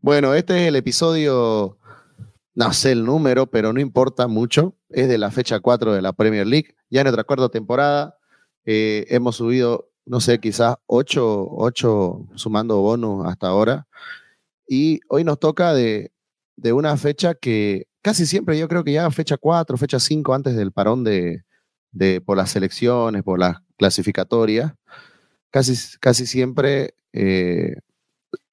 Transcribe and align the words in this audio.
Bueno, 0.00 0.32
este 0.34 0.62
es 0.62 0.68
el 0.68 0.76
episodio, 0.76 1.76
no 2.54 2.72
sé 2.72 2.92
el 2.92 3.04
número, 3.04 3.48
pero 3.48 3.72
no 3.72 3.80
importa 3.80 4.28
mucho. 4.28 4.76
Es 4.90 5.08
de 5.08 5.18
la 5.18 5.32
fecha 5.32 5.58
4 5.58 5.92
de 5.92 6.02
la 6.02 6.12
Premier 6.12 6.46
League. 6.46 6.76
Ya 6.88 7.00
en 7.00 7.06
nuestra 7.06 7.24
cuarta 7.24 7.48
temporada 7.48 8.16
eh, 8.64 9.06
hemos 9.08 9.36
subido, 9.36 9.90
no 10.06 10.20
sé, 10.20 10.38
quizás 10.38 10.76
8, 10.86 11.48
8 11.50 12.28
sumando 12.36 12.80
bonus 12.80 13.26
hasta 13.26 13.48
ahora. 13.48 13.88
Y 14.68 15.00
hoy 15.08 15.24
nos 15.24 15.40
toca 15.40 15.74
de, 15.74 16.12
de 16.56 16.72
una 16.72 16.96
fecha 16.96 17.34
que 17.34 17.88
casi 18.00 18.24
siempre 18.24 18.56
yo 18.56 18.68
creo 18.68 18.84
que 18.84 18.92
ya 18.92 19.10
fecha 19.10 19.36
4, 19.36 19.76
fecha 19.76 19.98
5 19.98 20.32
antes 20.32 20.56
del 20.56 20.70
parón 20.70 21.02
de, 21.02 21.42
de, 21.90 22.20
por 22.20 22.36
las 22.36 22.50
selecciones, 22.50 23.24
por 23.24 23.40
las 23.40 23.56
clasificatorias, 23.76 24.74
casi, 25.50 25.74
casi 25.98 26.24
siempre 26.26 26.94
eh, 27.12 27.76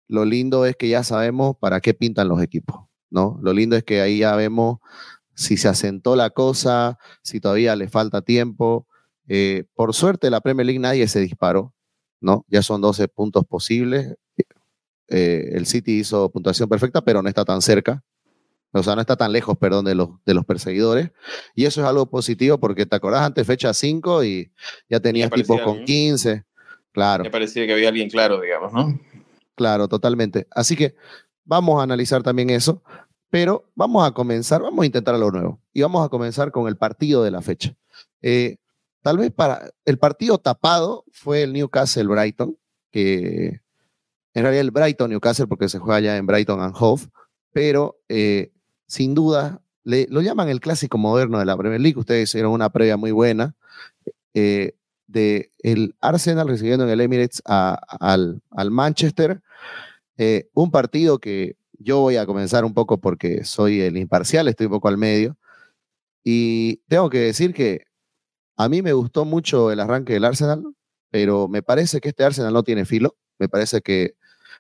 lo 0.08 0.26
lindo 0.26 0.66
es 0.66 0.76
que 0.76 0.90
ya 0.90 1.04
sabemos 1.04 1.56
para 1.58 1.82
qué 1.82 1.94
pintan 1.94 2.28
los 2.28 2.42
equipos, 2.42 2.86
¿no? 3.10 3.40
Lo 3.42 3.54
lindo 3.54 3.76
es 3.76 3.84
que 3.84 4.02
ahí 4.02 4.20
ya 4.20 4.36
vemos 4.36 4.80
si 5.36 5.58
se 5.58 5.68
asentó 5.68 6.16
la 6.16 6.30
cosa, 6.30 6.98
si 7.22 7.40
todavía 7.40 7.76
le 7.76 7.88
falta 7.88 8.22
tiempo. 8.22 8.88
Eh, 9.28 9.66
por 9.76 9.94
suerte, 9.94 10.30
la 10.30 10.42
Premier 10.42 10.66
League 10.66 10.80
nadie 10.80 11.08
se 11.08 11.20
disparó, 11.20 11.74
¿no? 12.22 12.46
Ya 12.48 12.62
son 12.62 12.82
12 12.82 13.08
puntos 13.08 13.46
posibles. 13.46 14.16
Eh, 15.08 15.50
el 15.54 15.66
City 15.66 16.00
hizo 16.00 16.32
puntuación 16.32 16.70
perfecta, 16.70 17.04
pero 17.04 17.22
no 17.22 17.30
está 17.30 17.46
tan 17.46 17.62
cerca. 17.62 18.04
O 18.72 18.84
sea, 18.84 18.96
no 18.96 19.02
está 19.02 19.16
tan 19.16 19.32
lejos, 19.32 19.58
perdón, 19.58 19.86
de 19.86 19.96
los, 19.96 20.10
de 20.26 20.34
los 20.34 20.46
perseguidores. 20.46 21.12
Y 21.54 21.66
eso 21.66 21.82
es 21.82 21.88
algo 21.88 22.10
positivo 22.10 22.58
porque 22.58 22.86
te 22.86 22.96
acordás 22.96 23.22
antes 23.22 23.48
fecha 23.48 23.74
5 23.74 24.24
y 24.26 24.52
ya 24.90 25.00
tenías 25.00 25.32
tipos 25.32 25.62
con 25.62 25.86
15. 25.86 26.44
Claro. 26.92 27.24
Me 27.24 27.30
parecía 27.30 27.66
que 27.66 27.74
había 27.74 27.90
alguien 27.90 28.10
claro, 28.10 28.42
digamos, 28.42 28.74
¿no? 28.74 29.00
Claro, 29.56 29.88
totalmente. 29.88 30.48
Así 30.52 30.76
que 30.76 30.96
vamos 31.44 31.80
a 31.80 31.84
analizar 31.84 32.24
también 32.24 32.50
eso, 32.50 32.84
pero 33.30 33.70
vamos 33.76 34.08
a 34.08 34.12
comenzar, 34.12 34.62
vamos 34.62 34.84
a 34.84 34.86
intentar 34.86 35.16
algo 35.16 35.32
nuevo. 35.32 35.60
Y 35.74 35.82
vamos 35.82 36.06
a 36.06 36.10
comenzar 36.10 36.52
con 36.52 36.68
el 36.68 36.78
partido 36.78 37.24
de 37.24 37.32
la 37.32 37.42
fecha. 37.42 37.76
Eh, 38.22 38.58
tal 39.02 39.18
vez 39.18 39.32
para 39.32 39.72
el 39.86 39.98
partido 39.98 40.38
tapado 40.38 41.06
fue 41.12 41.44
el 41.44 41.54
Newcastle 41.54 42.08
Brighton, 42.08 42.58
que 42.92 43.62
en 44.34 44.44
realidad 44.44 44.62
el 44.62 44.72
Brighton 44.72 45.10
Newcastle 45.10 45.48
porque 45.48 45.70
se 45.70 45.80
juega 45.80 46.00
ya 46.00 46.18
en 46.18 46.26
Brighton 46.26 46.62
and 46.62 46.76
Hove, 46.78 47.04
pero 47.52 47.98
eh, 48.10 48.52
sin 48.88 49.16
duda, 49.16 49.62
lo 49.84 50.22
llaman 50.22 50.50
el 50.50 50.60
clásico 50.60 50.98
moderno 50.98 51.40
de 51.40 51.46
la 51.46 51.56
Premier 51.56 51.80
League. 51.80 52.00
Ustedes 52.00 52.30
hicieron 52.30 52.52
una 52.52 52.70
previa 52.70 52.98
muy 52.98 53.12
buena 53.12 53.56
eh, 54.34 54.76
de 55.08 55.52
el 55.60 55.96
Arsenal 56.02 56.48
recibiendo 56.48 56.86
en 56.86 56.92
el 56.92 57.02
Emirates 57.02 57.42
al, 57.46 58.42
Manchester. 58.72 59.42
Eh, 60.18 60.50
un 60.54 60.72
partido 60.72 61.20
que 61.20 61.58
yo 61.80 62.00
voy 62.00 62.18
a 62.18 62.26
comenzar 62.26 62.66
un 62.66 62.74
poco 62.74 63.00
porque 63.00 63.44
soy 63.44 63.82
el 63.82 63.98
imparcial, 63.98 64.48
estoy 64.48 64.68
un 64.68 64.74
poco 64.74 64.88
al 64.88 64.98
medio. 64.98 65.38
Y 66.24 66.78
tengo 66.88 67.10
que 67.10 67.20
decir 67.20 67.54
que 67.54 67.86
a 68.58 68.70
mí 68.70 68.82
me 68.82 68.94
gustó 68.94 69.26
mucho 69.26 69.72
el 69.72 69.80
arranque 69.80 70.14
del 70.14 70.26
Arsenal, 70.26 70.64
pero 71.12 71.48
me 71.48 71.62
parece 71.62 72.00
que 72.02 72.10
este 72.10 72.24
Arsenal 72.24 72.54
no 72.54 72.64
tiene 72.64 72.86
filo. 72.86 73.16
Me 73.38 73.50
parece 73.50 73.82
que 73.82 74.16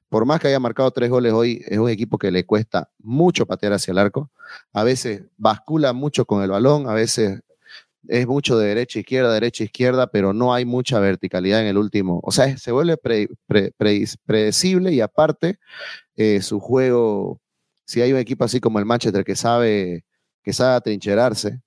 por 0.09 0.25
más 0.25 0.39
que 0.39 0.47
haya 0.47 0.59
marcado 0.59 0.91
tres 0.91 1.09
goles 1.09 1.33
hoy, 1.33 1.63
es 1.67 1.77
un 1.77 1.89
equipo 1.89 2.17
que 2.17 2.31
le 2.31 2.45
cuesta 2.45 2.89
mucho 2.99 3.45
patear 3.45 3.73
hacia 3.73 3.91
el 3.91 3.97
arco. 3.97 4.31
A 4.73 4.83
veces 4.83 5.23
bascula 5.37 5.93
mucho 5.93 6.25
con 6.25 6.43
el 6.43 6.51
balón, 6.51 6.87
a 6.87 6.93
veces 6.93 7.41
es 8.07 8.27
mucho 8.27 8.57
de 8.57 8.67
derecha, 8.67 8.99
izquierda, 8.99 9.33
derecha, 9.33 9.63
izquierda, 9.63 10.07
pero 10.07 10.33
no 10.33 10.53
hay 10.53 10.65
mucha 10.65 10.99
verticalidad 10.99 11.61
en 11.61 11.67
el 11.67 11.77
último. 11.77 12.19
O 12.23 12.31
sea, 12.31 12.57
se 12.57 12.71
vuelve 12.71 12.97
predecible 14.27 14.93
y 14.93 15.01
aparte 15.01 15.59
eh, 16.15 16.41
su 16.41 16.59
juego, 16.59 17.41
si 17.85 18.01
hay 18.01 18.13
un 18.13 18.19
equipo 18.19 18.43
así 18.43 18.59
como 18.59 18.79
el 18.79 18.85
Manchester 18.85 19.23
que 19.23 19.35
sabe, 19.35 20.05
que 20.43 20.53
sabe 20.53 20.75
atrincherarse, 20.75 21.61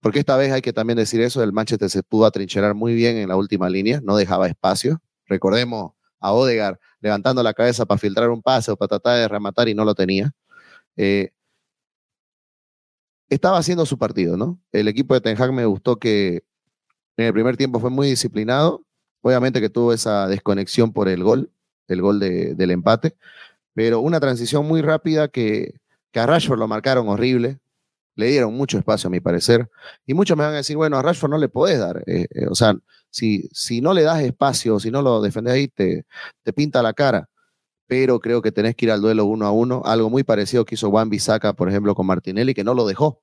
porque 0.00 0.20
esta 0.20 0.36
vez 0.36 0.52
hay 0.52 0.62
que 0.62 0.72
también 0.72 0.96
decir 0.96 1.20
eso, 1.20 1.42
el 1.42 1.52
Manchester 1.52 1.90
se 1.90 2.02
pudo 2.02 2.26
atrincherar 2.26 2.74
muy 2.74 2.94
bien 2.94 3.16
en 3.16 3.28
la 3.28 3.36
última 3.36 3.68
línea, 3.68 4.00
no 4.02 4.16
dejaba 4.16 4.46
espacio. 4.46 5.00
Recordemos 5.26 5.92
a 6.20 6.32
Odegar 6.32 6.78
levantando 7.00 7.42
la 7.42 7.54
cabeza 7.54 7.86
para 7.86 7.98
filtrar 7.98 8.30
un 8.30 8.42
pase 8.42 8.70
o 8.72 8.76
para 8.76 8.88
tratar 8.88 9.18
de 9.18 9.28
rematar 9.28 9.68
y 9.68 9.74
no 9.74 9.84
lo 9.84 9.94
tenía. 9.94 10.32
Eh, 10.96 11.30
estaba 13.28 13.58
haciendo 13.58 13.86
su 13.86 13.98
partido, 13.98 14.36
¿no? 14.36 14.60
El 14.72 14.88
equipo 14.88 15.14
de 15.14 15.20
Ten 15.20 15.40
Hag 15.40 15.52
me 15.52 15.66
gustó 15.66 15.98
que 15.98 16.44
en 17.16 17.26
el 17.26 17.32
primer 17.32 17.56
tiempo 17.56 17.80
fue 17.80 17.90
muy 17.90 18.08
disciplinado. 18.08 18.84
Obviamente 19.20 19.60
que 19.60 19.68
tuvo 19.68 19.92
esa 19.92 20.28
desconexión 20.28 20.92
por 20.92 21.08
el 21.08 21.24
gol, 21.24 21.50
el 21.88 22.00
gol 22.00 22.20
del 22.20 22.70
empate, 22.70 23.16
pero 23.74 24.00
una 24.00 24.20
transición 24.20 24.66
muy 24.66 24.80
rápida 24.80 25.28
que, 25.28 25.74
que 26.12 26.20
a 26.20 26.26
Rashford 26.26 26.58
lo 26.58 26.68
marcaron 26.68 27.08
horrible, 27.08 27.58
le 28.14 28.28
dieron 28.28 28.54
mucho 28.54 28.78
espacio 28.78 29.08
a 29.08 29.10
mi 29.10 29.20
parecer, 29.20 29.68
y 30.06 30.14
muchos 30.14 30.36
me 30.36 30.44
van 30.44 30.54
a 30.54 30.58
decir, 30.58 30.76
bueno, 30.76 30.98
a 30.98 31.02
Rashford 31.02 31.30
no 31.30 31.38
le 31.38 31.48
podés 31.48 31.78
dar, 31.78 32.02
eh, 32.06 32.26
eh, 32.30 32.46
o 32.48 32.54
sea, 32.54 32.74
si, 33.10 33.48
si 33.52 33.80
no 33.80 33.92
le 33.92 34.02
das 34.02 34.22
espacio, 34.22 34.78
si 34.78 34.90
no 34.90 35.02
lo 35.02 35.20
defendes 35.20 35.54
ahí, 35.54 35.68
te, 35.68 36.04
te 36.42 36.52
pinta 36.52 36.82
la 36.82 36.92
cara. 36.92 37.28
Pero 37.88 38.20
creo 38.20 38.42
que 38.42 38.52
tenés 38.52 38.76
que 38.76 38.86
ir 38.86 38.92
al 38.92 39.00
duelo 39.00 39.24
uno 39.24 39.46
a 39.46 39.50
uno. 39.50 39.82
Algo 39.84 40.10
muy 40.10 40.22
parecido 40.22 40.64
que 40.64 40.76
hizo 40.76 40.90
Juan 40.90 41.10
Bisaca, 41.10 41.54
por 41.54 41.68
ejemplo, 41.68 41.96
con 41.96 42.06
Martinelli, 42.06 42.54
que 42.54 42.62
no 42.62 42.74
lo 42.74 42.86
dejó. 42.86 43.20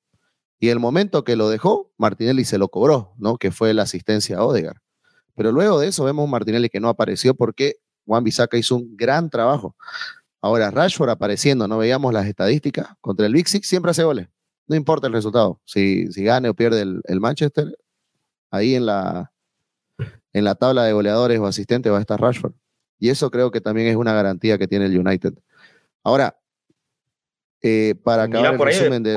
Y 0.60 0.70
el 0.70 0.80
momento 0.80 1.24
que 1.24 1.38
lo 1.38 1.50
dejó, 1.50 1.92
Martinelli 1.98 2.44
se 2.44 2.58
lo 2.58 2.68
cobró, 2.68 3.14
¿no? 3.18 3.38
Que 3.38 3.52
fue 3.52 3.74
la 3.74 3.84
asistencia 3.84 4.40
a 4.40 4.44
Odegar. 4.44 4.82
Pero 5.36 5.52
luego 5.52 5.80
de 5.80 5.88
eso 5.88 6.04
vemos 6.04 6.26
un 6.26 6.32
Martinelli 6.32 6.70
que 6.70 6.80
no 6.80 6.90
apareció 6.90 7.36
porque 7.36 7.76
Juan 8.06 8.24
Bisaca 8.24 8.58
hizo 8.58 8.76
un 8.76 8.98
gran 8.98 9.30
trabajo. 9.30 9.76
Ahora, 10.42 10.72
Rashford 10.72 11.10
apareciendo, 11.10 11.68
no 11.68 11.78
veíamos 11.78 12.14
las 12.14 12.26
estadísticas. 12.28 12.88
Contra 13.02 13.26
el 13.26 13.34
Big 13.34 13.48
Six 13.48 13.68
siempre 13.68 13.92
hace 13.92 14.04
goles. 14.04 14.28
No 14.68 14.76
importa 14.76 15.08
el 15.08 15.14
resultado. 15.14 15.62
Si, 15.66 16.12
si 16.12 16.24
gane 16.24 16.50
o 16.50 16.54
pierde 16.54 16.82
el 16.82 17.20
Manchester, 17.20 17.78
ahí 18.50 18.76
en 18.76 18.86
la, 18.86 19.32
en 20.34 20.44
la 20.44 20.56
tabla 20.56 20.84
de 20.84 20.94
goleadores 20.94 21.40
o 21.40 21.46
asistentes 21.46 21.92
va 21.92 21.98
a 21.98 22.02
estar 22.02 22.20
Rashford. 22.20 22.54
Y 23.00 23.10
eso 23.10 23.30
creo 23.30 23.52
que 23.52 23.62
también 23.62 23.88
es 23.88 23.96
una 23.96 24.14
garantía 24.14 24.58
que 24.58 24.68
tiene 24.68 24.86
el 24.86 24.98
United. 24.98 25.34
Ahora, 26.04 26.38
eh, 27.62 27.96
para 28.04 28.24
acabar 28.24 28.54
el 28.54 28.60
resumen 28.60 29.02
del, 29.02 29.16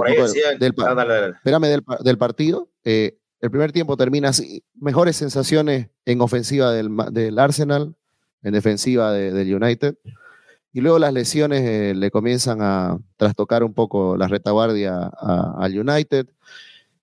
partido, 2.17 2.71
eh, 2.83 3.19
el 3.41 3.51
primer 3.51 3.73
tiempo 3.73 3.97
termina 3.97 4.31
así. 4.31 4.65
Mejores 4.75 5.17
sensaciones 5.17 5.89
en 6.07 6.21
ofensiva 6.23 6.73
del, 6.73 7.39
Arsenal, 7.39 7.95
en 8.43 8.53
defensiva 8.53 9.13
del 9.13 9.55
United. 9.55 9.97
Y 10.73 10.81
luego 10.81 10.99
las 10.99 11.13
lesiones 11.13 11.61
eh, 11.63 11.95
le 11.95 12.11
comienzan 12.11 12.63
a 12.63 12.99
trastocar 13.17 13.65
un 13.65 13.75
poco 13.75 14.17
la 14.17 14.29
retaguardia 14.29 15.11
al 15.19 15.79
United. 15.79 16.27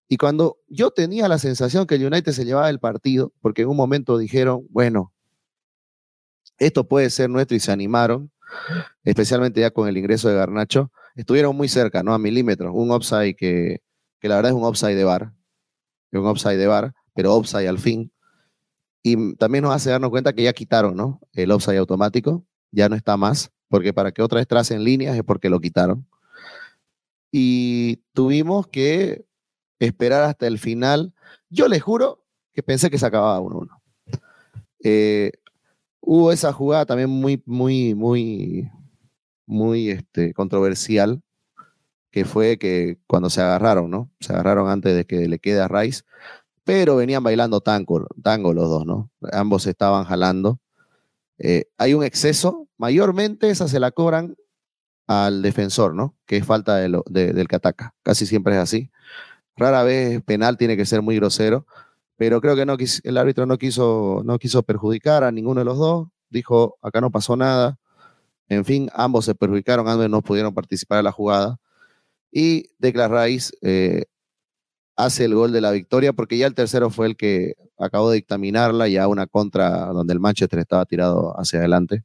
Y 0.08 0.18
cuando 0.18 0.58
yo 0.68 0.92
tenía 0.92 1.28
la 1.28 1.38
sensación 1.38 1.86
que 1.86 1.96
el 1.96 2.06
United 2.06 2.32
se 2.32 2.46
llevaba 2.46 2.70
el 2.70 2.80
partido, 2.80 3.34
porque 3.42 3.64
en 3.64 3.70
un 3.70 3.78
momento 3.78 4.18
dijeron, 4.18 4.66
bueno, 4.70 5.14
esto 6.58 6.88
puede 6.88 7.10
ser 7.10 7.30
nuestro 7.30 7.56
y 7.56 7.60
se 7.60 7.72
animaron, 7.72 8.32
especialmente 9.04 9.62
ya 9.62 9.72
con 9.72 9.88
el 9.88 9.98
ingreso 9.98 10.30
de 10.30 10.36
Garnacho, 10.36 10.92
estuvieron 11.16 11.56
muy 11.56 11.68
cerca, 11.68 12.04
¿no? 12.04 12.14
A 12.14 12.20
milímetros, 12.20 12.72
un 12.74 12.92
upside 12.92 13.36
que, 13.36 13.82
que 14.20 14.30
la 14.30 14.36
verdad 14.36 14.52
es 14.52 14.58
un 14.58 14.66
upside 14.66 14.96
de 14.96 15.04
bar, 15.04 15.34
un 16.12 16.28
upside 16.28 16.58
de 16.58 16.68
bar, 16.68 16.94
pero 17.14 17.36
upside 17.36 17.68
al 17.68 17.80
fin. 17.80 18.12
Y 19.04 19.36
también 19.36 19.64
nos 19.64 19.74
hace 19.74 19.90
darnos 19.90 20.10
cuenta 20.10 20.34
que 20.34 20.44
ya 20.44 20.54
quitaron, 20.54 20.96
¿no? 20.96 21.20
El 21.34 21.52
upside 21.52 21.78
automático, 21.78 22.46
ya 22.72 22.90
no 22.90 22.96
está 22.96 23.18
más, 23.18 23.52
porque 23.70 23.94
para 23.94 24.12
que 24.12 24.22
otra 24.22 24.40
vez 24.40 24.48
tracen 24.48 24.84
líneas 24.84 25.16
es 25.16 25.24
porque 25.24 25.50
lo 25.50 25.60
quitaron. 25.60 26.08
Y 27.32 27.98
tuvimos 28.14 28.68
que 28.68 29.26
esperar 29.80 30.24
hasta 30.24 30.48
el 30.48 30.58
final. 30.58 31.14
Yo 31.50 31.68
les 31.68 31.84
juro 31.84 32.24
que 32.54 32.64
pensé 32.64 32.90
que 32.90 32.98
se 32.98 33.06
acababa 33.06 33.40
1-1. 33.42 33.70
Eh, 34.84 35.32
hubo 36.06 36.32
esa 36.32 36.54
jugada 36.54 36.86
también 36.86 37.10
muy, 37.10 37.42
muy, 37.46 37.96
muy, 37.96 38.72
muy 39.46 39.90
este, 39.90 40.34
controversial, 40.34 41.22
que 42.12 42.26
fue 42.26 42.58
que 42.58 42.98
cuando 43.08 43.30
se 43.30 43.42
agarraron, 43.42 43.90
¿no? 43.92 44.10
Se 44.20 44.32
agarraron 44.34 44.70
antes 44.70 44.96
de 44.96 45.06
que 45.06 45.28
le 45.28 45.40
quede 45.40 45.60
a 45.60 45.68
Rice, 45.68 46.04
pero 46.64 46.96
venían 46.96 47.24
bailando 47.24 47.62
tango, 47.62 48.08
tango 48.24 48.54
los 48.54 48.70
dos, 48.70 48.86
¿no? 48.86 49.12
Ambos 49.34 49.68
estaban 49.68 50.06
jalando. 50.06 50.60
Eh, 51.38 51.66
hay 51.78 51.94
un 51.94 52.04
exceso, 52.04 52.70
mayormente 52.78 53.50
esa 53.50 53.68
se 53.68 53.80
la 53.80 53.92
cobran 53.92 54.38
al 55.08 55.42
defensor, 55.42 55.94
¿no? 55.94 56.16
Que 56.26 56.38
es 56.38 56.46
falta 56.46 56.78
del 56.78 57.48
que 57.50 57.56
ataca, 57.56 57.94
casi 58.04 58.26
siempre 58.26 58.56
es 58.56 58.60
así. 58.60 58.92
Rara 59.58 59.84
vez 59.84 60.22
penal 60.24 60.58
tiene 60.58 60.78
que 60.78 60.86
ser 60.86 61.02
muy 61.02 61.16
grosero, 61.18 61.66
pero 62.18 62.40
creo 62.40 62.56
que 62.56 62.86
el 63.04 63.18
árbitro 63.18 63.46
no 63.46 63.58
quiso, 63.58 64.22
no 64.24 64.40
quiso 64.40 64.64
perjudicar 64.64 65.24
a 65.24 65.32
ninguno 65.32 65.60
de 65.60 65.66
los 65.66 65.78
dos. 65.78 66.08
Dijo, 66.30 66.78
acá 66.82 67.02
no 67.02 67.12
pasó 67.12 67.36
nada. 67.36 67.78
En 68.48 68.64
fin, 68.64 68.90
ambos 68.94 69.26
se 69.26 69.36
perjudicaron, 69.36 69.88
ambos 69.88 70.10
no 70.10 70.22
pudieron 70.22 70.54
participar 70.54 71.00
en 71.00 71.06
la 71.06 71.12
jugada. 71.12 71.58
Y 72.32 72.70
Declan 72.80 73.12
Rice 73.12 73.54
eh, 73.62 74.06
hace 74.96 75.26
el 75.26 75.36
gol 75.36 75.52
de 75.52 75.62
la 75.62 75.72
victoria 75.72 76.14
porque 76.14 76.38
ya 76.38 76.48
el 76.48 76.56
tercero 76.56 76.90
fue 76.90 77.08
el 77.08 77.18
que 77.18 77.56
acabó 77.78 78.10
de 78.10 78.16
dictaminarla, 78.16 78.88
ya 78.88 79.08
una 79.08 79.28
contra 79.28 79.88
donde 79.88 80.14
el 80.14 80.20
Manchester 80.20 80.60
estaba 80.60 80.86
tirado 80.86 81.38
hacia 81.38 81.60
adelante. 81.60 82.04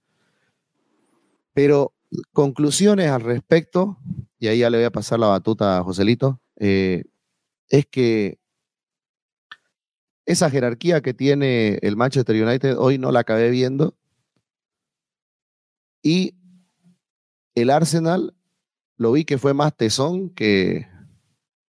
Pero 1.53 1.95
conclusiones 2.33 3.11
al 3.11 3.21
respecto, 3.21 3.99
y 4.39 4.49
ahí 4.49 4.59
ya 4.59 4.71
le 4.71 4.79
voy 4.79 4.87
a 4.87 4.91
pasar 4.91 5.21
la 5.21 5.29
batuta 5.29 5.79
a 5.79 5.85
Joselito, 5.85 6.41
eh, 6.57 7.05
es 7.69 7.87
que 7.87 8.40
esa 10.27 10.51
jerarquía 10.51 11.01
que 11.01 11.15
tiene 11.15 11.79
el 11.83 11.97
Manchester 11.97 12.37
United 12.43 12.77
hoy 12.79 12.99
no 12.99 13.13
la 13.13 13.21
acabé 13.21 13.51
viendo. 13.51 13.97
Y 16.03 16.35
el 17.55 17.71
Arsenal 17.71 18.35
lo 18.97 19.13
vi 19.13 19.25
que 19.25 19.39
fue 19.39 19.55
más 19.55 19.77
tesón 19.77 20.31
que, 20.31 20.87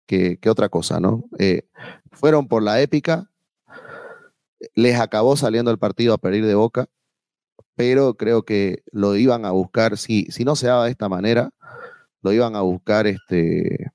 que, 0.08 0.50
otra 0.50 0.70
cosa, 0.70 1.00
¿no? 1.00 1.24
Eh, 1.40 1.68
fueron 2.12 2.48
por 2.48 2.62
la 2.64 2.82
épica, 2.82 3.32
les 4.76 5.00
acabó 5.00 5.38
saliendo 5.38 5.72
el 5.72 5.80
partido 5.80 6.14
a 6.14 6.18
pedir 6.18 6.46
de 6.46 6.56
boca, 6.56 6.88
pero 7.76 8.16
creo 8.16 8.44
que 8.44 8.84
lo 8.92 9.16
iban 9.16 9.46
a 9.46 9.52
buscar, 9.52 9.98
si, 9.98 10.26
si 10.26 10.44
no 10.44 10.56
se 10.56 10.68
daba 10.68 10.86
de 10.86 10.92
esta 10.92 11.10
manera, 11.10 11.52
lo 12.22 12.34
iban 12.34 12.56
a 12.56 12.62
buscar 12.62 13.08
este, 13.08 13.92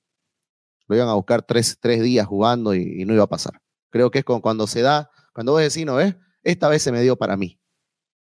lo 0.88 0.96
iban 0.96 1.08
a 1.08 1.14
buscar 1.14 1.42
tres, 1.42 1.78
días 1.82 2.26
jugando 2.26 2.74
y, 2.74 3.04
no 3.04 3.14
iba 3.14 3.24
a 3.24 3.28
pasar. 3.28 3.60
Creo 3.96 4.10
que 4.10 4.18
es 4.18 4.24
cuando 4.26 4.66
se 4.66 4.82
da, 4.82 5.10
cuando 5.32 5.52
vos 5.52 5.62
decís, 5.62 5.86
no 5.86 5.94
ves, 5.94 6.16
esta 6.42 6.68
vez 6.68 6.82
se 6.82 6.92
me 6.92 7.00
dio 7.00 7.16
para 7.16 7.38
mí. 7.38 7.58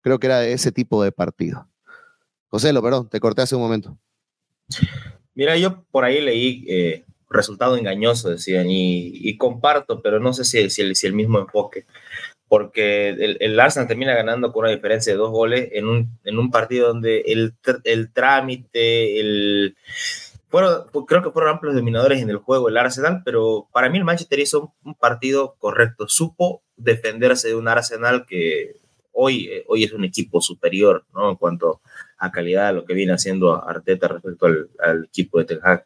Creo 0.01 0.19
que 0.19 0.29
era 0.29 0.41
de 0.41 0.55
ese 0.55 0.73
tipo 0.73 1.05
de 1.05 1.13
partido. 1.13 1.69
José, 2.47 2.73
lo 2.73 2.83
perdón, 2.83 3.11
te 3.11 3.21
corté 3.21 3.43
hace 3.43 3.55
un 3.55 3.61
momento. 3.61 3.99
Mira, 5.35 5.59
yo 5.59 5.85
por 5.91 6.07
ahí 6.07 6.23
leí 6.23 6.65
eh, 6.69 7.05
resultado 7.29 7.77
engañoso, 7.77 8.31
decían, 8.31 8.69
y, 8.71 9.37
comparto, 9.37 10.01
pero 10.01 10.21
no 10.21 10.33
sé 10.33 10.47
si, 10.47 10.59
el, 10.59 10.97
si 10.97 11.07
el 11.07 11.13
mismo 11.13 11.39
enfoque 11.39 11.85
porque 12.49 13.11
el, 13.11 13.37
el, 13.41 13.61
Arsenal 13.61 13.87
termina 13.87 14.15
ganando 14.15 14.53
con 14.53 14.65
una 14.65 14.75
diferencia 14.75 15.13
de 15.13 15.19
dos 15.19 15.31
goles 15.31 15.69
en 15.73 15.87
un, 15.87 16.19
en 16.25 16.39
un 16.39 16.51
partido 16.51 16.89
donde 16.89 17.21
el, 17.27 17.53
el 17.85 18.11
trámite, 18.11 19.21
el, 19.21 19.77
fueron, 20.49 20.87
creo 21.07 21.23
que 21.23 21.31
fueron 21.31 21.53
amplios 21.53 21.75
dominadores 21.75 22.21
en 22.21 22.31
el 22.31 22.39
juego 22.39 22.69
el 22.69 22.77
Arsenal, 22.77 23.23
pero 23.25 23.69
para 23.73 23.89
mí 23.89 23.99
el 23.99 24.05
Manchester 24.05 24.39
hizo 24.41 24.75
un, 24.85 24.95
partido 24.95 25.57
correcto, 25.59 26.09
supo 26.09 26.63
defenderse 26.77 27.49
de 27.49 27.55
un 27.55 27.69
Arsenal 27.69 28.27
que 28.27 28.77
hoy, 29.13 29.47
eh, 29.47 29.65
hoy 29.69 29.85
es 29.85 29.93
un 29.93 30.05
equipo 30.05 30.41
superior, 30.41 31.05
¿no? 31.15 31.31
En 31.31 31.37
cuanto 31.37 31.81
a 32.19 32.33
calidad, 32.33 32.75
lo 32.75 32.85
que 32.85 32.95
viene 32.95 33.13
haciendo 33.13 33.55
Arteta 33.55 34.09
respecto 34.09 34.47
al, 34.47 34.71
al 34.79 35.05
equipo 35.05 35.39
de 35.39 35.45
Ten 35.45 35.61
Hag. 35.63 35.85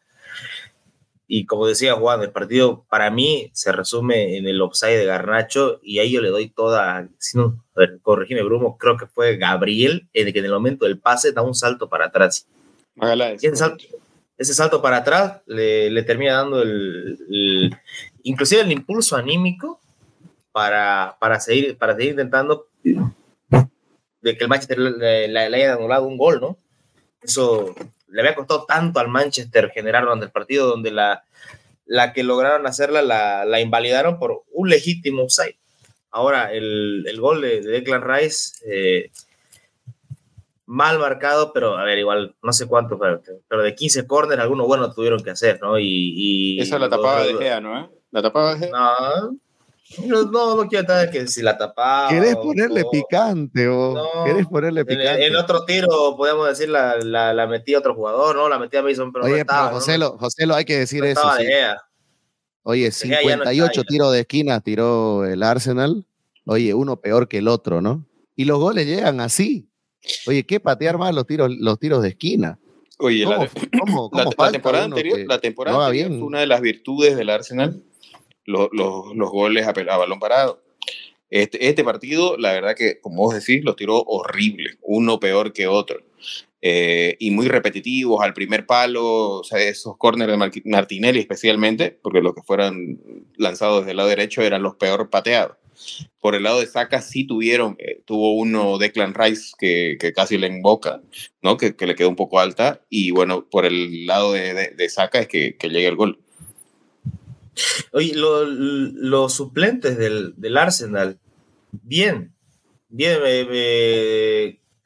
Y 1.27 1.45
como 1.45 1.65
decía 1.65 1.95
Juan, 1.95 2.21
el 2.21 2.31
partido 2.31 2.85
para 2.89 3.09
mí 3.09 3.49
se 3.53 3.71
resume 3.71 4.37
en 4.37 4.47
el 4.47 4.61
offside 4.61 4.99
de 4.99 5.05
Garnacho 5.05 5.79
y 5.81 5.99
ahí 5.99 6.11
yo 6.11 6.21
le 6.21 6.29
doy 6.29 6.49
toda, 6.49 7.07
si 7.17 7.37
no, 7.37 7.63
a 7.75 7.79
ver, 7.79 7.99
corregime 8.01 8.43
Brumo, 8.43 8.77
creo 8.77 8.97
que 8.97 9.07
fue 9.07 9.37
Gabriel 9.37 10.07
el 10.13 10.31
que 10.31 10.39
en 10.39 10.45
el 10.45 10.51
momento 10.51 10.85
del 10.85 10.99
pase 10.99 11.31
da 11.31 11.41
un 11.41 11.55
salto 11.55 11.89
para 11.89 12.05
atrás. 12.05 12.47
ese, 13.01 13.55
salto, 13.55 13.83
ese 14.37 14.53
salto 14.53 14.81
para 14.81 14.97
atrás 14.97 15.41
le, 15.45 15.89
le 15.89 16.03
termina 16.03 16.33
dando 16.33 16.61
el, 16.61 17.75
inclusive 18.23 18.61
el 18.61 18.71
impulso 18.71 19.15
anímico 19.15 19.79
para, 20.51 21.17
para, 21.19 21.39
seguir, 21.39 21.77
para 21.77 21.95
seguir 21.95 22.11
intentando 22.11 22.67
de 22.83 24.37
que 24.37 24.43
el 24.43 24.47
Manchester 24.47 24.79
le, 24.79 25.27
le, 25.27 25.49
le 25.49 25.57
haya 25.57 25.73
anulado 25.73 26.05
un 26.05 26.17
gol, 26.17 26.39
¿no? 26.39 26.57
Eso 27.21 27.75
le 28.07 28.21
había 28.21 28.35
costado 28.35 28.65
tanto 28.65 28.99
al 28.99 29.07
Manchester 29.07 29.71
generar 29.71 30.03
durante 30.03 30.25
el 30.25 30.31
partido, 30.31 30.67
donde 30.67 30.91
la, 30.91 31.23
la 31.85 32.13
que 32.13 32.23
lograron 32.23 32.67
hacerla 32.67 33.01
la, 33.01 33.45
la 33.45 33.59
invalidaron 33.59 34.19
por 34.19 34.43
un 34.51 34.69
legítimo 34.69 35.23
offside. 35.23 35.57
Ahora, 36.11 36.53
el, 36.53 37.05
el 37.07 37.19
gol 37.19 37.41
de, 37.41 37.61
Declan 37.61 38.03
Rice, 38.07 38.59
eh, 38.67 39.11
mal 40.73 40.97
marcado, 40.97 41.53
pero 41.53 41.77
a 41.77 41.83
ver, 41.83 41.99
igual, 41.99 42.35
no 42.41 42.51
sé 42.51 42.65
cuánto, 42.65 42.97
pero, 42.99 43.63
de 43.63 43.75
15 43.75 44.07
corners, 44.07 44.41
algunos 44.41 44.65
buenos 44.65 44.95
tuvieron 44.95 45.23
que 45.23 45.29
hacer, 45.29 45.59
¿no? 45.61 45.77
Y, 45.77 45.85
y 45.85 46.61
Esa 46.61 46.79
la 46.79 46.89
tapaba 46.89 47.23
de 47.23 47.35
Gea, 47.35 47.61
¿no? 47.61 47.91
La 48.09 48.21
tapaba 48.23 48.55
de 48.55 48.59
Gea. 48.59 48.71
No, 48.71 50.23
no, 50.23 50.55
no 50.55 50.67
quiero 50.67 50.81
estar 50.81 51.11
que 51.11 51.27
si 51.27 51.43
la 51.43 51.55
tapaba. 51.55 52.09
¿Querés 52.09 52.35
ponerle 52.37 52.83
picante 52.91 53.67
o 53.67 54.25
querés 54.25 54.47
ponerle 54.47 54.83
picante? 54.83 55.27
En, 55.27 55.35
otro 55.35 55.63
tiro, 55.65 56.15
podemos 56.17 56.47
decir, 56.47 56.69
la, 56.69 56.95
la, 56.97 57.35
la 57.35 57.45
metía 57.45 57.77
otro 57.77 57.93
jugador, 57.93 58.35
¿no? 58.35 58.49
La 58.49 58.57
metía 58.57 58.81
Mason, 58.81 59.13
pero 59.13 59.25
Oye, 59.25 59.45
pero 59.45 59.69
José, 59.69 59.99
lo, 59.99 60.17
José, 60.17 60.47
lo 60.47 60.55
hay 60.55 60.65
que 60.65 60.79
decir 60.79 61.05
eso. 61.05 61.21
Oye, 62.63 62.91
58 62.91 63.83
tiros 63.83 64.11
de 64.11 64.21
esquina 64.21 64.59
tiró 64.61 65.23
el 65.25 65.43
Arsenal. 65.43 66.07
Oye, 66.45 66.73
uno 66.73 66.99
peor 66.99 67.27
que 67.27 67.37
el 67.37 67.47
otro, 67.47 67.79
¿no? 67.79 68.07
Y 68.35 68.45
los 68.45 68.57
goles 68.57 68.87
llegan 68.87 69.19
así. 69.19 69.69
Oye, 70.27 70.43
¿qué 70.43 70.59
patear 70.59 70.97
más 70.97 71.13
los 71.13 71.25
tiros, 71.25 71.49
los 71.57 71.79
tiros 71.79 72.01
de 72.01 72.09
esquina? 72.09 72.59
Oye, 72.99 73.25
la, 73.25 73.49
temporada 74.51 74.85
anterior, 74.85 75.19
la 75.27 75.39
temporada 75.39 75.85
anterior 75.85 76.09
fue 76.09 76.27
una 76.27 76.39
de 76.39 76.47
las 76.47 76.61
virtudes 76.61 77.17
del 77.17 77.29
Arsenal 77.29 77.81
los, 78.45 78.69
los, 78.71 79.31
goles 79.31 79.67
a, 79.67 79.73
balón 79.73 80.19
parado. 80.19 80.61
Este, 81.29 81.67
este, 81.67 81.83
partido, 81.83 82.37
la 82.37 82.53
verdad 82.53 82.75
que, 82.75 82.99
como 82.99 83.23
vos 83.23 83.33
decís, 83.33 83.63
los 83.63 83.75
tiró 83.75 84.01
horrible, 84.03 84.77
uno 84.81 85.19
peor 85.19 85.53
que 85.53 85.67
otro. 85.67 85.99
Eh, 86.61 87.17
y 87.19 87.31
muy 87.31 87.47
repetitivos 87.47 88.23
al 88.23 88.33
primer 88.33 88.65
palo, 88.65 89.39
o 89.39 89.43
sea, 89.43 89.59
esos 89.59 89.97
corners 89.97 90.31
de 90.31 90.61
Martinelli 90.65 91.19
especialmente, 91.19 91.91
porque 92.01 92.21
los 92.21 92.33
que 92.33 92.41
fueron 92.43 93.25
lanzados 93.35 93.81
desde 93.81 93.91
el 93.91 93.97
lado 93.97 94.09
derecho 94.09 94.41
eran 94.41 94.63
los 94.63 94.75
peor 94.75 95.09
pateados. 95.09 95.57
Por 96.19 96.35
el 96.35 96.43
lado 96.43 96.59
de 96.59 96.67
Saka 96.67 97.01
sí 97.01 97.25
tuvieron, 97.25 97.75
eh, 97.79 98.01
tuvo 98.05 98.33
uno 98.33 98.77
Declan 98.77 99.13
Rice 99.13 99.53
que, 99.57 99.97
que 99.99 100.13
casi 100.13 100.37
le 100.37 100.47
emboca, 100.47 101.01
¿no? 101.41 101.57
Que, 101.57 101.75
que, 101.75 101.87
le 101.87 101.95
quedó 101.95 102.09
un 102.09 102.15
poco 102.15 102.39
alta, 102.39 102.81
y 102.89 103.11
bueno, 103.11 103.47
por 103.49 103.65
el 103.65 104.05
lado 104.05 104.33
de, 104.33 104.53
de, 104.53 104.69
de 104.69 104.89
Saka 104.89 105.19
es 105.19 105.27
que, 105.27 105.57
que 105.57 105.69
llega 105.69 105.89
el 105.89 105.95
gol. 105.95 106.19
Oye, 107.91 108.13
los 108.15 109.33
suplentes 109.33 109.97
del, 109.97 110.33
del, 110.37 110.57
Arsenal, 110.57 111.19
bien, 111.71 112.33
bien. 112.89 113.17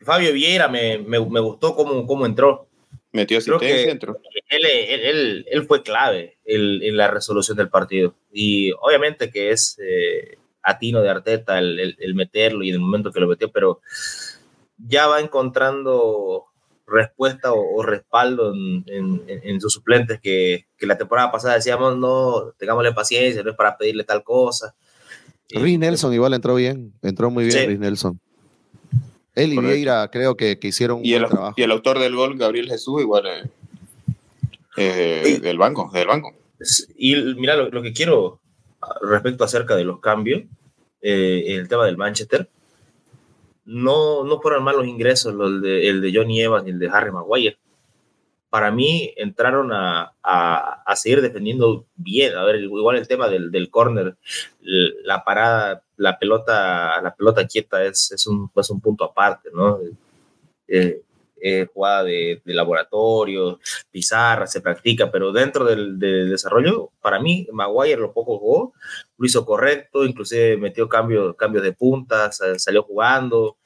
Fabio 0.01 0.33
Vieira 0.33 0.67
me, 0.67 0.97
me, 0.99 1.19
me, 1.19 1.39
gustó 1.39 1.75
cómo, 1.75 2.05
cómo 2.05 2.25
entró. 2.25 2.67
Metió 3.11 3.37
asistencia, 3.37 3.91
entró. 3.91 4.19
Él, 4.49 4.65
él, 4.65 5.45
él, 5.49 5.63
fue 5.65 5.81
clave 5.81 6.37
en, 6.45 6.95
la 6.95 7.09
resolución 7.09 7.57
del 7.57 7.69
partido. 7.69 8.15
Y 8.31 8.71
obviamente 8.81 9.31
que 9.31 9.51
es 9.51 9.77
eh, 9.81 10.37
atino 10.67 11.01
de 11.01 11.09
Arteta 11.09 11.59
el, 11.59 11.95
el, 11.97 12.15
meterlo 12.15 12.63
y 12.63 12.69
en 12.69 12.75
el 12.75 12.81
momento 12.81 13.11
que 13.11 13.19
lo 13.19 13.27
metió, 13.27 13.51
pero 13.51 13.79
ya 14.77 15.07
va 15.07 15.21
encontrando 15.21 16.45
respuesta 16.85 17.51
o, 17.53 17.83
respaldo 17.83 18.53
en, 18.53 19.61
sus 19.61 19.73
suplentes 19.73 20.19
que, 20.21 20.65
la 20.79 20.97
temporada 20.97 21.31
pasada 21.31 21.55
decíamos, 21.55 21.97
no, 21.97 22.53
tengámosle 22.57 22.93
paciencia, 22.93 23.43
no 23.43 23.51
es 23.51 23.57
para 23.57 23.77
pedirle 23.77 24.03
tal 24.03 24.23
cosa. 24.23 24.75
Rhys 25.49 25.79
Nelson 25.79 26.13
igual 26.13 26.33
entró 26.33 26.55
bien, 26.55 26.93
entró 27.01 27.29
muy 27.29 27.45
bien 27.45 27.69
sí. 27.69 27.77
Nelson. 27.77 28.19
Él 29.35 29.53
y 29.53 29.59
Vieira 29.59 30.09
creo 30.09 30.35
que, 30.35 30.57
que 30.57 30.69
hicieron 30.69 30.99
un 30.99 31.05
y 31.05 31.13
el, 31.13 31.25
trabajo. 31.25 31.53
Y 31.57 31.61
el 31.61 31.71
autor 31.71 31.99
del 31.99 32.15
gol, 32.15 32.37
Gabriel 32.37 32.67
Jesús, 32.67 33.01
igual 33.01 33.27
eh, 33.27 33.43
eh, 34.77 35.39
del 35.39 35.57
banco, 35.57 35.91
del 35.93 36.07
banco. 36.07 36.33
Y 36.97 37.15
mira, 37.35 37.55
lo, 37.55 37.81
que 37.81 37.93
quiero 37.93 38.39
respecto 39.01 39.43
acerca 39.43 39.75
de 39.75 39.83
los 39.83 39.99
cambios, 39.99 40.43
eh, 41.01 41.43
el 41.47 41.67
tema 41.67 41.85
del 41.85 41.97
Manchester, 41.97 42.49
no, 43.65 44.23
no 44.23 44.39
fueron 44.41 44.63
malos 44.63 44.87
ingresos 44.87 45.33
los 45.33 45.61
de, 45.61 45.89
el 45.89 46.01
de 46.01 46.13
Johnny 46.13 46.41
Evans 46.41 46.67
y 46.67 46.71
el 46.71 46.79
de 46.79 46.89
Harry 46.89 47.11
Maguire. 47.11 47.57
Para 48.49 48.71
mí 48.71 49.13
entraron 49.17 49.73
a, 49.73 50.13
a, 50.23 50.95
seguir 50.95 51.21
defendiendo 51.21 51.85
bien. 51.95 52.33
A 52.35 52.45
ver, 52.45 52.61
igual 52.61 52.95
el 52.95 53.07
tema 53.07 53.27
del, 53.27 53.51
del 53.51 53.69
córner, 53.69 54.15
la 55.03 55.23
parada, 55.25 55.83
la 55.97 56.17
pelota, 56.17 57.01
la 57.01 57.13
pelota 57.13 57.45
quieta 57.45 57.83
es, 57.83 58.11
es, 58.13 58.25
un, 58.25 58.49
es 58.55 58.69
un 58.69 58.79
punto 58.79 59.03
aparte, 59.03 59.49
¿no? 59.53 59.79
Eh, 60.67 61.01
eh, 61.41 61.67
jugada 61.73 62.03
de, 62.03 62.41
de, 62.43 62.53
laboratorio, 62.53 63.59
pizarra, 63.91 64.47
se 64.47 64.61
practica, 64.61 65.11
pero 65.11 65.31
dentro 65.31 65.65
del, 65.65 65.99
desarrollo, 65.99 66.91
para 67.01 67.19
mí, 67.19 67.47
Maguire 67.51 68.01
lo 68.01 68.13
poco 68.13 68.39
jugó, 68.39 68.73
lo 69.17 69.25
hizo 69.25 69.45
correcto, 69.45 70.03
inclusive 70.05 70.57
metió 70.57 70.89
cambios, 70.89 71.35
cambios 71.35 71.63
de 71.63 71.73
puntas, 71.73 72.39
salió 72.57 72.83
jugando. 72.83 73.57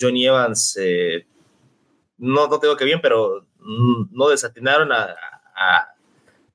Johnny 0.00 0.26
Evans, 0.26 0.78
eh, 0.80 1.26
no, 2.18 2.48
no 2.48 2.58
tengo 2.58 2.76
que 2.76 2.84
bien, 2.84 3.00
pero 3.02 3.46
no 4.10 4.28
desatinaron 4.28 4.90
a, 4.92 5.14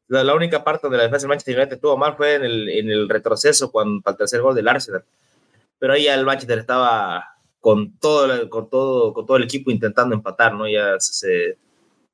la, 0.07 0.33
única 0.33 0.63
parte 0.63 0.81
donde 0.83 0.97
la 0.97 1.03
defensa 1.03 1.23
del 1.23 1.29
Manchester 1.29 1.57
United 1.57 1.73
estuvo 1.75 1.97
mal 1.97 2.15
fue 2.15 2.35
en 2.35 2.43
el, 2.43 2.69
en 2.69 2.89
el 2.89 3.09
retroceso 3.09 3.71
cuando, 3.71 4.01
para 4.01 4.13
el 4.13 4.17
tercer 4.19 4.41
gol 4.41 4.55
del 4.55 4.67
Arsenal. 4.67 5.03
Pero 5.79 5.93
ahí 5.93 6.07
el 6.07 6.25
Manchester 6.25 6.59
estaba 6.59 7.32
con 7.63 7.97
todo, 7.97 8.49
con 8.49 8.69
todo, 8.69 9.13
con 9.13 9.25
todo 9.25 9.37
el 9.37 9.43
equipo 9.43 9.71
intentando 9.71 10.13
empatar, 10.13 10.53
¿no? 10.53 10.67
Ya 10.67 10.99
se, 10.99 11.57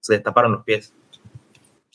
destaparon 0.08 0.52
los 0.52 0.64
pies. 0.64 0.94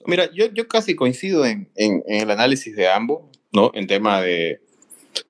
Mira, 0.06 0.28
yo, 0.32 0.46
yo 0.52 0.66
casi 0.66 0.96
coincido 0.96 1.46
en, 1.46 1.70
en, 1.76 2.02
el 2.08 2.32
análisis 2.32 2.74
de 2.74 2.88
ambos, 2.88 3.22
¿no? 3.52 3.70
En 3.72 3.86
tema 3.86 4.20
de, 4.20 4.60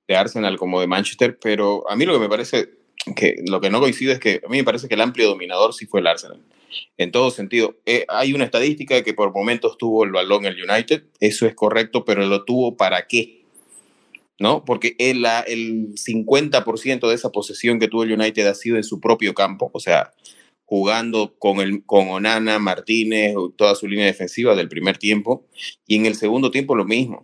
de, 0.09 0.17
Arsenal 0.17 0.57
como 0.57 0.81
de 0.81 0.87
Manchester, 0.87 1.39
pero 1.39 1.85
a 1.87 1.97
mí 1.97 2.07
lo 2.07 2.15
que 2.15 2.19
me 2.19 2.31
parece 2.31 2.71
que 3.15 3.43
lo 3.47 3.61
que 3.61 3.69
no 3.69 3.79
coincido 3.79 4.11
es 4.15 4.21
que 4.21 4.41
a 4.43 4.49
mí 4.49 4.57
me 4.57 4.65
parece 4.65 4.89
que 4.89 4.95
el 4.95 5.03
amplio 5.03 5.29
dominador 5.29 5.75
sí 5.75 5.85
fue 5.85 6.01
el 6.01 6.07
Arsenal. 6.07 6.41
en 6.97 7.13
todo 7.13 7.31
sentido. 7.31 7.77
Eh, 7.85 8.07
hay 8.09 8.33
una 8.33 8.45
estadística 8.45 8.95
de 8.95 9.05
que 9.05 9.13
por 9.13 9.35
momentos 9.35 9.77
tuvo 9.77 10.03
el 10.03 10.13
balón 10.13 10.47
el 10.47 10.57
United, 10.59 11.05
eso 11.21 11.47
es 11.47 11.55
correcto, 11.55 12.07
pero 12.07 12.25
lo 12.25 12.47
tuvo 12.47 12.79
para 12.79 13.07
qué? 13.07 13.44
¿No? 14.39 14.65
Porque 14.65 14.97
el, 14.99 15.25
el 15.47 15.95
50% 15.95 17.09
de 17.09 17.15
esa 17.15 17.31
posesión 17.31 17.79
que 17.79 17.89
tuvo 17.89 18.03
el 18.03 18.13
United 18.13 18.47
ha 18.47 18.55
sido 18.55 18.77
en 18.77 18.85
su 18.85 19.01
propio 19.01 19.33
campo, 19.33 19.71
o 19.73 19.79
sea, 19.79 20.13
jugando 20.65 21.37
con, 21.39 21.61
el, 21.61 21.85
con 21.85 22.09
Onana, 22.09 22.59
Martínez, 22.59 23.35
toda 23.57 23.75
su 23.75 23.87
línea 23.87 24.07
defensiva 24.07 24.55
del 24.55 24.69
primer 24.69 24.99
tiempo, 24.99 25.47
y 25.87 25.97
en 25.97 26.07
el 26.07 26.17
segundo 26.17 26.51
tiempo 26.51 26.75
lo 26.75 26.85
mismo, 26.85 27.23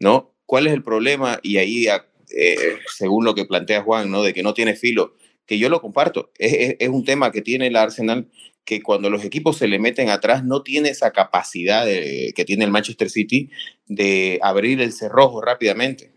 ¿no? 0.00 0.34
¿Cuál 0.46 0.66
es 0.66 0.72
el 0.72 0.82
problema? 0.82 1.38
Y 1.42 1.58
ahí, 1.58 1.86
eh, 1.86 2.56
según 2.96 3.24
lo 3.24 3.34
que 3.34 3.44
plantea 3.44 3.82
Juan, 3.82 4.10
¿no? 4.10 4.22
De 4.22 4.32
que 4.32 4.42
no 4.42 4.54
tiene 4.54 4.74
filo, 4.74 5.14
que 5.46 5.58
yo 5.58 5.68
lo 5.68 5.80
comparto, 5.80 6.32
es, 6.38 6.76
es, 6.78 6.88
un 6.88 7.04
tema 7.04 7.30
que 7.30 7.42
tiene 7.42 7.68
el 7.68 7.76
Arsenal 7.76 8.28
que 8.68 8.82
cuando 8.82 9.08
los 9.08 9.24
equipos 9.24 9.56
se 9.56 9.66
le 9.66 9.78
meten 9.78 10.10
atrás 10.10 10.44
no 10.44 10.62
tiene 10.62 10.90
esa 10.90 11.10
capacidad 11.10 11.86
que 11.86 12.44
tiene 12.44 12.66
el 12.66 12.70
Manchester 12.70 13.08
City 13.08 13.48
de 13.86 14.38
abrir 14.42 14.82
el 14.82 14.92
cerrojo 14.92 15.40
rápidamente. 15.40 16.12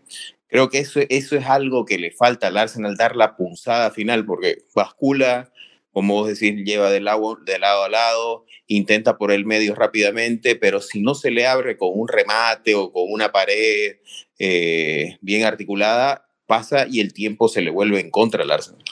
Creo 0.48 0.68
que 0.68 0.80
eso, 0.80 1.00
eso 1.08 1.34
es 1.34 1.46
algo 1.46 1.86
que 1.86 1.96
le 1.96 2.10
falta 2.10 2.48
al 2.48 2.58
Arsenal, 2.58 2.98
dar 2.98 3.16
la 3.16 3.36
punzada 3.36 3.90
final, 3.90 4.26
porque 4.26 4.58
bascula, 4.74 5.50
como 5.92 6.12
vos 6.12 6.28
decís, 6.28 6.62
lleva 6.62 6.90
de 6.90 7.00
lado, 7.00 7.38
lado 7.58 7.84
a 7.84 7.88
lado, 7.88 8.44
intenta 8.66 9.16
por 9.16 9.32
el 9.32 9.46
medio 9.46 9.74
rápidamente, 9.74 10.54
pero 10.54 10.82
si 10.82 11.00
no 11.00 11.14
se 11.14 11.30
le 11.30 11.46
abre 11.46 11.78
con 11.78 11.88
un 11.94 12.06
remate 12.06 12.74
o 12.74 12.92
con 12.92 13.04
una 13.10 13.32
pared 13.32 13.96
eh, 14.38 15.16
bien 15.22 15.44
articulada, 15.44 16.28
pasa 16.44 16.86
y 16.86 17.00
el 17.00 17.14
tiempo 17.14 17.48
se 17.48 17.62
le 17.62 17.70
vuelve 17.70 17.98
en 18.00 18.10
contra 18.10 18.42
al 18.42 18.50
Arsenal. 18.50 18.84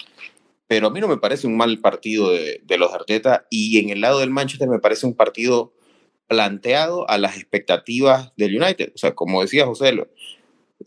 Pero 0.70 0.86
a 0.86 0.90
mí 0.90 1.00
no 1.00 1.08
me 1.08 1.16
parece 1.16 1.48
un 1.48 1.56
mal 1.56 1.80
partido 1.80 2.30
de, 2.30 2.60
de 2.62 2.78
los 2.78 2.94
Arteta 2.94 3.48
y 3.50 3.80
en 3.80 3.90
el 3.90 4.00
lado 4.00 4.20
del 4.20 4.30
Manchester 4.30 4.68
me 4.68 4.78
parece 4.78 5.04
un 5.04 5.16
partido 5.16 5.72
planteado 6.28 7.10
a 7.10 7.18
las 7.18 7.36
expectativas 7.36 8.32
del 8.36 8.62
United. 8.62 8.92
O 8.94 8.98
sea, 8.98 9.16
como 9.16 9.42
decía 9.42 9.66
José, 9.66 9.92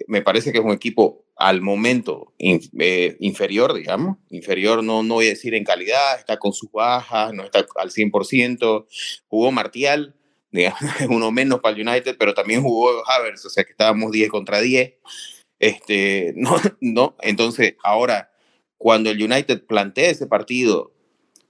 me 0.08 0.22
parece 0.22 0.54
que 0.54 0.60
es 0.60 0.64
un 0.64 0.72
equipo 0.72 1.26
al 1.36 1.60
momento 1.60 2.34
eh, 2.40 3.18
inferior, 3.20 3.74
digamos, 3.74 4.20
inferior 4.30 4.86
no, 4.86 5.04
no 5.04 5.16
voy 5.16 5.26
a 5.26 5.32
decir 5.32 5.54
en 5.54 5.66
calidad, 5.66 6.18
está 6.18 6.38
con 6.38 6.54
sus 6.54 6.72
bajas, 6.72 7.34
no 7.34 7.44
está 7.44 7.66
al 7.76 7.92
100%, 7.92 8.86
jugó 9.28 9.52
Martial, 9.52 10.16
digamos, 10.54 10.80
uno 11.10 11.30
menos 11.32 11.60
para 11.60 11.76
el 11.76 11.86
United, 11.86 12.16
pero 12.18 12.34
también 12.34 12.62
jugó 12.62 13.04
Havers, 13.06 13.46
o 13.46 13.50
sea 13.50 13.66
que 13.66 13.72
estábamos 13.72 14.14
10 14.14 14.30
contra 14.30 14.62
10. 14.62 14.94
Este, 15.60 16.32
no, 16.38 16.56
no, 16.80 17.18
entonces 17.20 17.76
ahora, 17.84 18.32
cuando 18.84 19.10
el 19.10 19.24
United 19.24 19.64
plantea 19.66 20.10
ese 20.10 20.28
partido 20.28 20.92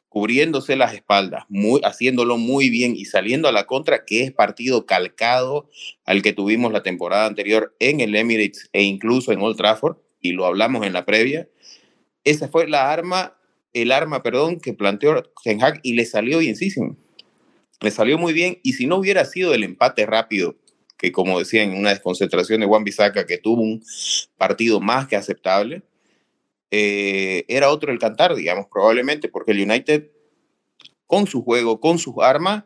cubriéndose 0.07 0.75
las 0.75 0.93
espaldas, 0.93 1.45
muy, 1.49 1.81
haciéndolo 1.83 2.37
muy 2.37 2.69
bien 2.69 2.95
y 2.95 3.05
saliendo 3.05 3.47
a 3.47 3.51
la 3.51 3.65
contra, 3.65 4.05
que 4.05 4.21
es 4.21 4.31
partido 4.31 4.85
calcado 4.85 5.67
al 6.05 6.21
que 6.21 6.33
tuvimos 6.33 6.71
la 6.71 6.83
temporada 6.83 7.25
anterior 7.25 7.75
en 7.79 8.01
el 8.01 8.15
Emirates 8.15 8.69
e 8.71 8.83
incluso 8.83 9.31
en 9.31 9.41
Old 9.41 9.57
Trafford, 9.57 9.97
y 10.21 10.33
lo 10.33 10.45
hablamos 10.45 10.85
en 10.85 10.93
la 10.93 11.05
previa. 11.05 11.49
Esa 12.23 12.49
fue 12.49 12.67
la 12.67 12.93
arma, 12.93 13.35
el 13.73 13.91
arma, 13.91 14.21
perdón, 14.21 14.59
que 14.59 14.73
planteó 14.73 15.23
Ten 15.43 15.63
Hag 15.63 15.79
y 15.81 15.93
le 15.93 16.05
salió 16.05 16.37
bienísimo. 16.37 16.95
Le 17.81 17.89
salió 17.89 18.19
muy 18.19 18.33
bien 18.33 18.59
y 18.61 18.73
si 18.73 18.85
no 18.85 18.97
hubiera 18.97 19.25
sido 19.25 19.55
el 19.55 19.63
empate 19.63 20.05
rápido, 20.05 20.55
que 20.99 21.11
como 21.11 21.39
decía 21.39 21.63
en 21.63 21.75
una 21.75 21.89
desconcentración 21.89 22.61
de 22.61 22.67
Juan 22.67 22.83
Bisaca, 22.83 23.25
que 23.25 23.39
tuvo 23.39 23.63
un 23.63 23.83
partido 24.37 24.79
más 24.79 25.07
que 25.07 25.15
aceptable, 25.15 25.81
eh, 26.75 27.45
era 27.49 27.69
otro 27.69 27.91
el 27.91 27.99
cantar, 27.99 28.33
digamos, 28.33 28.65
probablemente, 28.65 29.29
porque 29.29 29.51
el 29.51 29.61
United, 29.61 30.07
con 31.05 31.27
su 31.27 31.43
juego, 31.43 31.79
con 31.79 31.99
sus 31.99 32.15
armas, 32.17 32.63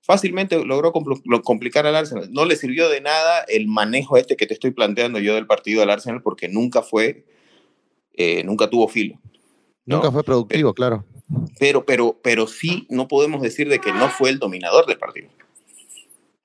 fácilmente 0.00 0.64
logró 0.64 0.90
complicar 0.90 1.86
al 1.86 1.94
Arsenal. 1.94 2.32
No 2.32 2.46
le 2.46 2.56
sirvió 2.56 2.88
de 2.88 3.00
nada 3.00 3.44
el 3.46 3.68
manejo 3.68 4.16
este 4.16 4.36
que 4.36 4.48
te 4.48 4.54
estoy 4.54 4.72
planteando 4.72 5.20
yo 5.20 5.36
del 5.36 5.46
partido 5.46 5.78
del 5.78 5.90
Arsenal, 5.90 6.20
porque 6.20 6.48
nunca 6.48 6.82
fue, 6.82 7.26
eh, 8.14 8.42
nunca 8.42 8.68
tuvo 8.68 8.88
filo. 8.88 9.20
Nunca 9.86 10.10
fue 10.10 10.24
productivo, 10.24 10.74
claro. 10.74 11.04
Pero, 11.60 11.86
pero, 11.86 12.18
pero 12.24 12.48
sí 12.48 12.88
no 12.90 13.06
podemos 13.06 13.40
decir 13.40 13.68
de 13.68 13.78
que 13.78 13.92
no 13.92 14.08
fue 14.08 14.30
el 14.30 14.40
dominador 14.40 14.86
del 14.86 14.98
partido. 14.98 15.28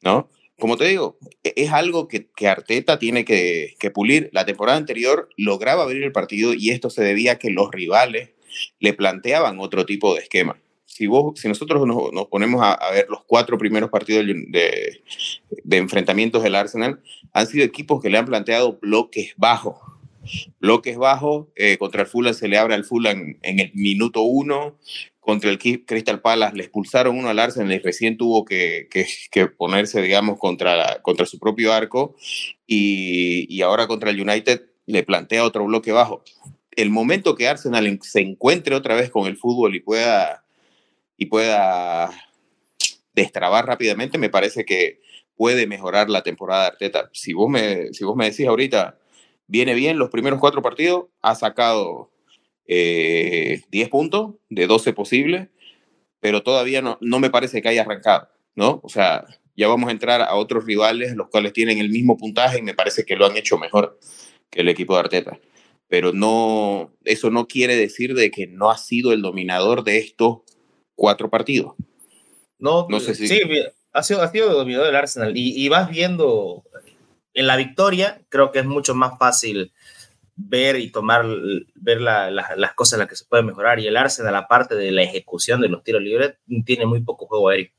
¿No? 0.04 0.30
Como 0.60 0.78
te 0.78 0.86
digo, 0.86 1.18
e-, 1.44 1.54
es 1.56 1.72
algo 1.72 2.08
que, 2.08 2.28
que 2.36 2.48
Arteta 2.48 3.00
tiene 3.00 3.26
que, 3.26 3.76
pulir. 3.94 4.30
La 4.34 4.46
temporada 4.46 4.78
anterior 4.78 5.30
lograba 5.38 5.84
abrir 5.84 6.04
el 6.04 6.12
partido 6.12 6.54
y 6.54 6.70
esto 6.70 6.90
se 6.90 7.04
debía 7.04 7.34
a 7.34 7.40
que 7.40 7.50
los 7.50 7.72
rivales 7.72 8.32
le 8.80 8.94
planteaban 8.94 9.60
otro 9.60 9.86
tipo 9.86 10.14
de 10.14 10.22
esquema. 10.22 10.60
Si, 10.86 11.08
vos, 11.08 11.40
si 11.40 11.48
nosotros 11.48 11.86
nos, 11.88 12.28
ponemos 12.28 12.62
a, 12.64 12.78
ver 12.92 13.08
los 13.10 13.24
cuatro 13.26 13.58
primeros 13.58 13.90
partidos 13.90 14.26
de, 14.26 15.02
de, 15.64 15.78
enfrentamientos 15.78 16.44
del 16.44 16.56
Arsenal, 16.56 17.02
han 17.32 17.48
sido 17.48 17.64
equipos 17.64 18.02
que 18.02 18.10
le 18.10 18.18
han 18.18 18.26
planteado 18.26 18.78
bloques 18.82 19.34
bajos. 19.38 19.78
Bloques 20.60 20.98
bajos, 20.98 21.48
eh, 21.56 21.78
contra 21.78 22.02
el 22.02 22.08
Fulham 22.08 22.34
se 22.34 22.48
le 22.48 22.58
abre 22.58 22.76
al 22.76 22.84
Fulham 22.84 23.38
en 23.42 23.60
el 23.60 23.72
minuto 23.74 24.22
uno, 24.22 24.78
contra 25.20 25.52
el 25.52 25.60
Crystal 25.60 26.22
Palace 26.22 26.56
le 26.56 26.64
expulsaron 26.64 27.18
uno 27.18 27.30
al 27.30 27.38
Arsenal 27.38 27.72
y 27.72 27.80
recién 27.80 28.18
tuvo 28.18 28.46
que, 28.46 28.88
ponerse, 29.58 30.02
digamos, 30.02 30.40
contra, 30.40 31.02
contra 31.02 31.26
su 31.26 31.38
propio 31.38 31.72
arco 31.72 32.16
y, 32.66 33.46
y, 33.48 33.62
ahora 33.62 33.88
contra 33.88 34.10
el 34.10 34.20
United 34.20 34.62
le 34.88 35.04
plantea 35.04 35.44
otro 35.44 35.66
bloque 35.66 35.92
bajo. 35.92 36.24
El 36.76 36.90
momento 36.90 37.36
que 37.36 37.48
Arsenal 37.48 38.00
se 38.02 38.22
encuentre 38.22 38.74
otra 38.74 38.96
vez 38.96 39.12
con 39.12 39.28
el 39.28 39.38
fútbol 39.38 39.76
y 39.76 39.82
pueda, 39.82 40.44
y 41.16 41.28
pueda 41.28 42.10
destrabar 43.14 43.68
rápidamente, 43.68 44.18
me 44.18 44.30
parece 44.30 44.66
que 44.66 45.00
puede 45.36 45.68
mejorar 45.68 46.10
la 46.10 46.24
temporada 46.24 46.64
de 46.64 46.68
Arteta. 46.70 47.10
Si 47.14 47.34
vos 47.34 47.50
me, 47.50 47.94
si 47.94 48.04
vos 48.04 48.16
me 48.16 48.30
decís 48.30 48.48
ahorita, 48.48 48.98
viene 49.50 49.74
bien 49.74 49.98
los 49.98 50.10
primeros 50.10 50.40
cuatro 50.40 50.62
partidos, 50.62 51.06
ha 51.22 51.36
sacado 51.36 52.12
10 52.68 52.68
eh, 52.68 53.88
puntos 53.90 54.36
de 54.50 54.68
12 54.68 54.94
posibles, 54.94 55.50
pero 56.22 56.44
todavía 56.44 56.82
no, 56.82 56.98
no 57.02 57.20
me 57.20 57.32
parece 57.32 57.62
que 57.62 57.68
haya 57.68 57.82
arrancado, 57.82 58.30
¿no? 58.56 58.80
O 58.84 58.90
sea, 58.90 59.26
ya 59.58 59.68
vamos 59.68 59.90
a 59.90 59.92
entrar 59.92 60.22
a 60.22 60.36
otros 60.36 60.66
rivales, 60.66 61.16
los 61.16 61.30
cuales 61.30 61.52
tienen 61.52 61.80
el 61.80 61.90
mismo 61.90 62.16
puntaje 62.16 62.60
y 62.60 62.62
me 62.62 62.76
parece 62.76 63.06
que 63.06 63.16
lo 63.16 63.26
han 63.26 63.36
hecho 63.36 63.58
mejor 63.58 64.00
que 64.52 64.62
el 64.62 64.70
equipo 64.70 64.94
de 64.94 65.00
Arteta. 65.00 65.40
Pero 65.88 66.14
no, 66.14 66.94
eso 67.04 67.32
no 67.32 67.48
quiere 67.48 67.76
decir 67.76 68.14
de 68.14 68.30
que 68.30 68.46
no 68.46 68.70
ha 68.70 68.78
sido 68.78 69.12
el 69.12 69.24
dominador 69.24 69.84
de 69.84 69.98
estos 69.98 70.42
cuatro 70.94 71.32
partidos. 71.32 71.74
No, 72.60 72.86
no 72.88 73.00
sé 73.00 73.16
si... 73.16 73.28
Sí, 73.28 73.42
ha 73.92 74.04
sido, 74.04 74.22
ha 74.22 74.28
sido 74.28 74.52
el 74.52 74.58
dominador 74.58 74.86
del 74.86 74.96
Arsenal 74.96 75.36
y, 75.36 75.60
y 75.60 75.68
vas 75.70 75.90
viendo 75.90 76.64
en 77.34 77.48
la 77.48 77.56
victoria, 77.56 78.22
creo 78.30 78.52
que 78.52 78.60
es 78.60 78.66
mucho 78.66 78.96
más 78.96 79.18
fácil 79.18 79.72
ver 80.36 80.78
y 80.78 80.92
tomar, 80.92 81.26
ver 81.76 82.02
las 82.02 82.74
cosas 82.74 82.94
en 82.94 83.00
las 83.00 83.10
que 83.10 83.16
se 83.16 83.26
puede 83.26 83.44
mejorar. 83.44 83.80
Y 83.80 83.88
el 83.88 83.98
Arsenal, 83.98 84.36
aparte 84.36 84.76
de 84.76 84.92
la 84.92 85.04
ejecución 85.04 85.62
de 85.62 85.70
los 85.70 85.84
tiros 85.84 86.02
libres, 86.02 86.36
tiene 86.66 86.86
muy 86.86 87.02
poco 87.02 87.28
juego 87.28 87.50
aéreo. 87.50 87.72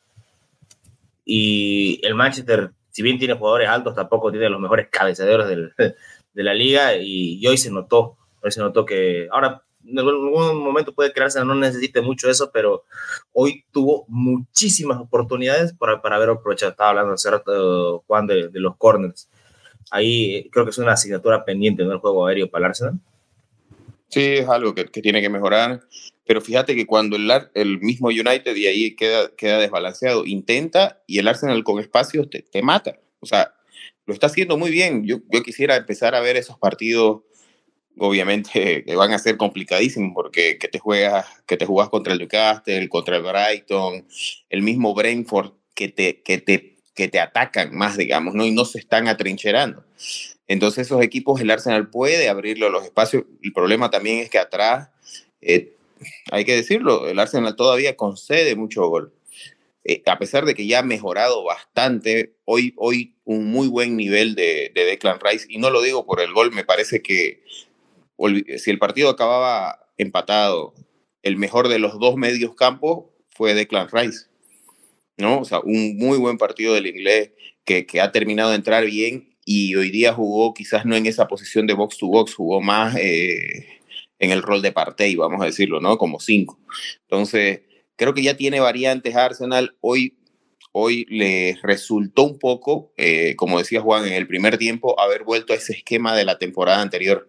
Y 1.24 2.00
el 2.04 2.14
Manchester, 2.14 2.72
si 2.90 3.02
bien 3.02 3.18
tiene 3.18 3.34
jugadores 3.34 3.68
altos, 3.68 3.94
tampoco 3.94 4.30
tiene 4.30 4.50
los 4.50 4.60
mejores 4.60 4.88
cabeceadores 4.90 5.72
de 6.34 6.42
la 6.42 6.54
liga. 6.54 6.96
Y, 6.96 7.44
hoy 7.46 7.56
se 7.56 7.70
notó, 7.70 8.18
hoy 8.42 8.50
se 8.50 8.60
notó 8.60 8.84
que 8.84 9.28
ahora 9.30 9.62
en 9.82 9.98
algún 9.98 10.62
momento 10.62 10.94
puede 10.94 11.12
crearse, 11.12 11.42
no 11.42 11.54
necesite 11.54 12.02
mucho 12.02 12.28
eso, 12.28 12.50
pero 12.52 12.84
hoy 13.32 13.64
tuvo 13.72 14.04
muchísimas 14.08 14.98
oportunidades 14.98 15.72
para, 15.72 16.02
para 16.02 16.16
haber 16.16 16.28
aprovechado. 16.28 16.72
Estaba 16.72 16.90
hablando 16.90 17.14
hace 17.14 17.30
rato, 17.30 18.04
Juan, 18.06 18.26
de, 18.26 18.48
de 18.48 18.60
los 18.60 18.76
corners 18.76 19.30
ahí 19.90 20.48
creo 20.50 20.64
que 20.64 20.70
es 20.70 20.78
una 20.78 20.92
asignatura 20.92 21.44
pendiente 21.44 21.82
en 21.82 21.90
el 21.90 21.98
juego 21.98 22.26
aéreo 22.26 22.50
para 22.50 22.66
el 22.66 22.70
Arsenal. 22.70 23.00
Sí, 24.08 24.20
es 24.20 24.48
algo 24.48 24.74
que, 24.74 24.84
tiene 24.84 25.20
que 25.20 25.28
mejorar. 25.28 25.80
Pero 26.26 26.40
fíjate 26.40 26.76
que 26.76 26.86
cuando 26.86 27.16
el, 27.16 27.30
el 27.54 27.80
mismo 27.80 28.08
United 28.08 28.54
y 28.54 28.66
ahí 28.66 28.94
queda, 28.94 29.30
queda 29.36 29.58
desbalanceado, 29.58 30.26
intenta 30.26 31.02
y 31.06 31.18
el 31.18 31.28
Arsenal 31.28 31.62
con 31.64 31.80
espacios 31.80 32.28
te, 32.30 32.42
te 32.42 32.62
mata. 32.62 32.98
O 33.20 33.26
sea, 33.26 33.52
lo 34.06 34.14
está 34.14 34.26
haciendo 34.26 34.56
muy 34.58 34.70
bien. 34.70 35.06
Yo, 35.06 35.18
yo 35.30 35.42
quisiera 35.42 35.76
empezar 35.76 36.14
a 36.14 36.20
ver 36.20 36.36
esos 36.36 36.58
partidos, 36.58 37.22
obviamente, 37.98 38.84
que 38.86 38.96
van 38.96 39.12
a 39.12 39.18
ser 39.18 39.36
complicadísimos 39.36 40.12
porque 40.14 40.58
que 40.58 40.68
te 40.68 40.78
juegas, 40.78 41.26
que 41.46 41.56
te 41.56 41.66
jugás 41.66 41.88
contra 41.88 42.12
el 42.12 42.18
Newcastle, 42.18 42.88
contra 42.88 43.16
el 43.16 43.22
Brighton, 43.22 44.06
el 44.48 44.62
mismo 44.62 44.94
Brentford, 44.94 45.52
que 45.74 45.88
te, 45.88 46.22
que 46.22 46.38
te 46.38 46.69
que 46.94 47.08
te 47.08 47.20
atacan 47.20 47.74
más, 47.74 47.96
digamos, 47.96 48.34
¿no? 48.34 48.44
Y 48.44 48.50
no 48.50 48.64
se 48.64 48.78
están 48.78 49.08
atrincherando. 49.08 49.84
Entonces 50.48 50.86
esos 50.86 51.02
equipos, 51.02 51.40
el 51.40 51.50
Arsenal 51.50 51.88
puede 51.88 52.28
abrirlo 52.28 52.70
los 52.70 52.84
espacios. 52.84 53.24
El 53.42 53.52
problema 53.52 53.90
también 53.90 54.18
es 54.18 54.30
que 54.30 54.38
atrás, 54.38 54.90
eh, 55.40 55.74
hay 56.30 56.44
que 56.44 56.56
decirlo, 56.56 57.08
el 57.08 57.18
Arsenal 57.18 57.54
todavía 57.56 57.96
concede 57.96 58.56
mucho 58.56 58.86
gol. 58.88 59.12
Eh, 59.84 60.02
a 60.06 60.18
pesar 60.18 60.44
de 60.44 60.54
que 60.54 60.66
ya 60.66 60.80
ha 60.80 60.82
mejorado 60.82 61.44
bastante, 61.44 62.34
hoy, 62.44 62.74
hoy 62.76 63.14
un 63.24 63.46
muy 63.50 63.68
buen 63.68 63.96
nivel 63.96 64.34
de, 64.34 64.72
de 64.74 64.84
Declan 64.84 65.20
Rice, 65.20 65.46
y 65.48 65.58
no 65.58 65.70
lo 65.70 65.82
digo 65.82 66.04
por 66.04 66.20
el 66.20 66.32
gol, 66.32 66.52
me 66.52 66.64
parece 66.64 67.00
que 67.00 67.42
si 68.58 68.70
el 68.70 68.78
partido 68.78 69.08
acababa 69.08 69.86
empatado, 69.96 70.74
el 71.22 71.36
mejor 71.36 71.68
de 71.68 71.78
los 71.78 71.98
dos 71.98 72.16
medios 72.16 72.54
campos 72.54 73.06
fue 73.30 73.54
Declan 73.54 73.88
Rice, 73.90 74.26
¿no? 75.20 75.40
O 75.40 75.44
sea, 75.44 75.60
un 75.60 75.96
muy 75.96 76.18
buen 76.18 76.38
partido 76.38 76.74
del 76.74 76.86
inglés 76.86 77.32
que, 77.64 77.86
que 77.86 78.00
ha 78.00 78.12
terminado 78.12 78.50
de 78.50 78.56
entrar 78.56 78.84
bien 78.84 79.30
y 79.44 79.74
hoy 79.74 79.90
día 79.90 80.12
jugó 80.12 80.54
quizás 80.54 80.84
no 80.84 80.96
en 80.96 81.06
esa 81.06 81.26
posición 81.26 81.66
de 81.66 81.74
box 81.74 81.98
to 81.98 82.06
box, 82.06 82.34
jugó 82.34 82.60
más 82.60 82.96
eh, 82.96 83.66
en 84.18 84.30
el 84.30 84.42
rol 84.42 84.62
de 84.62 84.72
partey, 84.72 85.16
vamos 85.16 85.42
a 85.42 85.46
decirlo, 85.46 85.80
¿no? 85.80 85.98
Como 85.98 86.20
cinco. 86.20 86.58
Entonces, 87.02 87.62
creo 87.96 88.14
que 88.14 88.22
ya 88.22 88.36
tiene 88.36 88.60
variantes 88.60 89.16
Arsenal. 89.16 89.76
Hoy, 89.80 90.18
hoy 90.72 91.06
le 91.08 91.58
resultó 91.62 92.22
un 92.24 92.38
poco, 92.38 92.92
eh, 92.96 93.34
como 93.36 93.58
decía 93.58 93.80
Juan, 93.80 94.06
en 94.06 94.12
el 94.12 94.26
primer 94.26 94.56
tiempo, 94.56 95.00
haber 95.00 95.24
vuelto 95.24 95.52
a 95.52 95.56
ese 95.56 95.72
esquema 95.72 96.16
de 96.16 96.24
la 96.24 96.38
temporada 96.38 96.80
anterior. 96.80 97.28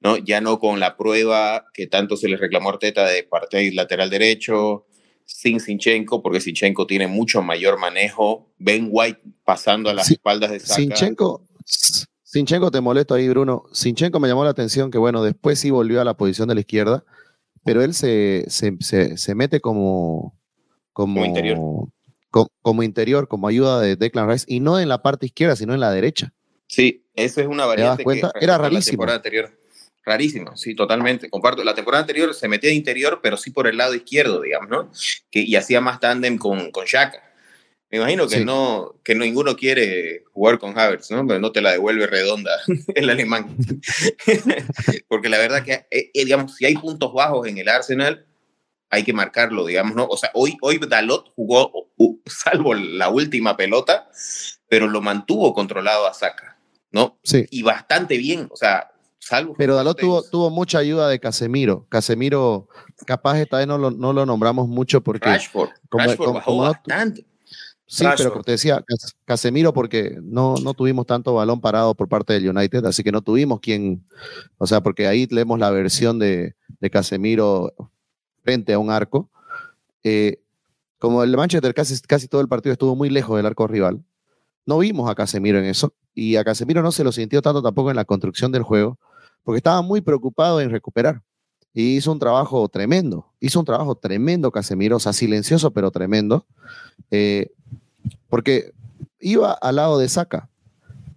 ¿no? 0.00 0.18
Ya 0.18 0.42
no 0.42 0.58
con 0.58 0.80
la 0.80 0.98
prueba 0.98 1.64
que 1.72 1.86
tanto 1.86 2.18
se 2.18 2.28
le 2.28 2.36
reclamó 2.36 2.68
a 2.68 2.72
Arteta 2.74 3.06
de 3.06 3.22
partey 3.22 3.70
lateral 3.70 4.10
derecho, 4.10 4.84
sin 5.24 5.60
Sinchenko, 5.60 6.22
porque 6.22 6.40
Sinchenko 6.40 6.86
tiene 6.86 7.06
mucho 7.06 7.42
mayor 7.42 7.78
manejo. 7.78 8.52
Ben 8.58 8.88
White 8.90 9.20
pasando 9.44 9.90
a 9.90 9.94
las 9.94 10.10
espaldas 10.10 10.50
de 10.50 10.60
Saka. 10.60 10.74
Sinchenko, 10.74 11.46
Sinchenko, 12.34 12.70
te 12.70 12.80
molesto 12.80 13.14
ahí, 13.14 13.28
Bruno. 13.28 13.64
Sinchenko 13.72 14.18
me 14.20 14.28
llamó 14.28 14.44
la 14.44 14.50
atención 14.50 14.90
que, 14.90 14.98
bueno, 14.98 15.22
después 15.22 15.58
sí 15.58 15.70
volvió 15.70 16.00
a 16.00 16.04
la 16.04 16.14
posición 16.14 16.48
de 16.48 16.54
la 16.54 16.60
izquierda, 16.60 17.04
pero 17.64 17.82
él 17.82 17.94
se, 17.94 18.44
se, 18.48 19.34
mete 19.34 19.60
como, 19.60 20.36
como, 20.92 21.24
interior. 21.24 21.58
Como, 22.60 22.82
interior, 22.82 23.28
como 23.28 23.46
ayuda 23.46 23.80
de 23.80 23.94
Declan 23.94 24.28
Rice, 24.28 24.46
y 24.48 24.58
no 24.60 24.80
en 24.80 24.88
la 24.88 25.00
parte 25.02 25.26
izquierda, 25.26 25.54
sino 25.54 25.74
en 25.74 25.80
la 25.80 25.92
derecha. 25.92 26.34
Sí, 26.66 27.06
eso 27.14 27.40
es 27.40 27.46
una 27.46 27.66
variante. 27.66 28.02
¿Te 28.02 28.02
das 28.02 28.04
cuenta? 28.04 28.32
Era 28.40 28.58
rarísimo. 28.58 29.06
La 29.06 29.14
anterior. 29.14 29.52
Rarísimo, 30.04 30.56
sí, 30.56 30.74
totalmente. 30.74 31.30
Comparto. 31.30 31.64
La 31.64 31.74
temporada 31.74 32.02
anterior 32.02 32.34
se 32.34 32.48
metía 32.48 32.70
de 32.70 32.76
interior, 32.76 33.20
pero 33.22 33.36
sí 33.36 33.50
por 33.50 33.66
el 33.66 33.78
lado 33.78 33.94
izquierdo, 33.94 34.42
digamos, 34.42 34.68
¿no? 34.68 34.90
Que, 35.30 35.40
y 35.40 35.56
hacía 35.56 35.80
más 35.80 35.98
tándem 35.98 36.36
con, 36.36 36.70
con 36.70 36.84
Shaka. 36.84 37.22
Me 37.90 37.98
imagino 37.98 38.26
que, 38.26 38.44
no, 38.44 38.96
que 39.04 39.14
ninguno 39.14 39.56
quiere 39.56 40.24
jugar 40.32 40.58
con 40.58 40.76
Havertz, 40.76 41.12
¿no? 41.12 41.24
Pero 41.26 41.38
no 41.38 41.52
te 41.52 41.60
la 41.60 41.70
devuelve 41.70 42.06
redonda 42.06 42.50
el 42.94 43.08
alemán. 43.08 43.56
Porque 45.08 45.28
la 45.28 45.38
verdad 45.38 45.64
que, 45.64 45.72
eh, 45.72 46.10
eh, 46.12 46.24
digamos, 46.24 46.56
si 46.56 46.66
hay 46.66 46.74
puntos 46.74 47.12
bajos 47.12 47.46
en 47.46 47.56
el 47.56 47.68
Arsenal, 47.68 48.26
hay 48.90 49.04
que 49.04 49.12
marcarlo, 49.12 49.64
digamos, 49.64 49.94
¿no? 49.94 50.06
O 50.06 50.16
sea, 50.16 50.30
hoy, 50.34 50.56
hoy 50.60 50.78
Dalot 50.78 51.32
jugó, 51.34 51.90
salvo 52.26 52.74
la 52.74 53.08
última 53.10 53.56
pelota, 53.56 54.10
pero 54.68 54.88
lo 54.88 55.00
mantuvo 55.00 55.54
controlado 55.54 56.06
a 56.06 56.14
Saka, 56.14 56.58
¿no? 56.90 57.18
Sí. 57.22 57.46
Y 57.50 57.62
bastante 57.62 58.18
bien, 58.18 58.48
o 58.50 58.56
sea, 58.56 58.90
pero 59.56 59.74
Dalot 59.74 59.98
tuvo, 59.98 60.22
tuvo 60.22 60.50
mucha 60.50 60.78
ayuda 60.78 61.08
de 61.08 61.18
Casemiro. 61.18 61.86
Casemiro, 61.88 62.68
capaz 63.06 63.38
esta 63.38 63.58
vez 63.58 63.66
no 63.66 63.78
lo, 63.78 63.90
no 63.90 64.12
lo 64.12 64.26
nombramos 64.26 64.68
mucho 64.68 65.02
porque. 65.02 65.28
Rashford, 65.28 65.70
como, 65.88 66.34
bajó 66.34 66.58
bastante. 66.58 67.26
Sí, 67.86 68.04
pero 68.16 68.42
te 68.42 68.52
decía, 68.52 68.82
Casemiro, 69.24 69.72
porque 69.72 70.18
no, 70.22 70.56
no 70.62 70.74
tuvimos 70.74 71.06
tanto 71.06 71.34
balón 71.34 71.60
parado 71.60 71.94
por 71.94 72.08
parte 72.08 72.32
del 72.32 72.48
United, 72.48 72.84
así 72.86 73.02
que 73.02 73.12
no 73.12 73.22
tuvimos 73.22 73.60
quien. 73.60 74.04
O 74.58 74.66
sea, 74.66 74.80
porque 74.80 75.06
ahí 75.06 75.26
leemos 75.30 75.58
la 75.58 75.70
versión 75.70 76.18
de, 76.18 76.54
de 76.80 76.90
Casemiro 76.90 77.72
frente 78.42 78.72
a 78.72 78.78
un 78.78 78.90
arco. 78.90 79.30
Eh, 80.02 80.40
como 80.98 81.22
el 81.22 81.36
Manchester 81.36 81.74
casi, 81.74 82.00
casi 82.00 82.28
todo 82.28 82.40
el 82.40 82.48
partido 82.48 82.72
estuvo 82.72 82.96
muy 82.96 83.10
lejos 83.10 83.36
del 83.36 83.46
arco 83.46 83.66
rival, 83.66 84.02
no 84.66 84.78
vimos 84.78 85.10
a 85.10 85.14
Casemiro 85.14 85.58
en 85.58 85.66
eso. 85.66 85.94
Y 86.14 86.36
a 86.36 86.44
Casemiro 86.44 86.82
no 86.82 86.92
se 86.92 87.04
lo 87.04 87.12
sintió 87.12 87.42
tanto 87.42 87.62
tampoco 87.62 87.90
en 87.90 87.96
la 87.96 88.04
construcción 88.04 88.52
del 88.52 88.62
juego 88.62 88.98
porque 89.44 89.58
estaba 89.58 89.82
muy 89.82 90.00
preocupado 90.00 90.60
en 90.60 90.70
recuperar. 90.70 91.22
Y 91.72 91.96
hizo 91.96 92.12
un 92.12 92.18
trabajo 92.18 92.68
tremendo, 92.68 93.26
hizo 93.40 93.58
un 93.58 93.66
trabajo 93.66 93.94
tremendo 93.96 94.50
Casemiro, 94.50 94.96
o 94.96 95.00
sea, 95.00 95.12
silencioso 95.12 95.72
pero 95.72 95.90
tremendo, 95.90 96.46
eh, 97.10 97.50
porque 98.28 98.72
iba 99.20 99.52
al 99.52 99.76
lado 99.76 99.98
de 99.98 100.08
Saca. 100.08 100.48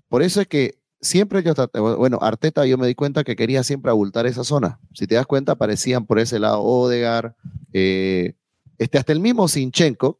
Por 0.09 0.23
eso 0.23 0.41
es 0.41 0.47
que 0.47 0.79
siempre 0.99 1.43
yo, 1.43 1.53
bueno, 1.97 2.17
Arteta 2.21 2.65
yo 2.65 2.77
me 2.77 2.87
di 2.87 2.95
cuenta 2.95 3.23
que 3.23 3.35
quería 3.35 3.63
siempre 3.63 3.91
abultar 3.91 4.25
esa 4.25 4.43
zona. 4.43 4.79
Si 4.93 5.05
te 5.05 5.15
das 5.15 5.27
cuenta, 5.27 5.53
aparecían 5.53 6.05
por 6.05 6.17
ese 6.17 6.39
lado 6.39 6.63
Odegar, 6.63 7.35
eh, 7.71 8.33
este, 8.79 8.97
hasta 8.97 9.13
el 9.13 9.19
mismo 9.19 9.47
Sinchenko, 9.47 10.19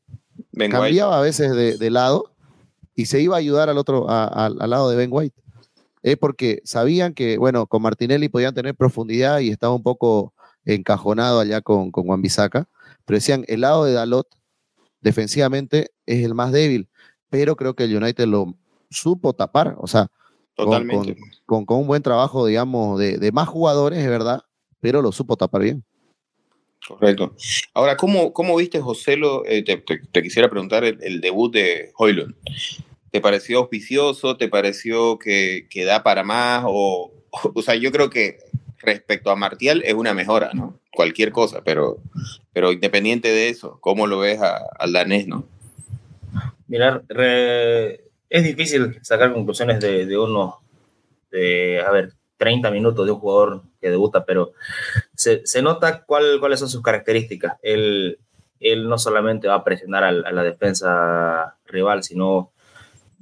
cambiaba 0.70 1.18
a 1.18 1.22
veces 1.22 1.80
de, 1.80 1.90
lado 1.90 2.32
y 2.94 3.08
se 3.08 3.22
iba 3.22 3.36
a 3.36 3.40
ayudar 3.40 3.70
al 3.70 3.78
otro, 3.80 4.08
al 4.08 4.70
lado 4.70 4.90
de 4.90 4.96
Ben 4.98 5.10
White 5.12 5.47
es 6.12 6.18
porque 6.18 6.62
sabían 6.64 7.14
que, 7.14 7.38
bueno, 7.38 7.68
con 7.68 7.82
Martinelli 7.82 8.30
podían 8.30 8.54
tener 8.54 8.76
profundidad 8.76 9.40
y 9.40 9.50
estaba 9.50 9.76
un 9.76 9.84
poco 9.84 10.34
encajonado 10.64 11.40
allá 11.40 11.62
con, 11.62 11.92
con 11.92 12.06
Juan 12.06 12.22
Bisaca, 12.22 12.70
pero 13.06 13.18
decían, 13.18 13.44
el 13.48 13.62
lado 13.62 13.84
de 13.84 13.94
Dalot 13.94 14.28
defensivamente 15.02 15.92
es 16.06 16.24
el 16.24 16.34
más 16.34 16.52
débil, 16.52 16.90
pero 17.30 17.56
creo 17.56 17.76
que 17.76 17.84
el 17.84 17.96
United 17.96 18.26
lo 18.26 18.56
supo 18.90 19.34
tapar, 19.34 19.76
o 19.80 19.88
sea, 19.88 20.08
Totalmente. 20.56 21.16
Con, 21.46 21.66
con, 21.66 21.82
un 21.82 21.88
buen 21.88 22.02
trabajo, 22.02 22.48
digamos, 22.48 22.98
de, 23.00 23.20
de, 23.20 23.32
más 23.32 23.48
jugadores, 23.48 24.00
es 24.00 24.10
verdad, 24.10 24.42
pero 24.80 25.04
lo 25.04 25.12
supo 25.12 25.38
tapar 25.38 25.62
bien. 25.62 25.84
Correcto. 26.88 27.36
Ahora, 27.76 27.96
¿cómo, 27.96 28.34
cómo 28.34 28.56
viste, 28.56 28.82
José? 28.82 29.18
Lo, 29.18 29.46
eh, 29.46 29.62
te, 29.64 29.78
te, 29.78 30.24
quisiera 30.24 30.50
preguntar 30.50 30.84
el, 30.84 30.98
el 31.04 31.22
debut 31.22 31.54
de 31.54 31.92
Hoylund. 31.96 32.34
¿Te 33.12 33.22
pareció 33.22 33.60
auspicioso? 33.60 34.38
¿Te 34.38 34.50
pareció 34.50 35.18
que, 35.18 35.68
que 35.70 35.86
da 35.86 36.04
para 36.04 36.24
más? 36.24 36.64
O, 36.68 37.12
o, 37.54 37.62
sea, 37.62 37.76
yo 37.76 37.92
creo 37.92 38.10
que 38.10 38.40
respecto 38.80 39.32
a 39.32 39.36
Martial 39.36 39.82
es 39.86 39.94
una 39.94 40.14
mejora, 40.14 40.52
¿no? 40.54 40.80
Cualquier 40.94 41.32
cosa, 41.32 41.62
pero, 41.64 41.98
pero 42.54 42.72
independiente 42.72 43.30
de 43.30 43.50
eso, 43.50 43.78
¿cómo 43.82 44.08
lo 44.08 44.20
ves 44.20 44.40
al 44.42 44.94
danés, 44.94 45.28
no? 45.28 45.46
Mirar, 46.68 47.04
es 47.10 48.44
difícil 48.44 49.00
sacar 49.02 49.34
conclusiones 49.34 49.80
de, 49.80 50.06
de 50.06 50.18
uno, 50.18 50.60
de, 51.32 51.82
a 51.82 51.92
ver, 51.92 52.14
30 52.38 52.72
minutos 52.72 53.06
de 53.06 53.12
un 53.12 53.20
jugador 53.20 53.64
que 53.82 53.90
debuta, 53.90 54.26
pero 54.26 54.54
se, 55.16 55.46
se 55.46 55.62
nota 55.62 56.04
cuál, 56.04 56.40
cuáles 56.40 56.60
son 56.60 56.70
sus 56.70 56.82
características. 56.82 57.58
Él, 57.62 58.20
él 58.60 58.88
no 58.88 58.98
solamente 58.98 59.48
va 59.48 59.56
a 59.56 59.64
presionar 59.64 60.04
a, 60.04 60.10
a 60.10 60.32
la 60.32 60.44
defensa 60.44 61.58
rival, 61.66 62.04
sino 62.04 62.52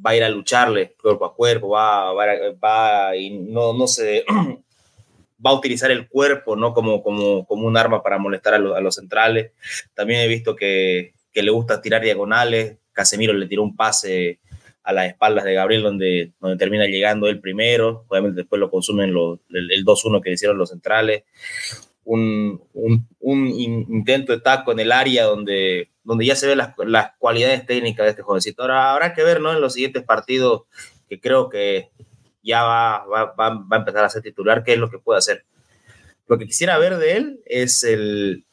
va 0.03 0.11
a 0.11 0.15
ir 0.15 0.23
a 0.23 0.29
lucharle 0.29 0.95
cuerpo 1.01 1.25
a 1.25 1.35
cuerpo, 1.35 1.69
va, 1.69 2.11
va, 2.13 3.15
y 3.15 3.29
no, 3.31 3.73
no 3.73 3.87
se 3.87 4.25
va 5.45 5.51
a 5.51 5.53
utilizar 5.53 5.91
el 5.91 6.07
cuerpo 6.07 6.55
¿no? 6.55 6.73
como, 6.73 7.03
como, 7.03 7.45
como 7.45 7.67
un 7.67 7.77
arma 7.77 8.01
para 8.01 8.17
molestar 8.17 8.53
a, 8.53 8.57
a 8.57 8.81
los 8.81 8.95
centrales. 8.95 9.51
También 9.93 10.21
he 10.21 10.27
visto 10.27 10.55
que, 10.55 11.13
que, 11.31 11.43
le 11.43 11.51
gusta 11.51 11.81
tirar 11.81 12.01
diagonales. 12.01 12.77
Casemiro 12.91 13.33
le 13.33 13.47
tiró 13.47 13.63
un 13.63 13.75
pase 13.75 14.39
a 14.83 14.93
las 14.93 15.07
espaldas 15.07 15.43
de 15.43 15.53
Gabriel 15.53 15.83
donde, 15.83 16.31
donde 16.39 16.57
termina 16.57 16.85
llegando 16.85 17.27
él 17.27 17.39
primero. 17.39 18.05
Obviamente 18.07 18.41
después 18.41 18.59
lo 18.59 18.69
consumen 18.69 19.13
los, 19.13 19.39
el, 19.49 19.71
el 19.71 19.83
2-1 19.83 20.21
que 20.21 20.31
hicieron 20.31 20.57
los 20.57 20.69
centrales. 20.69 21.23
Un, 22.03 22.61
un, 22.73 23.07
un, 23.19 23.47
intento 23.47 24.31
de 24.31 24.41
taco 24.41 24.71
en 24.71 24.79
el 24.79 24.91
área 24.91 25.23
donde 25.23 25.89
donde 26.05 26.25
ya 26.25 26.35
se 26.35 26.47
ven 26.47 26.59
las, 26.59 26.73
las, 26.77 27.11
cualidades 27.17 27.65
técnicas 27.65 28.05
de 28.05 28.11
este 28.11 28.21
jovencito. 28.21 28.61
Ahora 28.61 28.93
habrá 28.93 29.13
que 29.13 29.23
ver, 29.23 29.41
¿no? 29.41 29.51
En 29.51 29.59
los 29.59 29.73
siguientes 29.73 30.03
partidos, 30.03 30.63
que 31.09 31.19
creo 31.19 31.49
que 31.49 31.89
ya 32.43 32.63
va, 32.63 33.05
va, 33.05 33.33
va, 33.33 33.65
a 33.71 33.75
empezar 33.75 34.05
a 34.05 34.09
ser 34.09 34.21
titular, 34.21 34.63
qué 34.63 34.73
es 34.73 34.79
lo 34.79 34.89
que 34.89 34.99
puede 34.99 35.17
hacer. 35.17 35.45
Lo 36.27 36.37
que 36.37 36.45
quisiera 36.45 36.77
ver 36.77 36.97
de 36.97 37.17
él 37.17 37.39
es 37.45 37.83
el 37.83 38.45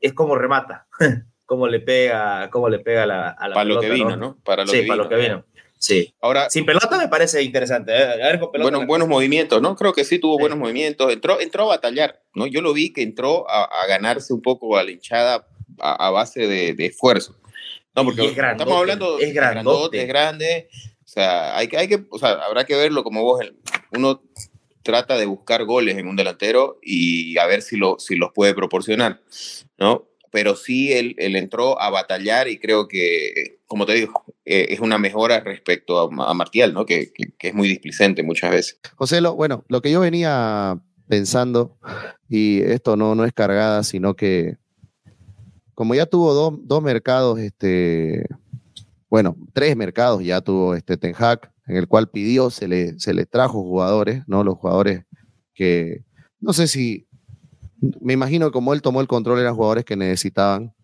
es 0.00 0.14
cómo 0.14 0.36
remata, 0.36 0.86
cómo 1.46 1.68
le 1.68 1.80
pega, 1.80 2.48
cómo 2.50 2.68
le 2.68 2.78
pega 2.78 3.04
la, 3.04 3.28
a 3.28 3.48
la 3.48 3.54
para 3.54 3.68
lo 3.68 3.80
que 3.80 3.90
vino, 3.90 4.16
¿no? 4.16 4.38
Para 4.42 4.64
lo 4.64 4.72
sí, 4.72 4.80
que 4.80 4.86
para 4.86 5.02
lo 5.02 5.08
que 5.08 5.16
vino. 5.16 5.44
Sí. 5.78 6.14
Ahora, 6.20 6.50
sin 6.50 6.66
pelota 6.66 6.98
me 6.98 7.08
parece 7.08 7.42
interesante. 7.42 7.92
¿eh? 7.92 8.02
A 8.02 8.16
ver, 8.16 8.38
bueno, 8.38 8.86
buenos 8.86 9.08
movimientos, 9.08 9.62
¿no? 9.62 9.76
Creo 9.76 9.94
que 9.94 10.04
sí 10.04 10.18
tuvo 10.18 10.38
buenos 10.38 10.58
movimientos. 10.58 11.10
Entró, 11.10 11.40
entró 11.40 11.64
a 11.64 11.76
batallar, 11.76 12.20
¿no? 12.34 12.46
Yo 12.46 12.60
lo 12.60 12.74
vi 12.74 12.92
que 12.92 13.02
entró 13.02 13.48
a, 13.48 13.64
a 13.64 13.86
ganarse 13.86 14.34
un 14.34 14.42
poco 14.42 14.76
a 14.76 14.84
la 14.84 14.90
hinchada 14.90 15.46
a, 15.80 16.10
base 16.10 16.46
de, 16.46 16.86
esfuerzo. 16.86 17.36
No, 17.94 18.04
porque 18.04 18.26
estamos 18.26 18.78
hablando 18.78 19.18
es 19.18 19.34
grandote. 19.34 20.02
es 20.02 20.08
grande, 20.08 20.68
o 21.04 21.08
sea, 21.08 21.56
hay, 21.56 21.68
hay 21.76 21.88
que, 21.88 22.06
o 22.08 22.18
sea, 22.18 22.30
habrá 22.34 22.64
que 22.64 22.76
verlo 22.76 23.02
como 23.02 23.24
vos, 23.24 23.40
uno 23.92 24.22
trata 24.82 25.16
de 25.16 25.26
buscar 25.26 25.64
goles 25.64 25.98
en 25.98 26.06
un 26.06 26.16
delantero 26.16 26.78
y 26.82 27.36
a 27.38 27.46
ver 27.46 27.62
si, 27.62 27.76
lo, 27.76 27.98
si 27.98 28.16
los 28.16 28.30
puede 28.32 28.54
proporcionar, 28.54 29.20
¿no? 29.78 30.06
Pero 30.30 30.54
sí, 30.54 30.92
él, 30.92 31.16
él 31.18 31.34
entró 31.34 31.80
a 31.80 31.90
batallar 31.90 32.46
y 32.46 32.58
creo 32.58 32.86
que, 32.86 33.58
como 33.66 33.86
te 33.86 33.94
digo, 33.94 34.22
eh, 34.44 34.68
es 34.70 34.78
una 34.78 34.98
mejora 34.98 35.40
respecto 35.40 35.98
a, 35.98 36.30
a 36.30 36.34
Martial, 36.34 36.72
¿no? 36.72 36.86
Que, 36.86 37.12
que, 37.12 37.48
es 37.48 37.54
muy 37.54 37.68
displicente 37.68 38.22
muchas 38.22 38.52
veces. 38.52 38.80
José, 38.94 39.20
lo, 39.20 39.34
bueno, 39.34 39.64
lo 39.68 39.82
que 39.82 39.90
yo 39.90 39.98
venía 40.00 40.80
pensando, 41.08 41.76
y 42.28 42.62
esto 42.62 42.96
no, 42.96 43.16
no 43.16 43.24
es 43.24 43.32
cargada, 43.32 43.82
sino 43.82 44.14
que 44.14 44.58
como 45.80 45.94
ya 45.94 46.04
tuvo 46.04 46.34
dos, 46.34 46.82
mercados, 46.82 47.38
este, 47.38 48.26
bueno, 49.08 49.34
tres 49.54 49.74
mercados 49.78 50.22
ya 50.22 50.42
tuvo 50.42 50.74
este 50.74 50.98
Ten 50.98 51.14
Hag, 51.18 51.50
en 51.66 51.78
el 51.78 51.88
cual 51.88 52.10
pidió, 52.10 52.50
se 52.50 52.68
le, 52.68 53.00
se 53.00 53.14
le 53.14 53.24
trajo 53.24 53.62
jugadores, 53.62 54.22
¿no? 54.26 54.44
Los 54.44 54.58
jugadores 54.58 55.06
que, 55.54 56.04
no 56.38 56.52
sé 56.52 56.68
si, 56.68 57.08
me 57.98 58.12
imagino 58.12 58.52
como 58.52 58.74
él 58.74 58.82
tomó 58.82 59.00
el 59.00 59.08
control 59.08 59.38
eran 59.38 59.54
jugadores 59.54 59.86
que 59.86 59.96
necesitaban. 59.96 60.74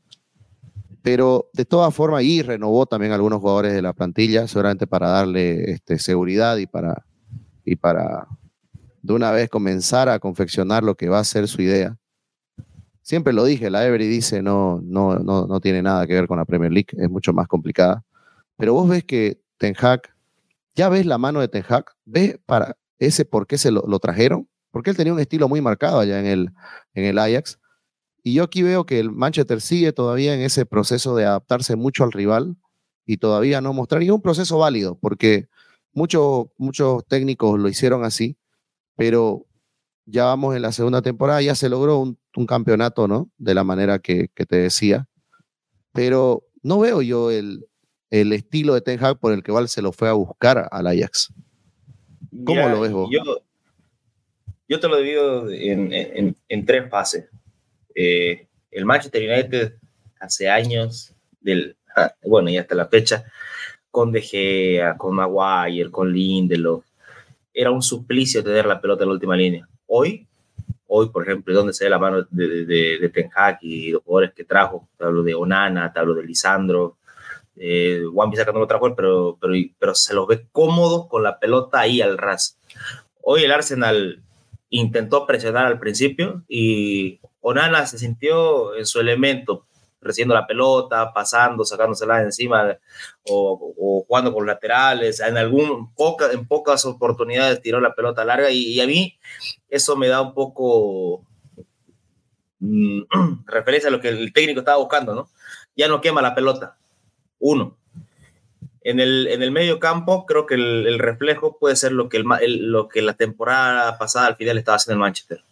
Pero 1.02 1.50
de 1.52 1.66
todas 1.66 1.94
formas, 1.94 2.22
y 2.22 2.40
renovó 2.40 2.86
también 2.86 3.12
algunos 3.12 3.40
jugadores 3.40 3.74
de 3.74 3.82
la 3.82 3.92
plantilla, 3.92 4.48
seguramente 4.48 4.86
para 4.86 5.10
darle 5.10 5.72
este, 5.72 5.98
seguridad 5.98 6.56
y 6.56 6.66
para, 6.66 7.04
y 7.66 7.76
para 7.76 8.28
de 9.02 9.12
una 9.12 9.30
vez 9.30 9.50
comenzar 9.50 10.08
a 10.08 10.20
confeccionar 10.20 10.82
lo 10.82 10.94
que 10.94 11.10
va 11.10 11.18
a 11.18 11.24
ser 11.24 11.48
su 11.48 11.60
idea. 11.60 11.98
Siempre 13.06 13.32
lo 13.32 13.44
dije, 13.44 13.70
la 13.70 13.86
Every 13.86 14.08
dice 14.08 14.42
no, 14.42 14.80
no, 14.82 15.20
no, 15.20 15.46
no 15.46 15.60
tiene 15.60 15.80
nada 15.80 16.08
que 16.08 16.14
ver 16.14 16.26
con 16.26 16.38
la 16.38 16.44
Premier 16.44 16.72
League, 16.72 16.88
es 16.90 17.08
mucho 17.08 17.32
más 17.32 17.46
complicada. 17.46 18.04
Pero 18.56 18.72
vos 18.74 18.88
ves 18.88 19.04
que 19.04 19.40
Ten 19.58 19.76
Hag, 19.78 20.02
ya 20.74 20.88
ves 20.88 21.06
la 21.06 21.16
mano 21.16 21.38
de 21.38 21.46
Ten 21.46 21.62
Hag, 21.68 21.84
ves 22.04 22.36
para 22.46 22.76
ese 22.98 23.24
por 23.24 23.46
qué 23.46 23.58
se 23.58 23.70
lo, 23.70 23.84
lo 23.86 24.00
trajeron, 24.00 24.48
porque 24.72 24.90
él 24.90 24.96
tenía 24.96 25.12
un 25.12 25.20
estilo 25.20 25.48
muy 25.48 25.60
marcado 25.60 26.00
allá 26.00 26.18
en 26.18 26.26
el, 26.26 26.50
en 26.94 27.04
el 27.04 27.20
Ajax. 27.20 27.60
Y 28.24 28.34
yo 28.34 28.42
aquí 28.42 28.64
veo 28.64 28.86
que 28.86 28.98
el 28.98 29.12
Manchester 29.12 29.60
sigue 29.60 29.92
todavía 29.92 30.34
en 30.34 30.40
ese 30.40 30.66
proceso 30.66 31.14
de 31.14 31.26
adaptarse 31.26 31.76
mucho 31.76 32.02
al 32.02 32.10
rival 32.10 32.56
y 33.04 33.18
todavía 33.18 33.60
no 33.60 33.72
mostrar. 33.72 34.02
Y 34.02 34.06
es 34.06 34.12
un 34.12 34.20
proceso 34.20 34.58
válido, 34.58 34.98
porque 34.98 35.46
muchos, 35.92 36.46
muchos 36.58 37.06
técnicos 37.06 37.56
lo 37.60 37.68
hicieron 37.68 38.02
así, 38.02 38.36
pero 38.96 39.46
ya 40.06 40.24
vamos 40.24 40.56
en 40.56 40.62
la 40.62 40.72
segunda 40.72 41.02
temporada, 41.02 41.40
ya 41.40 41.54
se 41.54 41.68
logró 41.68 42.00
un, 42.00 42.18
campeonato, 42.44 43.08
¿no? 43.08 43.30
De 43.38 43.54
la 43.54 43.64
manera 43.64 43.98
que, 43.98 44.28
te 44.28 44.56
decía. 44.56 45.08
Pero 45.92 46.42
no 46.62 46.80
veo 46.80 47.00
yo 47.00 47.30
el, 47.30 47.66
el 48.10 48.34
estilo 48.34 48.74
de 48.74 48.82
Ten 48.82 49.02
Hag 49.02 49.18
por 49.18 49.32
el 49.32 49.42
que 49.42 49.52
Val 49.52 49.68
se 49.68 49.80
lo 49.80 49.92
fue 49.92 50.10
a 50.10 50.12
buscar 50.12 50.68
al 50.70 50.86
Ajax. 50.86 51.32
¿Cómo 52.44 52.68
lo 52.68 52.80
ves 52.80 52.92
vos? 52.92 53.10
Yo, 54.68 54.80
te 54.80 54.88
lo 54.88 54.96
divido 54.98 55.50
en, 55.50 56.34
en, 56.48 56.66
tres 56.66 56.90
fases. 56.90 57.30
Eh, 57.94 58.46
el 58.70 58.84
Manchester 58.84 59.22
United 59.30 59.74
hace 60.20 60.50
años, 60.50 61.14
del, 61.40 61.76
ah, 61.96 62.12
bueno, 62.24 62.50
y 62.50 62.58
hasta 62.58 62.74
la 62.74 62.88
fecha, 62.88 63.24
con 63.90 64.12
De 64.12 64.20
Gea, 64.20 64.98
con 64.98 65.14
Maguire, 65.14 65.90
con 65.90 66.12
Lindelof, 66.12 66.84
era 67.54 67.70
un 67.70 67.80
suplicio 67.80 68.44
tener 68.44 68.66
la 68.66 68.80
pelota 68.80 69.04
en 69.04 69.08
la 69.08 69.14
última 69.14 69.36
línea. 69.36 69.66
Hoy, 69.86 70.25
hoy 70.96 71.10
por 71.10 71.22
ejemplo, 71.22 71.54
donde 71.54 71.72
se 71.72 71.84
ve 71.84 71.90
la 71.90 71.98
mano 71.98 72.26
de, 72.30 72.64
de, 72.64 73.10
Ten 73.10 73.30
Hag 73.34 73.58
y 73.60 73.90
los 73.90 74.02
jugadores 74.02 74.34
que 74.34 74.44
trajo, 74.44 74.88
te 74.96 75.04
hablo 75.04 75.22
de 75.22 75.34
Onana, 75.34 75.92
te 75.92 76.00
hablo 76.00 76.14
de 76.14 76.24
Lisandro, 76.24 76.96
eh, 77.56 78.02
Juan 78.12 78.30
Pizarro 78.30 78.52
no 78.52 78.60
lo 78.60 78.66
trajo, 78.66 78.94
pero, 78.94 79.38
pero, 79.40 79.54
pero 79.78 79.94
se 79.94 80.14
los 80.14 80.26
ve 80.26 80.46
cómodos 80.52 81.06
con 81.08 81.22
la 81.22 81.38
pelota 81.38 81.80
ahí 81.80 82.00
al 82.00 82.18
ras. 82.18 82.58
Hoy 83.22 83.44
el 83.44 83.52
Arsenal 83.52 84.22
intentó 84.70 85.26
presionar 85.26 85.66
al 85.66 85.78
principio 85.78 86.44
y 86.48 87.20
Onana 87.40 87.86
se 87.86 87.98
sintió 87.98 88.74
en 88.74 88.86
su 88.86 89.00
elemento, 89.00 89.66
recibiendo 90.06 90.34
la 90.34 90.46
pelota, 90.46 91.12
pasando, 91.12 91.64
sacándosela 91.64 92.22
encima 92.22 92.76
o, 93.28 94.04
jugando 94.06 94.32
con 94.32 94.46
laterales. 94.46 95.20
En, 95.20 95.36
algún, 95.36 95.92
poca, 95.94 96.30
en 96.32 96.46
pocas 96.46 96.84
oportunidades 96.84 97.60
tiró 97.60 97.80
la 97.80 97.94
pelota 97.94 98.24
larga 98.24 98.50
y, 98.50 98.80
a 98.80 98.86
mí 98.86 99.18
eso 99.68 99.96
me 99.96 100.08
da 100.08 100.22
un 100.22 100.34
poco 100.34 101.22
mm, 102.60 103.02
referencia 103.46 103.88
a 103.88 103.92
lo 103.92 104.00
que 104.00 104.08
el 104.08 104.32
técnico 104.32 104.60
estaba 104.60 104.78
buscando, 104.78 105.14
¿no? 105.14 105.28
Ya 105.76 105.88
no 105.88 106.00
quema 106.00 106.22
la 106.22 106.34
pelota. 106.34 106.76
Uno. 107.38 107.76
En 108.82 109.00
el, 109.00 109.26
en 109.26 109.42
el 109.42 109.50
medio 109.50 109.80
campo, 109.80 110.26
creo 110.26 110.46
que 110.46 110.54
el, 110.54 110.98
reflejo 111.00 111.58
puede 111.58 111.74
ser 111.74 111.90
lo 111.90 112.08
que, 112.08 112.18
el, 112.18 112.70
lo 112.70 112.88
que 112.88 113.02
la 113.02 113.14
temporada 113.14 113.98
pasada 113.98 114.28
al 114.28 114.36
final 114.36 114.58
estaba 114.58 114.76
haciendo 114.76 114.94
el 114.94 115.00
Manchester. 115.00 115.42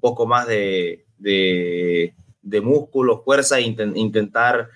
Poco 0.00 0.26
más 0.26 0.46
de, 0.46 1.04
de 1.18 2.14
músculo, 2.42 3.22
fuerza 3.22 3.58
e 3.58 3.62
intentar 3.62 4.70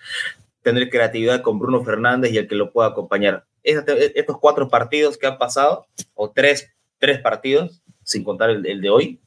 tener 0.62 0.90
creatividad 0.90 1.42
con 1.42 1.58
Bruno 1.58 1.84
Fernández 1.84 2.32
y 2.32 2.38
el 2.38 2.48
que 2.48 2.54
lo 2.54 2.72
pueda 2.72 2.88
acompañar. 2.88 3.44
estos 3.62 4.38
cuatro 4.38 4.68
partidos 4.68 5.16
que 5.16 5.26
han 5.26 5.38
pasado, 5.38 5.86
o 6.14 6.30
tres, 6.30 6.72
tres 6.98 7.20
partidos, 7.20 7.82
sin 8.02 8.24
contar 8.24 8.50
el, 8.50 8.80
de 8.80 8.90
hoy, 8.90 9.20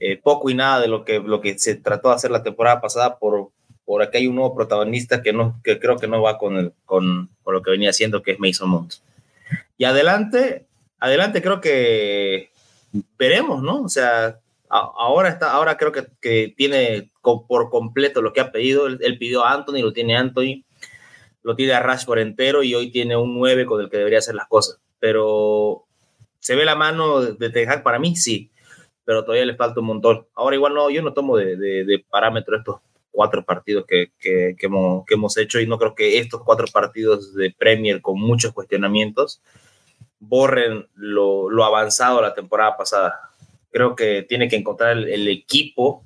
eh, 0.00 0.16
poco 0.16 0.50
y 0.50 0.54
nada 0.54 0.80
de 0.80 0.88
lo 0.88 1.04
que, 1.04 1.18
lo 1.18 1.40
que 1.40 1.58
se 1.58 1.76
trató 1.76 2.08
de 2.08 2.14
hacer 2.14 2.30
la 2.30 2.42
temporada 2.42 2.80
pasada 2.80 3.18
por, 3.18 3.50
por 3.84 4.02
aquí 4.02 4.18
hay 4.18 4.26
un 4.26 4.36
nuevo 4.36 4.54
protagonista 4.54 5.22
que, 5.22 5.32
no, 5.32 5.60
que 5.64 5.78
creo 5.78 5.96
que 5.96 6.08
no 6.08 6.22
va 6.22 6.38
con, 6.38 6.56
el, 6.56 6.72
con, 6.84 7.30
con 7.42 7.54
lo 7.54 7.62
que 7.62 7.70
venía 7.70 7.90
haciendo, 7.90 8.22
que 8.22 8.32
es 8.32 8.38
Mason 8.38 8.70
Mount. 8.70 8.94
Y 9.76 9.84
adelante, 9.84 10.66
adelante 10.98 11.42
creo 11.42 11.60
que 11.60 12.50
veremos, 13.18 13.62
¿no? 13.62 13.82
O 13.82 13.88
sea, 13.88 14.38
ahora, 14.70 15.28
está, 15.28 15.52
ahora 15.52 15.76
creo 15.76 15.92
que, 15.92 16.54
tiene 16.56 17.10
por 17.22 17.70
completo 17.70 18.22
lo 18.22 18.32
que 18.32 18.40
ha 18.40 18.52
pedido. 18.52 18.86
Él, 18.86 19.18
pidió 19.18 19.44
a 19.44 19.52
Anthony, 19.52 19.82
lo 19.82 19.92
tiene 19.92 20.16
Anthony, 20.16 20.64
lo 21.42 21.56
tiene 21.56 21.72
a 21.72 21.82
Rush 21.82 22.04
por 22.04 22.18
entero 22.18 22.62
y 22.62 22.74
hoy 22.74 22.90
tiene 22.90 23.16
un 23.16 23.34
9 23.34 23.66
con 23.66 23.80
el 23.80 23.90
que 23.90 23.98
debería 23.98 24.18
hacer 24.18 24.34
las 24.34 24.48
cosas. 24.48 24.80
Pero 24.98 25.86
se 26.38 26.54
ve 26.54 26.64
la 26.64 26.76
mano 26.76 27.20
de 27.22 27.50
Tejac 27.50 27.82
para 27.82 27.98
mí, 27.98 28.16
sí, 28.16 28.50
pero 29.04 29.24
todavía 29.24 29.46
le 29.46 29.56
falta 29.56 29.80
un 29.80 29.86
montón. 29.86 30.26
Ahora 30.34 30.56
igual 30.56 30.74
no, 30.74 30.90
yo 30.90 31.02
no 31.02 31.12
tomo 31.12 31.36
de, 31.36 31.56
de, 31.56 32.04
parámetro 32.08 32.56
estos 32.56 32.76
cuatro 33.10 33.44
partidos 33.44 33.84
que, 33.86 34.12
que, 34.20 34.54
que, 34.56 34.66
hemos, 34.66 35.04
que 35.04 35.14
hemos 35.14 35.36
hecho 35.36 35.60
y 35.60 35.66
no 35.66 35.78
creo 35.78 35.94
que 35.96 36.18
estos 36.18 36.42
cuatro 36.44 36.66
partidos 36.72 37.34
de 37.34 37.50
Premier 37.50 38.00
con 38.00 38.20
muchos 38.20 38.52
cuestionamientos 38.52 39.42
borren 40.20 40.86
lo, 40.94 41.50
lo 41.50 41.64
avanzado 41.64 42.22
la 42.22 42.34
temporada 42.34 42.76
pasada 42.76 43.29
creo 43.70 43.96
que 43.96 44.22
tiene 44.22 44.48
que 44.48 44.56
encontrar 44.56 44.96
el, 44.96 45.28
equipo 45.28 46.04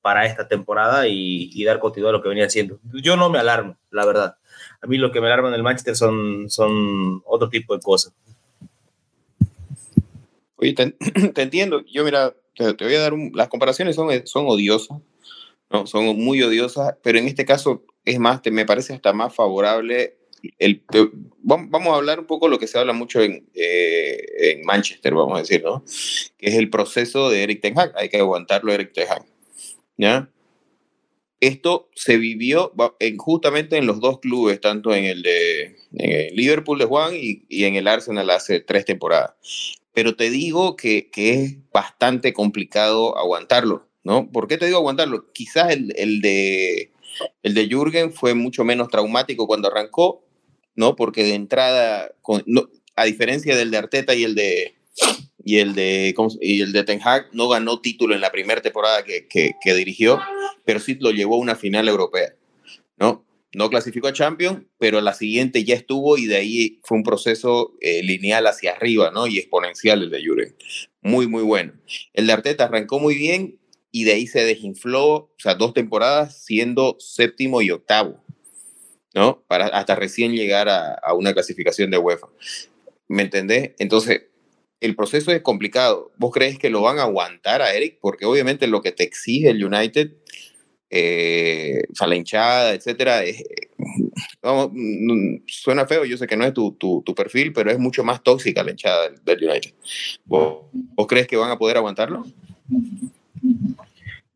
para 0.00 0.26
esta 0.26 0.48
temporada 0.48 1.06
y, 1.08 1.64
dar 1.64 1.78
continuidad 1.78 2.10
a 2.10 2.18
lo 2.18 2.22
que 2.22 2.28
venía 2.28 2.46
haciendo. 2.46 2.78
Yo 3.02 3.16
no 3.16 3.30
me 3.30 3.38
alarmo, 3.38 3.76
la 3.90 4.06
verdad. 4.06 4.36
A 4.80 4.86
mí 4.86 4.96
lo 4.96 5.12
que 5.12 5.20
me 5.20 5.26
alarma 5.26 5.48
en 5.48 5.54
el 5.54 5.62
Manchester 5.62 5.96
son, 5.96 6.48
son 6.48 7.22
otro 7.26 7.48
tipo 7.48 7.74
de 7.74 7.82
cosas. 7.82 8.14
Oye, 10.56 10.74
te, 10.74 10.96
entiendo. 11.42 11.82
Yo, 11.86 12.04
mira, 12.04 12.34
te, 12.54 12.72
voy 12.72 12.94
a 12.94 13.00
dar 13.00 13.12
las 13.34 13.48
comparaciones 13.48 13.96
son, 13.96 14.26
son 14.26 14.46
odiosas, 14.46 14.98
¿no? 15.70 15.86
son 15.86 16.04
muy 16.18 16.42
odiosas, 16.42 16.96
pero 17.02 17.18
en 17.18 17.26
este 17.26 17.44
caso 17.44 17.84
es 18.04 18.18
más, 18.18 18.42
te, 18.42 18.50
me 18.50 18.66
parece 18.66 18.94
hasta 18.94 19.12
más 19.12 19.34
favorable 19.34 20.19
vamos 21.42 21.88
a 21.88 21.96
hablar 21.96 22.20
un 22.20 22.26
poco 22.26 22.46
de 22.46 22.50
lo 22.50 22.58
que 22.58 22.66
se 22.66 22.78
habla 22.78 22.92
mucho 22.92 23.20
en, 23.20 23.48
eh, 23.54 24.52
en, 24.52 24.62
Manchester, 24.64 25.14
vamos 25.14 25.36
a 25.36 25.40
decir, 25.40 25.62
¿no? 25.62 25.84
Que 26.38 26.48
es 26.48 26.54
el 26.54 26.70
proceso 26.70 27.30
de 27.30 27.42
Eric 27.42 27.60
Ten 27.60 27.78
Hag. 27.78 27.92
Hay 27.96 28.08
que 28.08 28.18
aguantarlo 28.18 28.72
Eric 28.72 28.92
Ten 28.92 29.08
Hag. 29.08 29.24
¿Ya? 29.96 30.30
Esto 31.40 31.88
se 31.94 32.18
vivió 32.18 32.72
en, 32.98 33.16
justamente 33.16 33.78
en 33.78 33.86
los 33.86 34.00
dos 34.00 34.20
clubes, 34.20 34.60
tanto 34.60 34.94
en 34.94 35.04
el 35.04 35.22
de 35.22 36.30
Liverpool 36.32 36.78
de 36.78 36.84
Juan 36.84 37.14
y, 37.14 37.44
y, 37.48 37.64
en 37.64 37.76
el 37.76 37.88
Arsenal 37.88 38.28
hace 38.30 38.60
tres 38.60 38.84
temporadas. 38.84 39.32
Pero 39.94 40.16
te 40.16 40.30
digo 40.30 40.76
que, 40.76 41.10
que, 41.10 41.32
es 41.32 41.56
bastante 41.72 42.32
complicado 42.32 43.16
aguantarlo, 43.16 43.88
¿no? 44.04 44.30
¿Por 44.30 44.48
qué 44.48 44.58
te 44.58 44.66
digo 44.66 44.78
aguantarlo? 44.78 45.32
Quizás 45.32 45.72
el, 45.72 45.92
el 45.96 46.20
de 46.20 46.92
el 47.42 47.54
de 47.54 47.68
Jürgen 47.68 48.12
fue 48.12 48.34
mucho 48.34 48.64
menos 48.64 48.88
traumático 48.88 49.46
cuando 49.46 49.68
arrancó, 49.68 50.24
¿no? 50.74 50.96
Porque 50.96 51.24
de 51.24 51.34
entrada, 51.34 52.12
a 52.96 53.04
diferencia 53.04 53.56
del 53.56 53.70
de 53.70 53.76
Arteta 53.76 54.14
y 54.14 54.24
el 54.24 54.34
de, 54.34 54.74
y 55.44 55.58
el 55.58 55.74
de, 55.74 56.14
y 56.40 56.60
el 56.60 56.72
de 56.72 56.84
Ten 56.84 57.00
Hag, 57.02 57.28
no 57.32 57.48
ganó 57.48 57.80
título 57.80 58.14
en 58.14 58.20
la 58.20 58.32
primera 58.32 58.60
temporada 58.60 59.04
que, 59.04 59.26
que, 59.28 59.74
dirigió, 59.74 60.20
pero 60.64 60.80
sí 60.80 60.96
lo 61.00 61.10
llevó 61.10 61.36
a 61.36 61.40
una 61.40 61.56
final 61.56 61.88
europea, 61.88 62.34
¿no? 62.98 63.24
No 63.52 63.68
clasificó 63.68 64.06
a 64.06 64.12
Champions, 64.12 64.62
pero 64.78 65.00
la 65.00 65.12
siguiente 65.12 65.64
ya 65.64 65.74
estuvo 65.74 66.16
y 66.16 66.26
de 66.26 66.36
ahí 66.36 66.80
fue 66.84 66.98
un 66.98 67.02
proceso 67.02 67.74
eh, 67.80 68.00
lineal 68.04 68.46
hacia 68.46 68.72
arriba, 68.72 69.10
¿no? 69.10 69.26
Y 69.26 69.38
exponencial 69.38 70.02
el 70.02 70.10
de 70.10 70.22
Jürgen. 70.22 70.54
Muy, 71.02 71.26
muy 71.26 71.42
bueno. 71.42 71.72
El 72.12 72.28
de 72.28 72.32
Arteta 72.32 72.64
arrancó 72.64 73.00
muy 73.00 73.16
bien 73.16 73.58
y 73.90 74.04
de 74.04 74.12
ahí 74.12 74.28
se 74.28 74.44
desinfló, 74.44 75.06
o 75.06 75.34
sea, 75.36 75.56
dos 75.56 75.74
temporadas 75.74 76.44
siendo 76.44 76.96
séptimo 77.00 77.60
y 77.60 77.72
octavo. 77.72 78.22
¿No? 79.14 79.42
Para 79.46 79.66
hasta 79.66 79.94
recién 79.94 80.32
llegar 80.32 80.68
a, 80.68 81.14
una 81.14 81.32
clasificación 81.32 81.90
de 81.90 81.98
UEFA. 81.98 82.28
¿Me 83.08 83.22
entendés? 83.22 83.72
Entonces, 83.78 84.22
el 84.80 84.96
proceso 84.96 85.32
es 85.32 85.42
complicado. 85.42 86.12
¿Vos 86.16 86.30
crees 86.32 86.58
que 86.58 86.70
lo 86.70 86.82
van 86.82 86.98
a 86.98 87.02
aguantar 87.02 87.62
a 87.62 87.74
Eric? 87.74 87.98
Porque 88.00 88.24
obviamente 88.24 88.66
lo 88.66 88.80
que 88.80 88.92
te 88.92 89.02
exige 89.02 89.50
el 89.50 89.64
United, 89.64 90.12
eh, 90.88 91.82
o 91.90 91.94
sea, 91.94 92.06
la 92.06 92.16
hinchada, 92.16 92.72
etcétera, 92.72 93.22
mm, 94.42 95.42
suena 95.46 95.86
feo, 95.86 96.04
yo 96.04 96.16
sé 96.16 96.26
que 96.26 96.36
no 96.36 96.44
es 96.44 96.54
tu, 96.54 96.72
tu, 96.78 97.14
perfil, 97.14 97.52
pero 97.52 97.70
es 97.70 97.78
mucho 97.78 98.04
más 98.04 98.22
tóxica 98.22 98.62
la 98.62 98.70
hinchada 98.70 99.10
del, 99.24 99.48
United. 99.48 99.72
¿Vos, 100.24 100.66
¿Vos, 100.72 101.06
crees 101.06 101.26
que 101.26 101.36
van 101.36 101.50
a 101.50 101.58
poder 101.58 101.76
aguantarlo? 101.76 102.24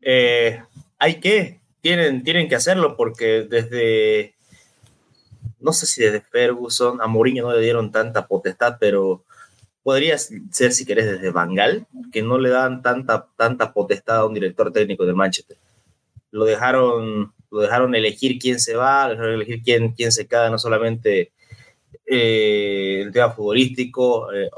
Eh, 0.01 0.59
hay 0.99 1.19
que, 1.19 1.61
tienen, 1.81 2.23
tienen 2.23 2.47
que 2.47 2.55
hacerlo 2.55 2.95
porque 2.95 3.47
desde 3.49 4.34
no 5.59 5.73
sé 5.73 5.85
si 5.85 6.03
desde 6.03 6.21
Ferguson, 6.21 7.01
a 7.01 7.07
Mourinho 7.07 7.43
no 7.43 7.53
le 7.53 7.61
dieron 7.61 7.91
tanta 7.91 8.27
potestad, 8.27 8.77
pero 8.79 9.23
podría 9.83 10.17
ser, 10.17 10.71
si 10.71 10.85
querés, 10.85 11.05
desde 11.05 11.31
Bangal, 11.31 11.87
que 12.11 12.21
no 12.21 12.37
le 12.37 12.49
dan 12.49 12.81
tanta, 12.81 13.27
tanta 13.35 13.73
potestad 13.73 14.17
a 14.17 14.25
un 14.25 14.33
director 14.33 14.71
técnico 14.71 15.05
de 15.05 15.13
Manchester. 15.13 15.57
Lo 16.31 16.45
dejaron 16.45 17.33
lo 17.55 17.61
dejaron 17.61 17.95
elegir 17.95 18.37
quién 18.37 18.59
se 18.59 18.75
va, 18.75 19.05
lo 19.05 19.11
dejaron 19.11 19.35
elegir 19.35 19.61
quién, 19.63 19.93
quién 19.93 20.11
se 20.11 20.27
queda, 20.27 20.49
no 20.49 20.59
solamente 20.59 21.31
eh, 22.05 23.01
el 23.05 23.11
tema 23.13 23.31
futbolístico. 23.31 24.31
Eh, 24.33 24.49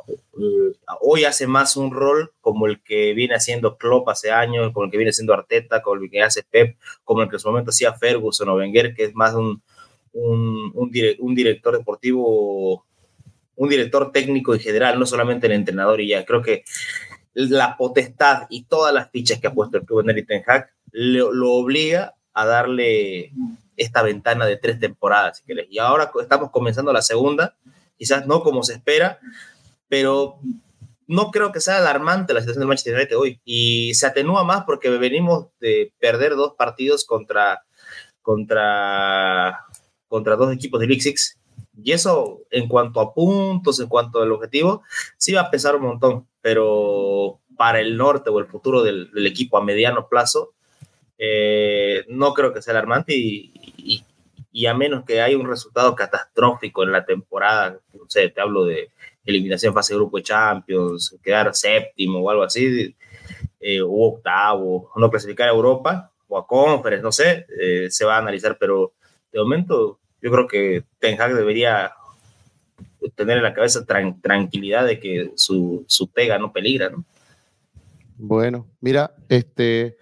hoy 1.01 1.25
hace 1.25 1.45
más 1.45 1.77
un 1.77 1.91
rol 1.91 2.33
como 2.41 2.65
el 2.65 2.81
que 2.81 3.13
viene 3.13 3.35
haciendo 3.35 3.77
Klopp 3.77 4.09
hace 4.09 4.31
años, 4.31 4.71
como 4.73 4.85
el 4.85 4.91
que 4.91 4.97
viene 4.97 5.11
haciendo 5.11 5.33
Arteta, 5.33 5.83
como 5.83 6.01
el 6.01 6.09
que 6.09 6.23
hace 6.23 6.43
Pep, 6.43 6.77
como 7.03 7.21
el 7.21 7.29
que 7.29 7.35
en 7.35 7.39
su 7.39 7.49
momento 7.49 7.69
hacía 7.69 7.93
Ferguson 7.93 8.49
o 8.49 8.55
Wenger, 8.55 8.95
que 8.95 9.03
es 9.03 9.13
más 9.13 9.35
un, 9.35 9.61
un, 10.17 10.71
un, 11.19 11.35
director 11.35 11.77
deportivo, 11.77 12.85
un 13.55 13.69
director 13.69 14.11
técnico 14.11 14.53
en 14.53 14.59
general, 14.59 14.99
no 14.99 15.05
solamente 15.05 15.47
el 15.47 15.53
entrenador 15.53 16.01
y 16.01 16.09
ya. 16.09 16.25
Creo 16.25 16.41
que 16.41 16.63
la 17.33 17.77
potestad 17.77 18.47
y 18.49 18.63
todas 18.63 18.93
las 18.93 19.11
fichas 19.11 19.39
que 19.39 19.47
ha 19.47 19.53
puesto 19.53 19.77
el 19.77 19.85
club 19.85 20.09
en 20.09 20.25
Ten 20.25 20.43
Hag 20.45 20.71
lo, 20.91 21.31
lo 21.31 21.51
obliga 21.53 22.15
a 22.33 22.45
darle 22.45 23.31
esta 23.75 24.01
ventana 24.01 24.45
de 24.45 24.57
tres 24.57 24.79
temporadas, 24.79 25.43
si 25.45 25.53
Y 25.69 25.77
ahora 25.77 26.11
estamos 26.19 26.49
comenzando 26.51 26.91
la 26.91 27.01
segunda, 27.01 27.55
quizás 27.97 28.25
no 28.25 28.41
como 28.41 28.63
se 28.63 28.73
espera, 28.73 29.19
pero 29.87 30.39
no 31.07 31.31
creo 31.31 31.51
que 31.51 31.61
sea 31.61 31.77
alarmante 31.77 32.33
la 32.33 32.41
situación 32.41 32.61
del 32.61 32.67
Manchester 32.67 32.95
United 32.95 33.17
hoy. 33.17 33.39
Y 33.45 33.93
se 33.93 34.07
atenúa 34.07 34.43
más 34.43 34.63
porque 34.65 34.89
venimos 34.89 35.47
de 35.59 35.93
perder 35.99 36.35
dos 36.35 36.53
partidos 36.57 37.05
contra, 37.05 37.63
contra, 38.21 39.66
contra 40.07 40.35
dos 40.35 40.53
equipos 40.53 40.79
de 40.79 40.87
League 40.87 41.01
Six. 41.01 41.39
Y 41.83 41.91
eso, 41.91 42.41
en 42.49 42.67
cuanto 42.67 42.99
a 42.99 43.13
puntos, 43.13 43.79
en 43.79 43.87
cuanto 43.87 44.21
al 44.21 44.31
objetivo, 44.31 44.83
sí 45.17 45.33
va 45.33 45.41
a 45.41 45.51
pesar 45.51 45.75
un 45.75 45.83
montón. 45.83 46.27
Pero 46.41 47.39
para 47.57 47.79
el 47.81 47.97
norte 47.97 48.29
o 48.29 48.39
el 48.39 48.47
futuro 48.47 48.83
del, 48.83 49.11
del 49.11 49.27
equipo 49.27 49.57
a 49.57 49.63
mediano 49.63 50.07
plazo, 50.07 50.53
eh, 51.17 52.05
no 52.09 52.33
creo 52.33 52.53
que 52.53 52.61
sea 52.61 52.71
alarmante 52.71 53.15
y, 53.15 54.03
y, 54.51 54.65
a 54.65 54.73
menos 54.73 55.03
que 55.05 55.21
haya 55.21 55.37
un 55.37 55.47
resultado 55.47 55.95
catastrófico 55.95 56.83
en 56.83 56.91
la 56.91 57.05
temporada, 57.05 57.79
no 57.93 58.05
sé, 58.07 58.29
te 58.29 58.41
hablo 58.41 58.65
de 58.65 58.89
eliminación 59.23 59.73
fase 59.73 59.93
grupo 59.93 60.17
de 60.17 60.23
Champions, 60.23 61.15
quedar 61.21 61.53
séptimo 61.53 62.19
o 62.19 62.29
algo 62.29 62.43
así, 62.43 62.95
eh, 63.59 63.81
o 63.81 64.07
octavo, 64.07 64.91
no 64.95 65.09
clasificar 65.11 65.47
a 65.47 65.51
Europa 65.51 66.11
o 66.27 66.37
a 66.37 66.47
Conference, 66.47 67.03
no 67.03 67.11
sé, 67.11 67.45
eh, 67.59 67.87
se 67.91 68.05
va 68.05 68.15
a 68.15 68.19
analizar, 68.19 68.57
pero 68.59 68.93
de 69.37 69.43
momento 69.43 69.99
yo 70.21 70.31
creo 70.31 70.47
que 70.47 70.83
Ten 70.99 71.21
Hag 71.21 71.35
debería 71.35 71.91
tener 73.15 73.37
en 73.37 73.43
la 73.43 73.53
cabeza 73.53 73.85
tranquilidad 73.85 74.85
de 74.85 74.99
que 74.99 75.31
su, 75.35 75.85
su 75.87 76.11
pega 76.11 76.37
no 76.39 76.51
peligra, 76.51 76.89
¿no? 76.89 77.05
Bueno, 78.17 78.67
mira, 78.81 79.13
este, 79.29 79.95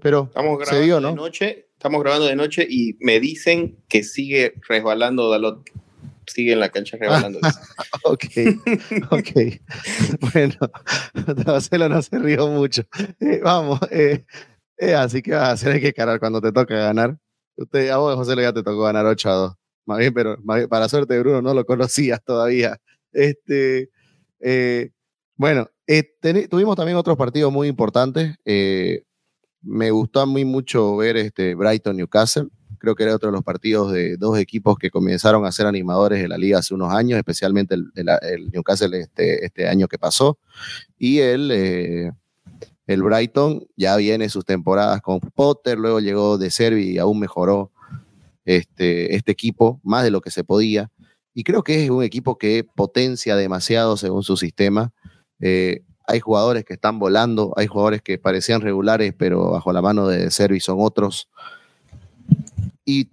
pero 0.00 0.24
estamos 0.24 0.58
grabando 0.58 1.08
de 1.10 1.14
noche, 1.14 1.66
estamos 1.72 2.02
grabando 2.02 2.26
de 2.26 2.36
noche 2.36 2.66
y 2.68 2.96
me 3.00 3.20
dicen 3.20 3.76
que 3.88 4.02
sigue 4.02 4.54
resbalando 4.66 5.30
Dalot. 5.30 5.68
Sigue 6.26 6.52
en 6.52 6.60
la 6.60 6.68
cancha 6.68 6.98
resbalando. 6.98 7.40
ok, 8.04 8.24
ok. 9.10 9.30
bueno, 10.32 10.56
Marcelo 11.46 11.88
no 11.88 12.02
se 12.02 12.18
rió 12.18 12.48
mucho. 12.48 12.82
Eh, 13.20 13.40
vamos, 13.42 13.80
eh, 13.90 14.24
eh, 14.76 14.94
así 14.94 15.22
que 15.22 15.32
vas 15.32 15.42
a 15.42 15.52
hacer 15.52 15.80
que 15.80 15.92
carar 15.92 16.20
cuando 16.20 16.40
te 16.40 16.52
toca 16.52 16.74
ganar. 16.74 17.18
Usted, 17.58 17.90
a 17.90 17.98
vos, 17.98 18.14
José, 18.16 18.34
ya 18.40 18.52
te 18.52 18.62
tocó 18.62 18.82
ganar 18.82 19.04
8 19.04 19.30
a 19.30 19.34
2. 19.34 19.54
Más 19.86 19.98
bien, 19.98 20.14
pero 20.14 20.36
para 20.68 20.88
suerte 20.88 21.14
de 21.14 21.20
Bruno 21.20 21.42
no 21.42 21.54
lo 21.54 21.64
conocías 21.64 22.22
todavía. 22.24 22.80
Este, 23.12 23.90
bueno, 25.36 25.68
tuvimos 26.50 26.76
también 26.76 26.96
otros 26.96 27.16
partidos 27.16 27.52
muy 27.52 27.68
importantes 27.68 28.36
me 29.62 29.90
gustó 29.90 30.26
mí 30.26 30.44
mucho 30.44 30.96
ver 30.96 31.16
este 31.16 31.54
Brighton 31.54 31.96
Newcastle. 31.96 32.48
Creo 32.78 32.94
que 32.94 33.02
era 33.02 33.16
otro 33.16 33.30
de 33.30 33.32
los 33.32 33.44
partidos 33.44 33.92
de 33.92 34.16
dos 34.16 34.38
equipos 34.38 34.78
que 34.78 34.90
comenzaron 34.90 35.44
a 35.44 35.52
ser 35.52 35.66
animadores 35.66 36.22
de 36.22 36.28
la 36.28 36.38
liga 36.38 36.58
hace 36.58 36.74
unos 36.74 36.92
años, 36.92 37.18
especialmente 37.18 37.74
el, 37.74 38.50
Newcastle 38.52 39.00
este, 39.00 39.44
este, 39.44 39.68
año 39.68 39.88
que 39.88 39.98
pasó. 39.98 40.38
Y 40.96 41.18
el, 41.18 41.50
eh, 41.52 42.12
el 42.88 43.02
Brighton 43.02 43.66
ya 43.76 43.96
viene 43.96 44.30
sus 44.30 44.46
temporadas 44.46 45.02
con 45.02 45.20
Potter, 45.20 45.78
luego 45.78 46.00
llegó 46.00 46.38
de 46.38 46.50
Servi 46.50 46.92
y 46.92 46.98
aún 46.98 47.20
mejoró 47.20 47.70
este, 48.46 49.14
este 49.14 49.30
equipo, 49.30 49.78
más 49.84 50.04
de 50.04 50.10
lo 50.10 50.22
que 50.22 50.30
se 50.30 50.42
podía. 50.42 50.90
Y 51.34 51.44
creo 51.44 51.62
que 51.62 51.84
es 51.84 51.90
un 51.90 52.02
equipo 52.02 52.38
que 52.38 52.64
potencia 52.64 53.36
demasiado 53.36 53.98
según 53.98 54.22
su 54.22 54.38
sistema. 54.38 54.90
Eh, 55.38 55.82
hay 56.06 56.20
jugadores 56.20 56.64
que 56.64 56.72
están 56.72 56.98
volando, 56.98 57.52
hay 57.56 57.66
jugadores 57.66 58.00
que 58.00 58.16
parecían 58.16 58.62
regulares, 58.62 59.12
pero 59.16 59.50
bajo 59.50 59.70
la 59.70 59.82
mano 59.82 60.08
de 60.08 60.30
Servi 60.30 60.58
son 60.58 60.78
otros. 60.80 61.28
Y 62.86 63.10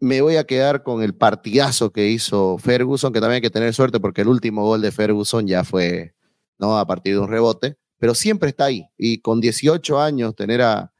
me 0.00 0.22
voy 0.22 0.38
a 0.38 0.44
quedar 0.44 0.82
con 0.82 1.04
el 1.04 1.14
partidazo 1.14 1.92
que 1.92 2.08
hizo 2.08 2.58
Ferguson, 2.58 3.12
que 3.12 3.20
también 3.20 3.36
hay 3.36 3.42
que 3.42 3.50
tener 3.50 3.72
suerte 3.72 4.00
porque 4.00 4.22
el 4.22 4.28
último 4.28 4.64
gol 4.64 4.82
de 4.82 4.90
Ferguson 4.90 5.46
ya 5.46 5.62
fue 5.62 6.16
¿no? 6.58 6.76
a 6.76 6.84
partir 6.84 7.14
de 7.14 7.20
un 7.20 7.28
rebote, 7.28 7.76
pero 8.02 8.16
siempre 8.16 8.48
está 8.48 8.64
ahí. 8.64 8.88
Y 8.98 9.18
con 9.18 9.40
18 9.40 10.00
años 10.00 10.34
tener 10.34 10.60
a, 10.60 10.92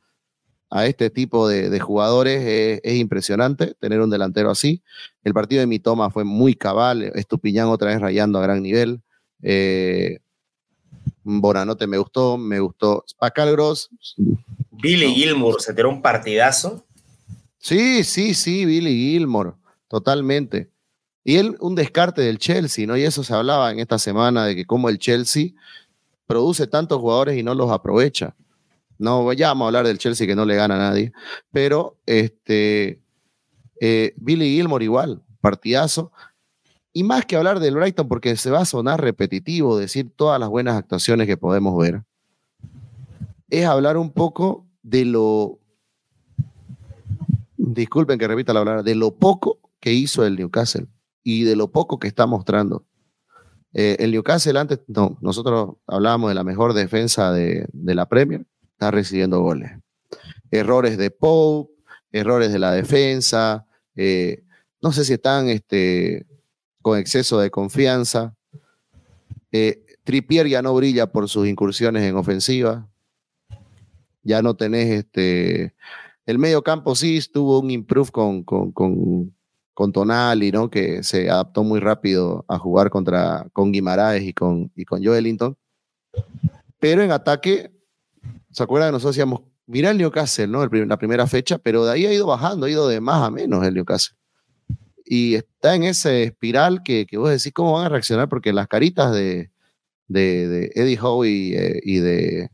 este 0.84 1.10
tipo 1.10 1.48
de, 1.48 1.80
jugadores 1.80 2.80
es, 2.84 2.94
impresionante, 2.94 3.74
tener 3.80 4.00
un 4.00 4.08
delantero 4.08 4.52
así. 4.52 4.84
El 5.24 5.34
partido 5.34 5.58
de 5.58 5.66
Mitoma 5.66 6.10
fue 6.10 6.22
muy 6.22 6.54
cabal, 6.54 7.02
Estupiñán 7.02 7.66
otra 7.66 7.88
vez 7.88 8.00
rayando 8.00 8.38
a 8.38 8.42
gran 8.42 8.62
nivel. 8.62 9.02
Eh, 9.42 10.20
Boranote 11.24 11.88
me 11.88 11.98
gustó, 11.98 12.38
me 12.38 12.60
gustó 12.60 13.02
Spacal 13.08 13.50
Gross. 13.50 13.90
Billy 14.70 15.12
Gilmour 15.12 15.60
se 15.60 15.74
tiró 15.74 15.88
un 15.88 16.02
partidazo. 16.02 16.86
Sí, 17.58 18.04
sí, 18.04 18.32
sí, 18.32 18.64
Billy 18.64 18.94
Gilmore, 18.94 19.54
totalmente. 19.88 20.70
Y 21.24 21.38
él, 21.38 21.56
un 21.58 21.74
descarte 21.74 22.22
del 22.22 22.38
Chelsea, 22.38 22.86
¿no? 22.86 22.96
Y 22.96 23.02
eso 23.02 23.24
se 23.24 23.34
hablaba 23.34 23.72
en 23.72 23.80
esta 23.80 23.98
semana 23.98 24.44
de 24.44 24.54
que 24.54 24.66
como 24.66 24.88
el 24.88 24.98
Chelsea 25.00 25.50
produce 26.26 26.66
tantos 26.66 26.98
jugadores 26.98 27.36
y 27.38 27.42
no 27.42 27.54
los 27.54 27.70
aprovecha. 27.70 28.34
No, 28.98 29.32
ya 29.32 29.48
vamos 29.48 29.64
a 29.64 29.68
hablar 29.68 29.86
del 29.86 29.98
Chelsea 29.98 30.26
que 30.26 30.36
no 30.36 30.44
le 30.44 30.54
gana 30.54 30.76
a 30.76 30.90
nadie, 30.90 31.12
pero 31.50 31.98
este, 32.06 33.02
eh, 33.80 34.14
Billy 34.16 34.56
Gilmore 34.56 34.84
igual, 34.84 35.22
partidazo. 35.40 36.12
Y 36.92 37.04
más 37.04 37.24
que 37.24 37.36
hablar 37.36 37.58
del 37.58 37.74
Brighton, 37.74 38.06
porque 38.06 38.36
se 38.36 38.50
va 38.50 38.60
a 38.60 38.64
sonar 38.64 39.00
repetitivo 39.00 39.78
decir 39.78 40.12
todas 40.14 40.38
las 40.38 40.48
buenas 40.48 40.76
actuaciones 40.76 41.26
que 41.26 41.36
podemos 41.36 41.76
ver, 41.78 42.02
es 43.48 43.66
hablar 43.66 43.96
un 43.96 44.12
poco 44.12 44.66
de 44.82 45.04
lo, 45.04 45.58
disculpen 47.56 48.18
que 48.18 48.28
repita 48.28 48.52
la 48.52 48.60
palabra, 48.60 48.82
de 48.82 48.94
lo 48.94 49.14
poco 49.14 49.58
que 49.80 49.92
hizo 49.92 50.24
el 50.24 50.36
Newcastle 50.36 50.86
y 51.22 51.44
de 51.44 51.56
lo 51.56 51.70
poco 51.70 51.98
que 51.98 52.08
está 52.08 52.26
mostrando. 52.26 52.84
Eh, 53.74 53.96
el 54.00 54.12
Newcastle 54.12 54.58
antes, 54.58 54.80
no, 54.86 55.16
nosotros 55.20 55.76
hablábamos 55.86 56.30
de 56.30 56.34
la 56.34 56.44
mejor 56.44 56.74
defensa 56.74 57.32
de, 57.32 57.66
la 57.72 58.06
Premier, 58.08 58.44
está 58.72 58.90
recibiendo 58.90 59.40
goles. 59.40 59.72
Errores 60.50 60.98
de 60.98 61.10
Pope, 61.10 61.72
errores 62.10 62.52
de 62.52 62.58
la 62.58 62.72
defensa, 62.72 63.66
eh, 63.96 64.44
no 64.82 64.92
sé 64.92 65.04
si 65.04 65.14
están 65.14 65.48
este, 65.48 66.26
con 66.82 66.98
exceso 66.98 67.38
de 67.38 67.50
confianza. 67.50 68.34
Eh, 69.52 69.84
Tripier 70.04 70.48
ya 70.48 70.60
no 70.62 70.74
brilla 70.74 71.06
por 71.06 71.28
sus 71.28 71.46
incursiones 71.46 72.02
en 72.02 72.16
ofensiva. 72.16 72.88
Ya 74.24 74.42
no 74.42 74.54
tenés 74.54 74.90
este. 74.90 75.74
El 76.26 76.38
medio 76.38 76.62
campo 76.62 76.94
sí 76.94 77.20
tuvo 77.32 77.60
un 77.60 77.70
improve 77.70 78.10
con, 78.10 78.42
con, 78.44 78.72
con, 78.72 79.34
Tonali, 79.90 80.52
¿no? 80.52 80.70
Que 80.70 81.02
se 81.02 81.30
adaptó 81.30 81.64
muy 81.64 81.80
rápido 81.80 82.44
a 82.46 82.58
jugar 82.58 82.90
contra 82.90 83.46
con 83.52 83.72
Guimaraes 83.72 84.22
y 84.22 84.32
con, 84.32 84.70
y 84.76 84.84
con 84.84 85.02
Joelinton. 85.02 85.56
Pero 86.78 87.02
en 87.02 87.10
ataque, 87.10 87.72
¿se 88.50 88.62
acuerdan 88.62 88.90
que 88.90 88.92
nosotros 88.92 89.16
decíamos, 89.16 89.40
mira 89.66 89.90
el 89.90 89.98
Newcastle, 89.98 90.46
¿no? 90.46 90.64
la 90.66 90.98
primera 90.98 91.26
fecha, 91.26 91.58
pero 91.58 91.84
de 91.84 91.92
ahí 91.92 92.06
ha 92.06 92.12
ido 92.12 92.26
bajando, 92.26 92.66
ha 92.66 92.70
ido 92.70 92.86
de 92.86 93.00
más 93.00 93.22
a 93.22 93.30
menos 93.30 93.64
el 93.64 93.74
Newcastle 93.74 94.16
y 95.04 95.34
está 95.34 95.74
en 95.74 95.84
ese 95.84 96.22
espiral 96.22 96.82
que, 96.82 97.06
que 97.06 97.18
vos 97.18 97.28
decís 97.28 97.52
cómo 97.52 97.74
van 97.74 97.84
a 97.84 97.88
reaccionar, 97.90 98.30
porque 98.30 98.52
las 98.52 98.68
caritas 98.68 99.12
de, 99.12 99.50
de, 100.08 100.70
Eddie 100.74 100.98
Howe 100.98 101.28
y, 101.28 101.54
eh, 101.54 101.80
y, 101.82 101.98
de, 101.98 102.48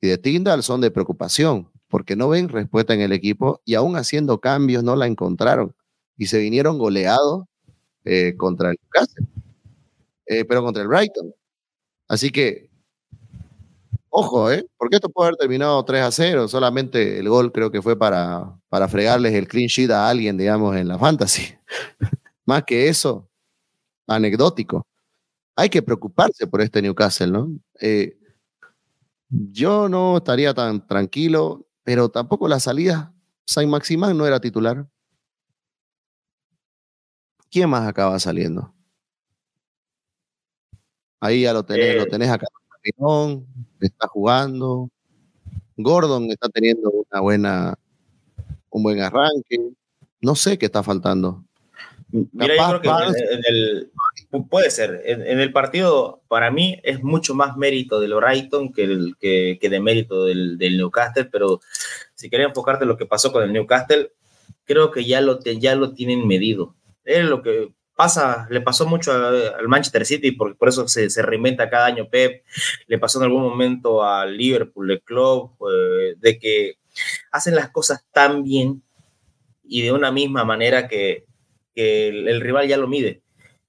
y 0.00 0.08
de 0.08 0.16
Tyndall 0.16 0.62
son 0.62 0.80
de 0.80 0.90
preocupación, 0.90 1.68
porque 1.88 2.16
no 2.16 2.30
ven 2.30 2.48
respuesta 2.48 2.94
en 2.94 3.02
el 3.02 3.12
equipo 3.12 3.60
y 3.66 3.74
aún 3.74 3.96
haciendo 3.96 4.40
cambios 4.40 4.82
no 4.82 4.96
la 4.96 5.06
encontraron 5.06 5.74
y 6.18 6.26
se 6.26 6.38
vinieron 6.38 6.78
goleados 6.78 7.44
eh, 8.04 8.36
contra 8.36 8.70
el 8.70 8.76
Newcastle, 8.82 9.26
eh, 10.26 10.44
pero 10.44 10.62
contra 10.62 10.82
el 10.82 10.88
Brighton. 10.88 11.32
Así 12.08 12.30
que 12.30 12.68
Ojo, 14.10 14.50
¿eh? 14.50 14.66
Porque 14.78 14.96
esto 14.96 15.08
puede 15.10 15.28
haber 15.28 15.36
terminado 15.36 15.84
3 15.84 16.02
a 16.02 16.10
0. 16.10 16.48
Solamente 16.48 17.18
el 17.18 17.28
gol 17.28 17.52
creo 17.52 17.70
que 17.70 17.82
fue 17.82 17.96
para, 17.98 18.58
para 18.68 18.88
fregarles 18.88 19.34
el 19.34 19.46
clean 19.46 19.68
sheet 19.68 19.90
a 19.90 20.08
alguien, 20.08 20.36
digamos, 20.36 20.76
en 20.76 20.88
la 20.88 20.98
fantasy. 20.98 21.54
Más 22.46 22.64
que 22.64 22.88
eso, 22.88 23.28
anecdótico. 24.06 24.86
Hay 25.56 25.70
que 25.70 25.82
preocuparse 25.82 26.46
por 26.46 26.62
este 26.62 26.82
Newcastle, 26.82 27.28
¿no? 27.32 27.50
Eh, 27.80 28.18
yo 29.30 29.88
no 29.88 30.18
estaría 30.18 30.54
tan 30.54 30.86
tranquilo, 30.86 31.66
pero 31.84 32.08
tampoco 32.10 32.48
las 32.48 32.64
salidas 32.64 33.10
Saint 33.46 33.70
Maximán 33.70 34.16
no 34.16 34.26
era 34.26 34.40
titular. 34.40 34.86
¿Quién 37.50 37.70
más 37.70 37.86
acaba 37.86 38.18
saliendo? 38.18 38.72
Ahí 41.20 41.42
ya 41.42 41.52
lo 41.52 41.64
tenés, 41.64 41.96
lo 41.96 42.02
eh. 42.02 42.06
tenés 42.06 42.30
acá. 42.30 42.46
Está 43.80 44.06
jugando. 44.08 44.88
Gordon 45.76 46.30
está 46.30 46.48
teniendo 46.48 46.90
una 46.90 47.20
buena, 47.20 47.74
un 48.70 48.82
buen 48.82 49.00
arranque. 49.00 49.72
No 50.20 50.34
sé 50.34 50.58
qué 50.58 50.66
está 50.66 50.82
faltando. 50.82 51.44
Mira, 52.10 52.56
yo 52.56 52.80
creo 52.80 53.12
que 53.12 53.18
en 53.20 53.42
el, 53.48 53.90
puede 54.48 54.70
ser. 54.70 55.02
En, 55.04 55.40
el 55.40 55.52
partido, 55.52 56.22
para 56.28 56.50
mí, 56.50 56.80
es 56.82 57.02
mucho 57.02 57.34
más 57.34 57.56
mérito 57.56 58.00
del 58.00 58.14
Brighton 58.14 58.72
que, 58.72 58.84
el, 58.84 59.16
que, 59.20 59.58
de 59.60 59.80
mérito 59.80 60.24
del, 60.24 60.58
Newcastle, 60.58 61.26
pero 61.26 61.60
si 62.14 62.30
quería 62.30 62.46
enfocarte 62.46 62.84
en 62.84 62.88
lo 62.88 62.96
que 62.96 63.06
pasó 63.06 63.30
con 63.30 63.42
el 63.42 63.52
Newcastle, 63.52 64.10
creo 64.64 64.90
que 64.90 65.04
ya 65.04 65.20
lo, 65.20 65.40
ya 65.42 65.74
lo 65.74 65.92
tienen 65.92 66.26
medido. 66.26 66.74
Es 67.08 67.24
lo 67.24 67.42
que 67.42 67.70
pasa, 67.96 68.46
le 68.50 68.60
pasó 68.60 68.86
mucho 68.86 69.12
al 69.12 69.66
Manchester 69.66 70.04
City, 70.04 70.32
porque 70.32 70.56
por 70.56 70.68
eso 70.68 70.86
se, 70.86 71.08
se, 71.08 71.22
reinventa 71.22 71.70
cada 71.70 71.86
año 71.86 72.10
Pep, 72.10 72.44
le 72.86 72.98
pasó 72.98 73.18
en 73.18 73.24
algún 73.24 73.42
momento 73.42 74.04
al 74.04 74.36
Liverpool, 74.36 74.90
el 74.90 75.00
club, 75.00 75.52
eh, 75.72 76.14
de 76.18 76.38
que 76.38 76.74
hacen 77.32 77.54
las 77.54 77.70
cosas 77.70 78.04
tan 78.12 78.44
bien 78.44 78.82
y 79.64 79.80
de 79.80 79.92
una 79.92 80.12
misma 80.12 80.44
manera 80.44 80.86
que, 80.86 81.24
el, 81.74 82.40
rival 82.42 82.68
ya 82.68 82.76
lo 82.76 82.88
mide. 82.88 83.22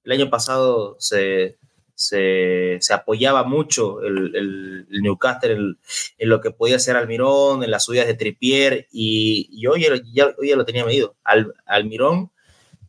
El 0.04 0.12
año 0.12 0.28
pasado 0.28 0.96
se, 0.98 1.56
se, 1.94 2.78
apoyaba 2.92 3.44
mucho 3.44 4.02
el, 4.02 4.86
Newcastle 4.90 5.76
en, 6.18 6.28
lo 6.28 6.42
que 6.42 6.50
podía 6.50 6.76
hacer 6.76 6.94
Almirón, 6.94 7.64
en 7.64 7.70
las 7.70 7.84
subidas 7.84 8.06
de 8.06 8.14
Tripier, 8.14 8.86
y, 8.92 9.66
hoy, 9.66 9.86
ya, 10.12 10.34
hoy 10.38 10.48
ya 10.50 10.56
lo 10.56 10.66
tenía 10.66 10.84
medido. 10.84 11.16
Al, 11.24 11.54
Almirón 11.64 12.30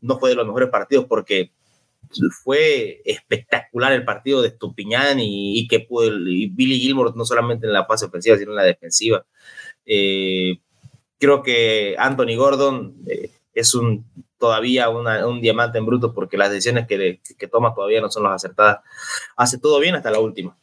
no 0.02 0.20
fue 0.20 0.32
de 0.32 0.36
los 0.36 0.46
mejores 0.46 0.70
partidos 0.70 1.06
porque 1.06 1.52
fue 2.44 3.02
espectacular 3.06 3.94
el 3.94 4.04
partido 4.04 4.42
de 4.42 4.50
Estupiñán 4.50 5.20
y, 5.20 5.68
que 5.68 5.80
pudo, 5.80 6.12
y 6.28 6.48
Billy 6.48 6.80
Gilmore 6.80 7.12
no 7.16 7.26
solamente 7.26 7.68
en 7.68 7.74
la 7.74 7.86
fase 7.86 8.06
ofensiva, 8.06 8.38
sino 8.38 8.52
en 8.52 8.58
la 8.58 8.64
defensiva. 8.64 9.26
Eh, 9.86 10.60
creo 11.18 11.42
que 11.44 11.96
Anthony 11.98 12.36
Gordon 12.36 12.96
eh, 13.08 13.32
es 13.54 13.74
un 13.76 14.06
todavía 14.38 14.90
un 14.90 15.40
diamante 15.40 15.78
en 15.78 15.86
bruto 15.86 16.16
porque 16.16 16.36
las 16.36 16.50
decisiones 16.50 16.88
que, 16.88 17.22
que, 17.38 17.48
toma 17.48 17.76
todavía 17.76 18.02
no 18.02 18.10
son 18.10 18.24
las 18.24 18.34
acertadas. 18.34 18.80
Hace 19.36 19.60
todo 19.60 19.80
bien 19.80 19.94
hasta 19.94 20.10
la 20.10 20.20
última. 20.20 20.58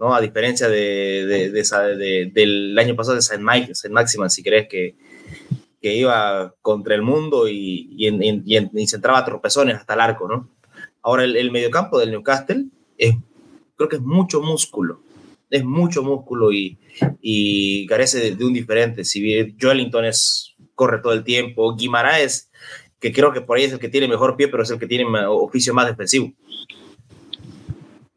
¿no? 0.00 0.12
A 0.12 0.20
diferencia 0.20 0.68
de, 0.68 1.24
de, 1.24 2.30
del 2.32 2.76
año 2.76 2.96
pasado 2.96 3.14
de 3.14 3.22
Saint, 3.22 3.44
Mike, 3.44 3.76
Saint 3.76 3.94
Maximan, 3.94 4.28
si 4.28 4.42
crees 4.42 4.66
que, 4.68 4.96
que 5.84 5.94
iba 5.94 6.54
contra 6.62 6.94
el 6.94 7.02
mundo 7.02 7.46
y, 7.46 7.90
y, 7.98 8.08
y, 8.46 8.86
se 8.86 8.96
entraba 8.96 9.18
a 9.18 9.24
tropezones 9.26 9.76
hasta 9.76 9.92
el 9.92 10.00
arco, 10.00 10.26
¿no? 10.26 10.48
Ahora 11.02 11.24
el, 11.24 11.36
el, 11.36 11.50
mediocampo 11.50 11.98
del 11.98 12.10
Newcastle 12.10 12.64
es, 12.96 13.14
creo 13.76 13.90
que 13.90 13.96
es 13.96 14.02
mucho 14.02 14.40
músculo, 14.40 15.02
es 15.50 15.62
mucho 15.62 16.02
músculo 16.02 16.50
y, 16.52 16.78
y 17.20 17.86
carece 17.86 18.34
de, 18.34 18.44
un 18.46 18.54
diferente. 18.54 19.04
Si 19.04 19.20
bien 19.20 19.58
Joelinton 19.60 20.06
es, 20.06 20.54
corre 20.74 21.02
todo 21.02 21.12
el 21.12 21.22
tiempo, 21.22 21.76
Guimaraes, 21.76 22.50
que 22.98 23.12
creo 23.12 23.30
que 23.30 23.42
por 23.42 23.58
ahí 23.58 23.64
es 23.64 23.74
el 23.74 23.78
que 23.78 23.90
tiene 23.90 24.08
mejor 24.08 24.38
pie, 24.38 24.48
pero 24.48 24.62
es 24.62 24.70
el 24.70 24.78
que 24.78 24.86
tiene 24.86 25.04
oficio 25.26 25.74
más 25.74 25.86
defensivo. 25.86 26.32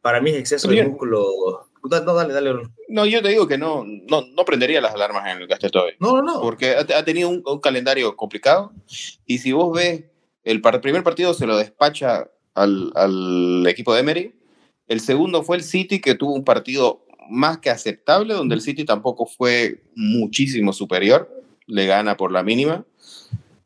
Para 0.02 0.22
mí 0.22 0.30
es 0.30 0.38
exceso 0.38 0.70
de 0.70 0.88
músculo 0.88 1.68
no, 1.90 2.14
dale, 2.14 2.34
dale. 2.34 2.54
No, 2.88 3.06
yo 3.06 3.22
te 3.22 3.30
digo 3.30 3.48
que 3.48 3.58
no, 3.58 3.84
no, 3.86 4.24
no 4.34 4.46
prendería 4.46 4.82
las 4.82 4.94
alarmas 4.94 5.28
en 5.28 5.42
el 5.42 5.48
Castel 5.48 5.72
todavía. 5.72 5.96
No, 6.00 6.18
no, 6.18 6.22
no. 6.22 6.42
Porque 6.42 6.76
ha, 6.76 7.06
tenido 7.06 7.30
un, 7.30 7.60
calendario 7.60 8.16
complicado. 8.16 8.72
Y 9.26 9.40
si 9.40 9.52
vos 9.52 9.76
ves, 9.76 10.06
el 10.44 10.62
primer 10.62 11.04
partido 11.04 11.34
se 11.34 11.48
lo 11.48 11.58
despacha 11.58 12.30
al, 12.54 12.92
al 12.96 13.66
equipo 13.68 13.94
de 13.94 14.02
Emery. 14.02 14.36
El 14.88 15.00
segundo 15.00 15.44
fue 15.44 15.58
el 15.58 15.64
City, 15.64 16.00
que 16.00 16.16
tuvo 16.16 16.34
un 16.34 16.44
partido 16.44 17.06
más 17.30 17.58
que 17.60 17.70
aceptable, 17.70 18.34
donde 18.34 18.56
el 18.56 18.62
City 18.62 18.86
tampoco 18.86 19.26
fue 19.26 19.84
muchísimo 19.96 20.74
superior. 20.74 21.30
Le 21.66 21.86
gana 21.86 22.18
por 22.18 22.32
la 22.32 22.44
mínima. 22.44 22.86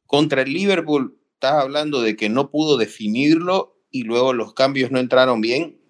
Contra 0.08 0.42
el 0.42 0.52
Liverpool, 0.52 1.18
estás 1.34 1.54
hablando 1.54 2.02
de 2.02 2.16
que 2.16 2.30
no 2.30 2.50
pudo 2.52 2.78
definirlo 2.78 3.78
y 3.92 4.04
luego 4.04 4.34
los 4.34 4.54
cambios 4.54 4.92
no 4.92 5.00
entraron 5.00 5.42
bien 5.42 5.81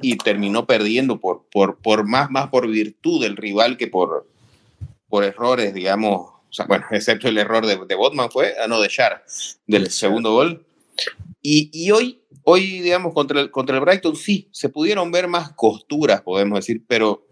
y 0.00 0.16
terminó 0.16 0.66
perdiendo 0.66 1.20
por, 1.20 1.44
por, 1.50 1.78
por 1.78 2.06
más, 2.06 2.30
más 2.30 2.48
por 2.48 2.68
virtud 2.68 3.22
del 3.22 3.36
rival 3.36 3.76
que 3.76 3.86
por, 3.86 4.28
por 5.08 5.24
errores, 5.24 5.74
digamos, 5.74 6.30
o 6.50 6.52
sea, 6.52 6.66
bueno, 6.66 6.86
excepto 6.90 7.28
el 7.28 7.38
error 7.38 7.66
de, 7.66 7.78
de 7.86 7.94
Botman 7.94 8.30
fue, 8.30 8.54
a 8.62 8.66
no 8.66 8.80
de 8.80 8.88
Char, 8.88 9.24
del 9.66 9.90
segundo 9.90 10.32
gol. 10.32 10.64
Y, 11.42 11.70
y, 11.72 11.90
hoy, 11.90 12.22
hoy, 12.44 12.80
digamos, 12.80 13.14
contra 13.14 13.40
el, 13.40 13.50
contra 13.50 13.76
el 13.76 13.80
Brighton 13.82 14.14
sí, 14.14 14.48
se 14.52 14.68
pudieron 14.68 15.10
ver 15.10 15.26
más 15.26 15.52
costuras, 15.52 16.20
podemos 16.20 16.58
decir, 16.58 16.84
pero 16.86 17.26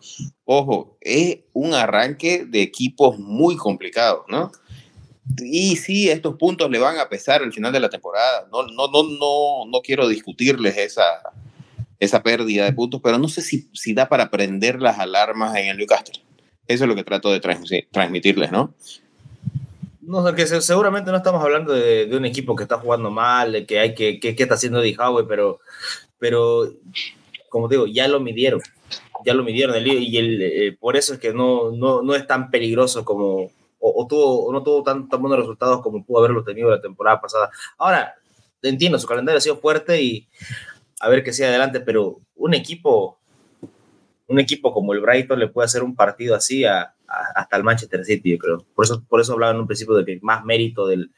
ojo, 0.45 0.97
es 1.01 1.41
un 1.53 1.75
arranque 1.75 2.45
de 2.47 2.63
equipos 2.63 3.19
muy 3.19 3.57
complicado, 3.57 4.25
¿no? 4.29 4.51
Y 5.43 5.77
sí, 5.77 6.09
estos 6.09 6.37
puntos 6.37 6.71
le 6.71 6.79
van 6.79 6.99
a 6.99 7.09
pesar 7.11 7.43
al 7.43 7.53
final 7.53 7.71
de 7.71 7.81
la 7.81 7.91
temporada. 7.91 8.49
No, 8.51 8.63
no, 8.63 8.89
no, 8.89 9.03
no, 9.03 9.71
no 9.71 9.81
quiero 9.83 10.09
discutirles 10.09 10.75
esa, 10.79 11.05
esa 12.01 12.23
pérdida 12.23 12.65
de 12.65 12.73
puntos, 12.73 13.01
pero 13.03 13.19
no 13.19 13.29
sé 13.29 13.43
si, 13.43 13.69
si 13.73 13.95
da 13.95 14.09
para 14.09 14.31
prender 14.31 14.81
las 14.81 14.99
alarmas 14.99 15.57
en 15.57 15.69
el 15.69 15.77
Newcastle. 15.77 16.23
Eso 16.67 16.85
es 16.85 16.89
lo 16.89 16.95
que 16.95 17.05
trato 17.05 17.33
de 17.33 17.41
transmitirles, 17.91 18.53
¿no? 18.53 18.75
No, 20.03 20.35
que 20.35 20.47
seguramente 20.47 21.11
no 21.11 21.19
estamos 21.19 21.43
hablando 21.43 21.75
de, 21.75 22.09
un 22.17 22.25
equipo 22.25 22.57
que 22.57 22.63
está 22.63 22.79
jugando 22.79 23.11
mal, 23.11 23.53
de 23.53 23.67
que 23.67 23.79
hay 23.79 23.95
que, 23.95 24.19
que, 24.19 24.35
está 24.39 24.55
haciendo 24.55 24.81
Eddie 24.83 24.97
pero, 25.29 25.61
pero, 26.19 26.73
como 27.51 27.69
digo, 27.69 27.87
ya 27.87 28.09
lo 28.09 28.19
midieron, 28.19 28.61
ya 29.25 29.35
lo 29.35 29.45
midieron 29.45 29.77
y 29.87 30.17
el, 30.17 30.43
eh, 30.43 30.77
por 30.81 30.97
eso 30.97 31.15
es 31.15 31.21
que 31.21 31.35
no, 31.35 31.73
no, 31.73 32.01
no 32.01 32.15
es 32.15 32.27
tan 32.27 32.51
peligroso 32.51 33.05
como, 33.05 33.51
o, 33.81 34.07
tuvo, 34.09 34.51
no 34.51 34.63
tuvo 34.63 34.83
tan, 34.83 35.09
tan 35.09 35.21
buenos 35.21 35.41
resultados 35.41 35.83
como 35.83 36.05
pudo 36.05 36.21
haberlo 36.21 36.43
tenido 36.43 36.71
la 36.71 36.81
temporada 36.81 37.21
pasada. 37.21 37.51
Ahora, 37.77 38.15
entiendo, 38.63 38.99
su 38.99 39.07
calendario 39.07 39.39
ha 39.39 39.43
sido 39.43 39.59
fuerte 39.59 40.03
y 40.03 40.27
a 41.01 41.09
ver 41.09 41.23
qué 41.23 41.33
sigue 41.33 41.49
adelante, 41.49 41.81
pero 41.81 42.21
un 42.35 42.55
equipo, 42.55 43.19
un 44.27 44.39
equipo 44.41 44.73
como 44.73 44.93
el 44.93 45.01
Brighton 45.01 45.39
le 45.39 45.49
puede 45.49 45.67
hacer 45.67 45.83
un 45.83 45.95
partido 45.95 46.35
así 46.35 46.65
a, 46.65 46.95
hasta 47.07 47.57
el 47.57 47.65
Manchester 47.65 48.05
City, 48.05 48.33
yo 48.33 48.39
creo. 48.39 48.67
Por 48.75 48.85
eso, 48.85 49.03
por 49.09 49.21
eso 49.21 49.33
hablaba 49.33 49.53
en 49.53 49.61
un 49.61 49.67
principio 49.67 49.95
de 49.95 50.05
que 50.05 50.19
más 50.23 50.45
mérito 50.45 50.87
del, 50.87 51.11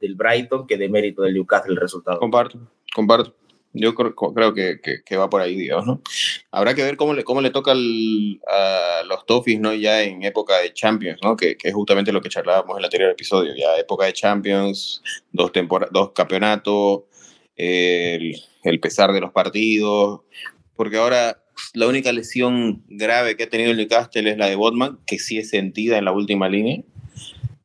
del 0.00 0.14
Brighton 0.14 0.66
que 0.66 0.76
de 0.76 0.88
mérito 0.88 1.22
del 1.22 1.34
Newcastle 1.34 1.72
el 1.72 1.80
resultado. 1.80 2.18
Comparto, 2.18 2.58
comparto. 2.94 3.34
Yo 3.74 3.94
creo, 3.94 4.14
creo 4.14 4.54
que, 4.54 4.80
que, 5.04 5.16
va 5.16 5.28
por 5.28 5.42
ahí, 5.42 5.54
Dios, 5.54 5.86
¿no? 5.86 6.00
Habrá 6.50 6.74
que 6.74 6.82
ver 6.82 6.96
cómo 6.96 7.12
le, 7.12 7.22
cómo 7.22 7.42
le 7.42 7.50
toca 7.50 7.72
a 7.72 9.02
los 9.04 9.26
Toffees, 9.26 9.60
¿no? 9.60 9.74
Ya 9.74 10.02
en 10.02 10.22
época 10.24 10.56
de 10.58 10.72
Champions, 10.72 11.20
¿no? 11.22 11.36
Que, 11.36 11.56
que, 11.56 11.68
es 11.68 11.74
justamente 11.74 12.10
lo 12.10 12.22
que 12.22 12.30
charlábamos 12.30 12.72
en 12.72 12.78
el 12.78 12.84
anterior 12.86 13.10
episodio. 13.10 13.54
Ya 13.54 13.76
época 13.76 14.06
de 14.06 14.14
Champions, 14.14 15.02
dos, 15.32 15.52
dos 15.92 16.12
campeonatos, 16.12 17.02
el, 17.54 18.40
el 18.68 18.80
pesar 18.80 19.12
de 19.12 19.20
los 19.20 19.32
partidos, 19.32 20.20
porque 20.76 20.96
ahora 20.96 21.42
la 21.74 21.86
única 21.86 22.12
lesión 22.12 22.82
grave 22.88 23.36
que 23.36 23.44
ha 23.44 23.50
tenido 23.50 23.70
el 23.70 23.76
Newcastle 23.76 24.30
es 24.30 24.38
la 24.38 24.46
de 24.46 24.56
Botman, 24.56 24.98
que 25.06 25.18
sí 25.18 25.38
es 25.38 25.50
sentida 25.50 25.98
en 25.98 26.04
la 26.04 26.12
última 26.12 26.48
línea, 26.48 26.82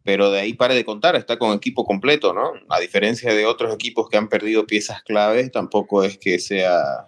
pero 0.03 0.31
de 0.31 0.41
ahí 0.41 0.53
pare 0.53 0.75
de 0.75 0.83
contar, 0.83 1.15
está 1.15 1.37
con 1.37 1.55
equipo 1.55 1.85
completo, 1.85 2.33
¿no? 2.33 2.53
A 2.69 2.79
diferencia 2.79 3.33
de 3.33 3.45
otros 3.45 3.73
equipos 3.73 4.09
que 4.09 4.17
han 4.17 4.27
perdido 4.27 4.67
piezas 4.67 5.03
claves, 5.03 5.51
tampoco 5.51 6.03
es 6.03 6.17
que 6.17 6.39
sea 6.39 7.07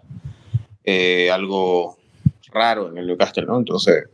eh, 0.83 1.29
algo 1.31 1.97
raro 2.51 2.89
en 2.89 2.97
el 2.97 3.07
Newcastle, 3.07 3.45
¿no? 3.45 3.57
Entonces, 3.57 4.05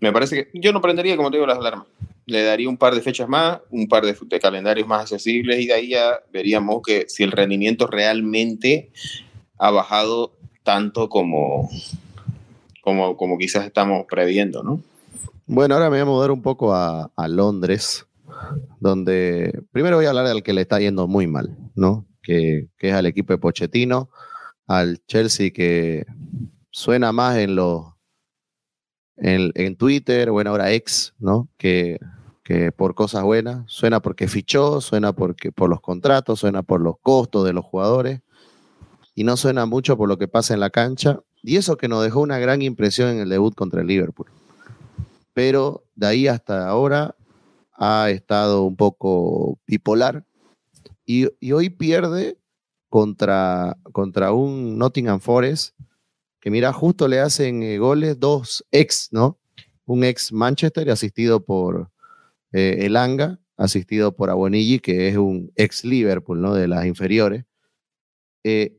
me 0.00 0.12
parece 0.12 0.36
que 0.36 0.60
yo 0.60 0.72
no 0.72 0.80
prendería, 0.80 1.16
como 1.16 1.30
te 1.30 1.38
digo, 1.38 1.46
las 1.46 1.58
alarmas 1.58 1.86
le 2.26 2.42
daría 2.42 2.68
un 2.68 2.76
par 2.76 2.94
de 2.94 3.00
fechas 3.00 3.28
más, 3.28 3.60
un 3.70 3.86
par 3.88 4.04
de, 4.04 4.40
calendarios 4.40 4.86
más 4.86 5.02
accesibles 5.02 5.60
y 5.60 5.66
de 5.66 5.72
ahí 5.72 5.88
ya 5.90 6.20
veríamos 6.32 6.82
que 6.84 7.06
si 7.08 7.22
el 7.22 7.30
rendimiento 7.30 7.86
realmente 7.86 8.90
ha 9.58 9.70
bajado 9.70 10.32
tanto 10.64 11.08
como, 11.08 11.70
como, 12.82 13.16
como 13.16 13.38
quizás 13.38 13.64
estamos 13.64 14.06
previendo, 14.10 14.64
¿no? 14.64 14.82
Bueno, 15.46 15.74
ahora 15.74 15.88
me 15.88 15.98
voy 15.98 16.00
a 16.00 16.04
mudar 16.04 16.32
un 16.32 16.42
poco 16.42 16.74
a, 16.74 17.10
Londres, 17.28 18.04
donde 18.80 19.62
primero 19.70 19.96
voy 19.96 20.06
a 20.06 20.08
hablar 20.08 20.26
del 20.26 20.42
que 20.42 20.52
le 20.52 20.62
está 20.62 20.80
yendo 20.80 21.06
muy 21.06 21.28
mal, 21.28 21.56
¿no? 21.76 22.04
Que, 22.20 22.66
que 22.76 22.88
es 22.88 22.94
al 22.94 23.06
equipo 23.06 23.32
de 23.32 23.38
Pochettino, 23.38 24.10
al 24.66 24.98
Chelsea 25.06 25.50
que 25.52 26.04
suena 26.72 27.12
más 27.12 27.36
en 27.38 27.54
los 27.54 27.84
en, 29.16 29.52
en, 29.54 29.76
Twitter, 29.76 30.32
bueno, 30.32 30.50
ahora 30.50 30.72
ex, 30.72 31.14
¿no? 31.20 31.48
Que 31.56 31.98
que 32.46 32.70
por 32.70 32.94
cosas 32.94 33.24
buenas, 33.24 33.64
suena 33.66 33.98
porque 33.98 34.28
fichó, 34.28 34.80
suena 34.80 35.12
porque, 35.12 35.50
por 35.50 35.68
los 35.68 35.80
contratos, 35.80 36.38
suena 36.38 36.62
por 36.62 36.80
los 36.80 36.94
costos 37.00 37.44
de 37.44 37.52
los 37.52 37.64
jugadores 37.64 38.20
y 39.16 39.24
no 39.24 39.36
suena 39.36 39.66
mucho 39.66 39.96
por 39.96 40.08
lo 40.08 40.16
que 40.16 40.28
pasa 40.28 40.54
en 40.54 40.60
la 40.60 40.70
cancha. 40.70 41.18
Y 41.42 41.56
eso 41.56 41.76
que 41.76 41.88
nos 41.88 42.04
dejó 42.04 42.20
una 42.20 42.38
gran 42.38 42.62
impresión 42.62 43.08
en 43.08 43.18
el 43.18 43.30
debut 43.30 43.52
contra 43.56 43.80
el 43.80 43.88
Liverpool. 43.88 44.28
Pero 45.32 45.82
de 45.96 46.06
ahí 46.06 46.28
hasta 46.28 46.68
ahora 46.68 47.16
ha 47.72 48.10
estado 48.10 48.62
un 48.62 48.76
poco 48.76 49.58
bipolar 49.66 50.24
y, 51.04 51.26
hoy 51.50 51.68
pierde 51.68 52.38
contra, 52.88 53.76
contra 53.90 54.30
un 54.30 54.78
Nottingham 54.78 55.18
Forest 55.18 55.74
que 56.38 56.52
mira, 56.52 56.72
justo 56.72 57.08
le 57.08 57.18
hacen 57.18 57.64
eh, 57.64 57.78
goles 57.78 58.20
dos 58.20 58.64
ex, 58.70 59.08
¿no? 59.10 59.36
Un 59.84 60.04
ex 60.04 60.32
Manchester 60.32 60.88
asistido 60.90 61.44
por 61.44 61.90
eh, 62.52 62.86
Elanga, 62.86 63.40
asistido 63.56 64.14
por 64.14 64.30
Abonigi, 64.30 64.80
que 64.80 65.08
es 65.08 65.16
un 65.16 65.52
ex 65.56 65.84
Liverpool, 65.84 66.40
¿no? 66.40 66.54
De 66.54 66.68
las 66.68 66.86
inferiores. 66.86 67.44
Eh, 68.44 68.78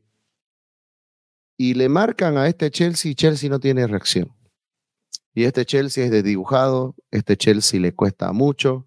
y 1.58 1.74
le 1.74 1.88
marcan 1.88 2.38
a 2.38 2.46
este 2.46 2.70
Chelsea 2.70 3.10
y 3.10 3.14
Chelsea 3.14 3.50
no 3.50 3.58
tiene 3.58 3.86
reacción. 3.86 4.32
Y 5.34 5.44
este 5.44 5.66
Chelsea 5.66 6.04
es 6.04 6.10
desdibujado, 6.10 6.94
este 7.10 7.36
Chelsea 7.36 7.80
le 7.80 7.94
cuesta 7.94 8.32
mucho. 8.32 8.86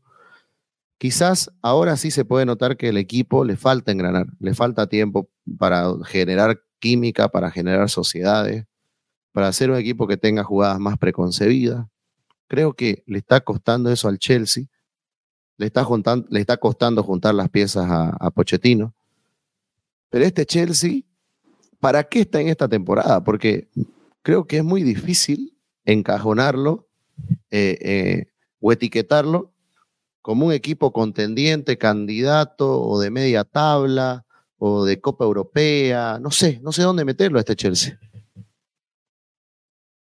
Quizás 0.97 1.51
ahora 1.61 1.97
sí 1.97 2.11
se 2.11 2.25
puede 2.25 2.45
notar 2.45 2.77
que 2.77 2.89
el 2.89 2.97
equipo 2.97 3.43
le 3.43 3.57
falta 3.57 3.91
engranar, 3.91 4.27
le 4.39 4.53
falta 4.53 4.87
tiempo 4.87 5.29
para 5.57 5.91
generar 6.05 6.61
química, 6.79 7.29
para 7.29 7.51
generar 7.51 7.89
sociedades, 7.89 8.65
para 9.31 9.47
hacer 9.47 9.71
un 9.71 9.77
equipo 9.77 10.07
que 10.07 10.17
tenga 10.17 10.43
jugadas 10.43 10.79
más 10.79 10.97
preconcebidas. 10.97 11.87
Creo 12.51 12.73
que 12.73 13.01
le 13.05 13.19
está 13.19 13.39
costando 13.39 13.89
eso 13.89 14.09
al 14.09 14.19
Chelsea, 14.19 14.65
le 15.55 15.67
está, 15.67 16.57
costando 16.57 17.01
juntar 17.01 17.33
las 17.33 17.47
piezas 17.47 17.89
a, 17.89 18.09
a 18.19 18.29
Pochettino. 18.29 18.93
Pero 20.09 20.25
este 20.25 20.45
Chelsea 20.45 21.03
¿para 21.79 22.03
qué 22.03 22.19
está 22.19 22.41
en 22.41 22.49
esta 22.49 22.67
temporada? 22.67 23.23
Porque 23.23 23.69
creo 24.21 24.45
que 24.45 24.57
es 24.57 24.65
muy 24.65 24.83
difícil 24.83 25.57
encajonarlo 25.85 26.89
eh, 27.51 27.77
eh, 27.79 28.25
o 28.59 28.73
etiquetarlo 28.73 29.53
como 30.21 30.47
un 30.47 30.51
equipo 30.51 30.91
contendiente, 30.91 31.77
candidato 31.77 32.81
o 32.81 32.99
de 32.99 33.11
media 33.11 33.45
tabla 33.45 34.25
o 34.57 34.83
de 34.83 34.99
Copa 34.99 35.23
Europea. 35.23 36.19
No 36.19 36.31
sé, 36.31 36.59
no 36.61 36.73
sé 36.73 36.81
dónde 36.81 37.05
meterlo 37.05 37.37
a 37.37 37.41
este 37.43 37.55
Chelsea. 37.55 37.97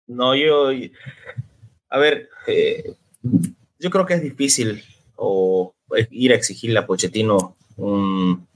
No, 0.05 0.35
yo, 0.35 0.71
a 1.91 1.99
ver, 1.99 2.29
eh, 2.47 2.95
yo 3.77 3.89
creo 3.89 4.05
que 4.05 4.15
es 4.15 4.23
difícil 4.23 4.83
o 5.17 5.75
ir 6.09 6.31
a 6.31 6.35
exigirle 6.35 6.79
a 6.79 6.87
Pochettino 6.87 7.55
un, 7.75 8.47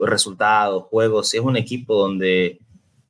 resultados, 0.00 0.84
juegos, 0.84 1.32
es 1.32 1.40
un 1.40 1.56
equipo 1.56 1.94
donde, 1.94 2.58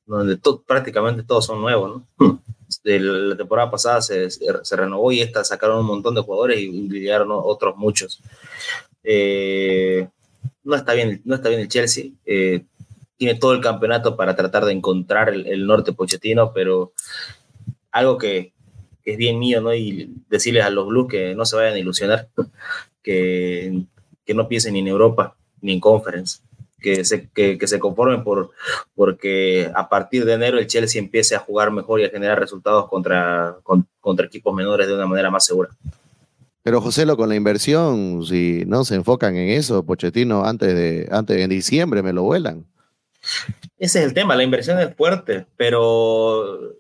donde 0.07 0.39
prácticamente 0.67 1.23
todos 1.23 1.47
son 1.47 1.61
nuevos, 1.61 2.03
¿no? 2.19 2.43
De 2.85 3.01
la 3.01 3.37
temporada 3.37 3.71
pasada 3.71 4.03
se, 4.03 4.29
renovó 4.73 5.11
y 5.13 5.21
esta 5.21 5.45
sacaron 5.45 5.79
un 5.79 5.87
montón 5.87 6.15
de 6.15 6.21
jugadores 6.21 6.59
y 6.61 6.89
llegaron 6.89 7.29
otros 7.31 7.77
muchos. 7.77 8.21
Eh, 9.03 10.09
no, 10.63 10.75
está 10.77 10.93
bien, 10.93 11.23
no 11.25 11.37
está 11.37 11.49
bien 11.49 11.61
el 11.61 11.69
Chelsea. 11.69 12.11
Eh, 12.27 12.65
tiene 13.17 13.37
todo 13.37 13.55
el 13.55 13.61
campeonato 13.61 14.17
para 14.17 14.37
tratar 14.37 14.65
de 14.65 14.73
encontrar 14.73 15.31
el, 15.31 15.67
norte 15.67 15.93
pochetino, 15.93 16.53
pero 16.53 16.93
algo 17.93 18.19
que, 18.19 18.53
es 19.07 19.17
bien 19.17 19.39
mío, 19.39 19.61
¿no? 19.63 19.75
Y 19.75 20.13
decirles 20.29 20.65
a 20.65 20.71
los 20.71 20.87
Blues 20.87 21.09
que 21.09 21.35
no 21.35 21.47
se 21.47 21.57
vayan 21.57 21.75
a 21.75 21.79
ilusionar, 21.79 22.29
que, 23.03 23.83
que 24.25 24.35
no 24.35 24.49
piensen 24.49 24.75
ni 24.75 24.81
en 24.81 24.89
Europa 24.89 25.37
ni 25.63 25.73
en 25.73 25.81
Conference 25.81 26.41
que 26.81 27.05
se, 27.05 27.29
que, 27.31 27.59
se 27.67 27.79
conformen 27.79 28.23
por, 28.23 28.51
porque 28.95 29.71
a 29.75 29.89
partir 29.89 30.25
de 30.25 30.35
enero 30.35 30.59
el 30.59 30.67
Chelsea 30.67 31.01
empiece 31.01 31.35
a 31.35 31.41
jugar 31.41 31.71
mejor 31.71 32.01
y 32.01 32.05
a 32.05 32.11
generar 32.11 32.39
resultados 32.39 32.89
contra, 32.89 33.57
contra 34.01 34.27
equipos 34.27 34.55
menores 34.55 34.87
de 34.87 34.95
una 34.95 35.07
manera 35.07 35.31
más 35.31 35.47
segura. 35.47 35.71
Pero 36.63 36.81
José, 36.81 37.07
lo 37.07 37.17
con 37.17 37.29
la 37.29 37.37
inversión, 37.37 38.25
si 38.25 38.65
no 38.67 38.85
se 38.85 38.97
enfocan 38.97 39.37
en 39.37 39.51
eso, 39.51 39.85
Pochettino, 39.85 40.45
antes 40.45 40.75
de, 40.75 41.09
antes 41.11 41.37
de 41.37 41.49
diciembre 41.49 42.03
me 42.03 42.13
lo 42.13 42.23
vuelan. 42.23 42.67
Ese 43.79 44.01
es 44.01 44.05
el 44.07 44.15
tema, 44.15 44.37
la 44.37 44.45
inversión 44.45 44.79
es 44.79 44.95
fuerte, 44.95 45.47
pero 45.57 46.75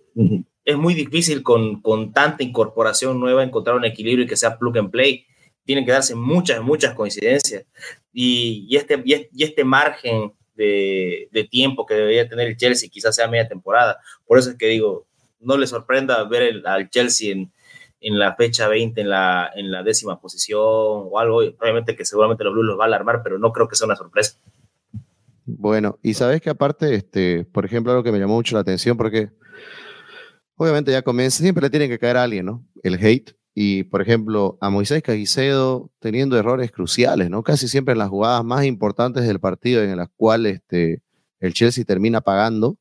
es 0.67 0.77
muy 0.77 0.95
difícil 0.95 1.45
con, 1.45 1.81
con 1.81 2.12
tanta 2.12 2.43
incorporación 2.43 3.21
nueva 3.21 3.45
encontrar 3.45 3.77
un 3.77 3.85
equilibrio 3.85 4.25
y 4.25 4.29
que 4.29 4.37
sea 4.37 4.59
plug 4.59 4.77
and 4.77 4.91
play 4.91 5.25
tienen 5.64 5.87
que 5.87 5.93
darse 5.93 6.14
muchas, 6.14 6.61
muchas 6.61 6.95
coincidencias. 6.95 7.64
Y, 8.12 8.69
este, 8.77 9.03
y 9.05 9.43
este 9.43 9.64
margen 9.64 10.33
de, 10.55 11.49
tiempo 11.51 11.87
que 11.87 11.95
debería 11.95 12.29
tener 12.29 12.49
el 12.49 12.57
Chelsea 12.57 12.89
quizás 12.91 13.14
sea 13.14 13.29
media 13.29 13.49
temporada. 13.49 13.99
Por 14.27 14.39
eso 14.39 14.51
es 14.51 14.57
que 14.57 14.67
digo, 14.67 15.07
no 15.41 15.57
le 15.57 15.67
sorprenda 15.67 16.23
ver 16.25 16.62
al 16.64 16.91
Chelsea 16.91 17.33
en, 17.33 17.53
en, 18.01 18.19
la 18.19 18.35
fecha 18.35 18.69
20 18.69 19.01
en 19.01 19.11
la, 19.11 19.51
en 19.55 19.71
la 19.71 19.83
décima 19.83 20.21
posición 20.21 20.61
o 20.62 21.19
algo. 21.19 21.39
Obviamente 21.39 21.95
que 21.95 22.05
seguramente 22.05 22.43
los 22.43 22.53
Blues 22.53 22.67
los 22.67 22.79
va 22.79 22.85
a 22.85 22.87
alarmar, 22.87 23.23
pero 23.23 23.39
no 23.39 23.53
creo 23.53 23.69
que 23.69 23.77
sea 23.77 23.87
una 23.87 23.97
sorpresa. 23.97 24.39
Bueno, 25.45 25.99
y 26.03 26.14
sabes 26.14 26.41
que 26.41 26.51
aparte, 26.51 26.95
este, 26.95 27.45
por 27.45 27.64
ejemplo, 27.64 27.93
algo 27.93 28.03
que 28.03 28.11
me 28.11 28.19
llamó 28.19 28.35
mucho 28.35 28.57
la 28.57 28.62
atención, 28.62 28.97
porque 28.97 29.31
obviamente 30.57 30.93
ya 30.93 31.03
comienza, 31.03 31.43
siempre 31.43 31.63
le 31.63 31.71
tiene 31.71 31.89
que 31.89 31.99
caer 31.99 32.17
a 32.17 32.25
alguien, 32.25 32.47
¿no? 32.47 32.65
El 32.83 32.95
hate. 32.95 33.37
Y, 33.55 33.85
por 33.85 34.03
ejemplo, 34.03 34.59
a 34.61 34.69
Moisés 34.69 35.03
Caicedo 35.03 35.91
teniendo 35.99 36.39
errores 36.39 36.71
cruciales, 36.71 37.31
¿no? 37.31 37.43
Casi 37.43 37.69
siempre 37.69 37.93
en 37.93 37.99
las 37.99 38.11
jugadas 38.11 38.45
más 38.45 38.65
importantes 38.65 39.27
del 39.27 39.41
partido 39.41 39.83
en 39.83 39.97
las 39.97 40.09
cuales 40.15 40.57
este, 40.57 41.03
el 41.41 41.55
Chelsea 41.55 41.85
termina 41.85 42.21
pagando, 42.21 42.77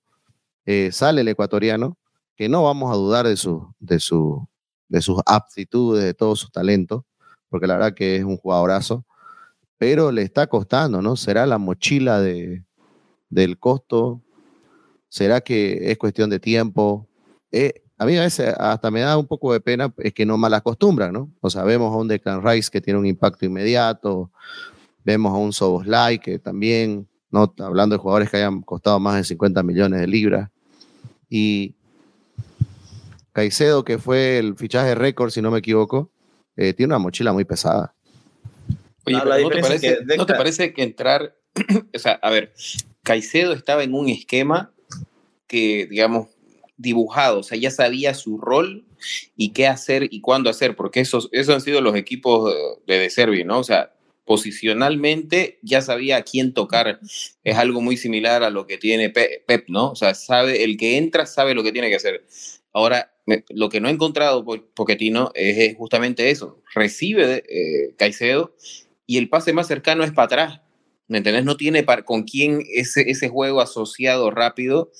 eh, 0.65 0.89
sale 0.91 1.21
el 1.21 1.27
ecuatoriano, 1.29 1.97
que 2.35 2.49
no 2.49 2.63
vamos 2.63 2.91
a 2.91 2.95
dudar 2.95 3.25
de, 3.25 3.37
su, 3.37 3.73
de, 3.79 3.99
su, 3.99 4.47
de 4.89 5.01
sus 5.01 5.21
aptitudes, 5.25 6.03
de 6.03 6.13
todos 6.13 6.39
sus 6.39 6.51
talentos, 6.51 7.03
porque 7.49 7.67
la 7.67 7.75
verdad 7.75 7.93
que 7.93 8.17
es 8.17 8.23
un 8.25 8.35
jugadorazo, 8.37 9.05
pero 9.77 10.11
le 10.11 10.23
está 10.23 10.47
costando, 10.47 11.01
¿no? 11.01 11.15
¿Será 11.15 11.45
la 11.45 11.57
mochila 11.57 12.19
de, 12.19 12.65
del 13.29 13.57
costo? 13.59 14.21
¿Será 15.07 15.39
que 15.39 15.91
es 15.91 15.97
cuestión 15.97 16.29
de 16.29 16.39
tiempo? 16.39 17.07
Eh, 17.51 17.81
a 17.97 18.05
mí 18.05 18.17
a 18.17 18.21
veces 18.21 18.53
hasta 18.57 18.91
me 18.91 19.01
da 19.01 19.17
un 19.17 19.27
poco 19.27 19.53
de 19.53 19.61
pena, 19.61 19.93
es 19.97 20.13
que 20.13 20.25
no 20.25 20.37
mal 20.37 20.53
acostumbran, 20.53 21.13
¿no? 21.13 21.31
O 21.41 21.49
sea, 21.49 21.63
vemos 21.63 21.93
a 21.93 21.97
un 21.97 22.07
Declan 22.07 22.43
Rice 22.43 22.69
que 22.69 22.81
tiene 22.81 22.99
un 22.99 23.05
impacto 23.05 23.45
inmediato, 23.45 24.31
vemos 25.03 25.33
a 25.33 25.37
un 25.37 25.53
Soboslai 25.53 26.19
que 26.19 26.39
también, 26.39 27.07
¿no? 27.31 27.53
Hablando 27.59 27.95
de 27.95 28.01
jugadores 28.01 28.29
que 28.29 28.37
hayan 28.37 28.61
costado 28.61 28.99
más 28.99 29.15
de 29.15 29.23
50 29.23 29.63
millones 29.63 30.01
de 30.01 30.07
libras. 30.07 30.49
Y 31.29 31.75
Caicedo, 33.31 33.85
que 33.85 33.97
fue 33.97 34.39
el 34.39 34.55
fichaje 34.55 34.95
récord, 34.95 35.29
si 35.29 35.41
no 35.41 35.51
me 35.51 35.59
equivoco, 35.59 36.11
eh, 36.57 36.73
tiene 36.73 36.93
una 36.93 36.99
mochila 36.99 37.33
muy 37.33 37.45
pesada. 37.45 37.93
Oye, 39.05 39.17
¿no, 39.17 39.49
te 39.49 39.61
parece, 39.61 39.99
¿no 40.17 40.25
te 40.25 40.33
parece 40.33 40.73
que 40.73 40.83
entrar, 40.83 41.35
o 41.95 41.99
sea, 41.99 42.13
a 42.13 42.29
ver, 42.29 42.53
Caicedo 43.03 43.53
estaba 43.53 43.83
en 43.83 43.93
un 43.93 44.09
esquema 44.09 44.71
que, 45.47 45.87
digamos, 45.89 46.27
dibujado, 46.77 47.39
o 47.39 47.43
sea, 47.43 47.57
ya 47.57 47.71
sabía 47.71 48.13
su 48.13 48.37
rol 48.37 48.85
y 49.37 49.53
qué 49.53 49.67
hacer 49.67 50.07
y 50.11 50.21
cuándo 50.21 50.49
hacer, 50.49 50.75
porque 50.75 50.99
esos, 50.99 51.29
esos 51.31 51.55
han 51.55 51.61
sido 51.61 51.81
los 51.81 51.95
equipos 51.95 52.53
de 52.85 52.99
De 52.99 53.09
Servi, 53.09 53.43
¿no? 53.43 53.59
O 53.59 53.63
sea, 53.63 53.95
posicionalmente 54.25 55.59
ya 55.61 55.81
sabía 55.81 56.17
a 56.17 56.23
quién 56.23 56.53
tocar. 56.53 56.99
Es 57.43 57.55
algo 57.57 57.81
muy 57.81 57.95
similar 57.95 58.43
a 58.43 58.49
lo 58.49 58.67
que 58.67 58.77
tiene 58.77 59.09
Pep, 59.09 59.65
¿no? 59.69 59.91
O 59.91 59.95
sea, 59.95 60.15
sabe, 60.15 60.63
el 60.63 60.77
que 60.77 60.97
entra 60.97 61.25
sabe 61.25 61.53
lo 61.53 61.63
que 61.63 61.71
tiene 61.71 61.89
que 61.89 61.95
hacer. 61.95 62.25
Ahora, 62.73 63.13
lo 63.49 63.69
que 63.69 63.79
no 63.79 63.87
he 63.87 63.91
encontrado 63.91 64.43
Poquetino 64.43 65.31
es 65.33 65.75
justamente 65.77 66.29
eso. 66.29 66.61
Recibe 66.73 67.43
eh, 67.47 67.95
Caicedo 67.97 68.55
y 69.05 69.17
el 69.17 69.29
pase 69.29 69.53
más 69.53 69.67
cercano 69.67 70.03
es 70.03 70.11
para 70.11 70.25
atrás. 70.25 70.61
¿Me? 71.07 71.21
No 71.21 71.55
tiene 71.55 71.85
con 72.05 72.23
quién 72.23 72.63
ese, 72.73 73.09
ese 73.09 73.29
juego 73.29 73.61
asociado 73.61 74.31
rápido. 74.31 74.91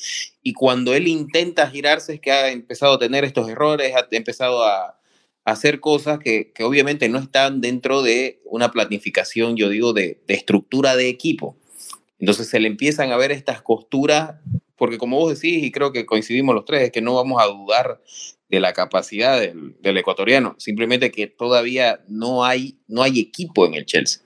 Y 0.43 0.53
cuando 0.53 0.93
él 0.93 1.07
intenta 1.07 1.67
girarse 1.69 2.15
es 2.15 2.19
que 2.21 2.31
ha 2.31 2.51
empezado 2.51 2.93
a 2.93 2.99
tener 2.99 3.23
estos 3.23 3.49
errores, 3.49 3.93
ha 3.95 4.07
empezado 4.11 4.63
a, 4.63 4.99
hacer 5.45 5.79
cosas 5.79 6.17
que, 6.17 6.51
que, 6.53 6.63
obviamente 6.63 7.07
no 7.07 7.19
están 7.19 7.61
dentro 7.61 8.01
de 8.01 8.41
una 8.45 8.71
planificación, 8.71 9.55
yo 9.55 9.69
digo, 9.69 9.93
de, 9.93 10.19
de, 10.25 10.33
estructura 10.33 10.95
de 10.95 11.07
equipo. 11.07 11.55
Entonces 12.19 12.47
se 12.47 12.59
le 12.59 12.67
empiezan 12.67 13.11
a 13.11 13.17
ver 13.17 13.31
estas 13.31 13.61
costuras, 13.61 14.39
porque 14.75 14.97
como 14.97 15.19
vos 15.19 15.39
decís, 15.39 15.63
y 15.63 15.71
creo 15.71 15.91
que 15.91 16.07
coincidimos 16.07 16.55
los 16.55 16.65
tres, 16.65 16.81
es 16.81 16.91
que 16.91 17.01
no 17.01 17.13
vamos 17.13 17.41
a 17.41 17.45
dudar 17.45 18.01
de 18.49 18.59
la 18.59 18.73
capacidad 18.73 19.39
del, 19.39 19.97
ecuatoriano, 19.97 20.55
simplemente 20.59 21.11
que 21.11 21.27
todavía 21.27 22.01
no 22.07 22.45
hay, 22.45 22.77
no 22.87 23.01
hay 23.01 23.19
equipo 23.19 23.65
en 23.65 23.73
el 23.73 23.85
Chelsea 23.85 24.21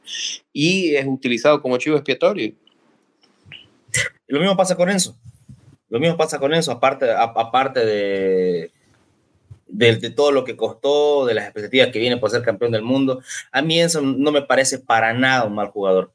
y 0.52 0.96
es 0.96 1.06
utilizado 1.08 1.62
como 1.62 1.78
chivo 1.78 1.96
expiatorio. 1.96 2.54
Lo 4.28 4.40
mismo 4.40 4.58
pasa 4.58 4.76
con 4.76 4.90
Enzo, 4.90 5.18
lo 5.90 6.00
mismo 6.00 6.18
pasa 6.18 6.38
con 6.38 6.54
Enzo, 6.54 6.72
aparte, 6.72 7.10
aparte 7.12 7.86
de, 7.86 8.72
de, 9.68 10.10
todo 10.12 10.32
lo 10.32 10.44
que 10.44 10.56
costó, 10.56 11.26
de 11.26 11.34
las 11.34 11.46
expectativas 11.46 11.88
que 11.88 12.00
viene 12.00 12.18
por 12.18 12.30
ser 12.30 12.44
campeón 12.44 12.72
del 12.72 12.84
mundo, 12.84 13.22
a 13.52 13.62
mí 13.62 13.80
Enzo 13.80 14.02
no 14.02 14.32
me 14.32 14.42
parece 14.42 14.80
para 14.80 15.14
nada 15.14 15.46
un 15.46 15.56
mal 15.56 15.70
jugador. 15.70 16.12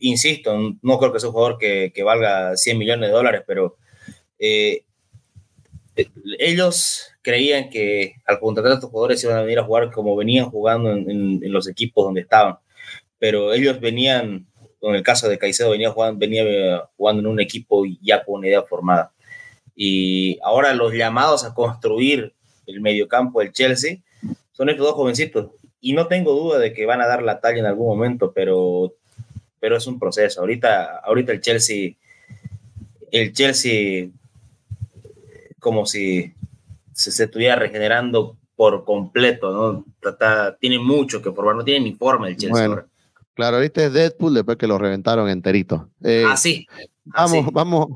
Insisto, 0.00 0.54
no 0.82 0.98
creo 0.98 1.12
que 1.12 1.20
sea 1.20 1.30
un 1.30 1.34
jugador 1.34 1.58
que, 1.58 1.90
que 1.94 2.02
valga 2.02 2.56
100 2.56 2.78
millones 2.78 3.08
de 3.08 3.14
dólares, 3.14 3.42
pero 3.46 3.76
eh, 4.38 4.84
ellos 6.38 7.08
creían 7.22 7.68
que 7.70 8.14
al 8.26 8.38
contratar 8.38 8.72
a 8.72 8.74
estos 8.74 8.90
jugadores 8.90 9.22
iban 9.24 9.36
a 9.36 9.42
venir 9.42 9.58
a 9.58 9.64
jugar 9.64 9.90
como 9.90 10.16
venían 10.16 10.50
jugando 10.50 10.90
en, 10.92 11.40
los 11.52 11.68
equipos 11.68 12.04
donde 12.04 12.22
estaban, 12.22 12.56
pero 13.18 13.52
ellos 13.52 13.80
venían, 13.80 14.46
en 14.80 14.94
el 14.94 15.02
caso 15.02 15.28
de 15.28 15.38
Caicedo, 15.38 15.70
venía 15.70 15.90
jugando, 15.90 16.18
venía 16.18 16.88
jugando 16.96 17.20
en 17.20 17.26
un 17.26 17.40
equipo 17.40 17.84
ya 18.00 18.24
con 18.24 18.36
una 18.36 18.48
idea 18.48 18.62
formada. 18.62 19.12
Y 19.74 20.38
ahora 20.42 20.74
los 20.74 20.92
llamados 20.92 21.44
a 21.44 21.54
construir 21.54 22.34
el 22.66 22.80
mediocampo 22.80 23.40
del 23.40 23.52
Chelsea 23.52 23.98
son 24.52 24.68
estos 24.68 24.86
dos 24.86 24.94
jovencitos. 24.94 25.50
Y 25.80 25.94
no 25.94 26.06
tengo 26.06 26.32
duda 26.32 26.58
de 26.58 26.74
que 26.74 26.86
van 26.86 27.00
a 27.00 27.06
dar 27.06 27.22
la 27.22 27.40
talla 27.40 27.60
en 27.60 27.66
algún 27.66 27.88
momento, 27.88 28.32
pero, 28.34 28.94
pero 29.58 29.76
es 29.76 29.86
un 29.86 29.98
proceso. 29.98 30.40
Ahorita, 30.40 30.98
ahorita 30.98 31.32
el 31.32 31.40
Chelsea, 31.40 31.92
el 33.10 33.32
Chelsea, 33.32 34.08
como 35.60 35.86
si 35.86 36.34
se, 36.92 37.24
estuviera 37.24 37.56
regenerando 37.56 38.36
por 38.56 38.84
completo, 38.84 39.52
¿no? 39.52 39.84
tiene 40.58 40.78
mucho 40.78 41.22
que 41.22 41.32
formar, 41.32 41.56
no 41.56 41.64
tiene 41.64 41.84
ni 41.84 41.92
forma 41.94 42.28
el 42.28 42.36
Chelsea. 42.36 42.66
Bueno, 42.68 42.84
claro, 43.34 43.56
ahorita 43.56 43.84
es 43.84 43.92
Deadpool 43.92 44.34
después 44.34 44.58
que 44.58 44.66
lo 44.66 44.76
reventaron 44.78 45.28
enterito. 45.28 45.88
Eh, 46.02 46.24
ah, 46.26 46.36
sí. 46.36 46.66
Vamos, 47.04 47.46
vamos, 47.52 47.86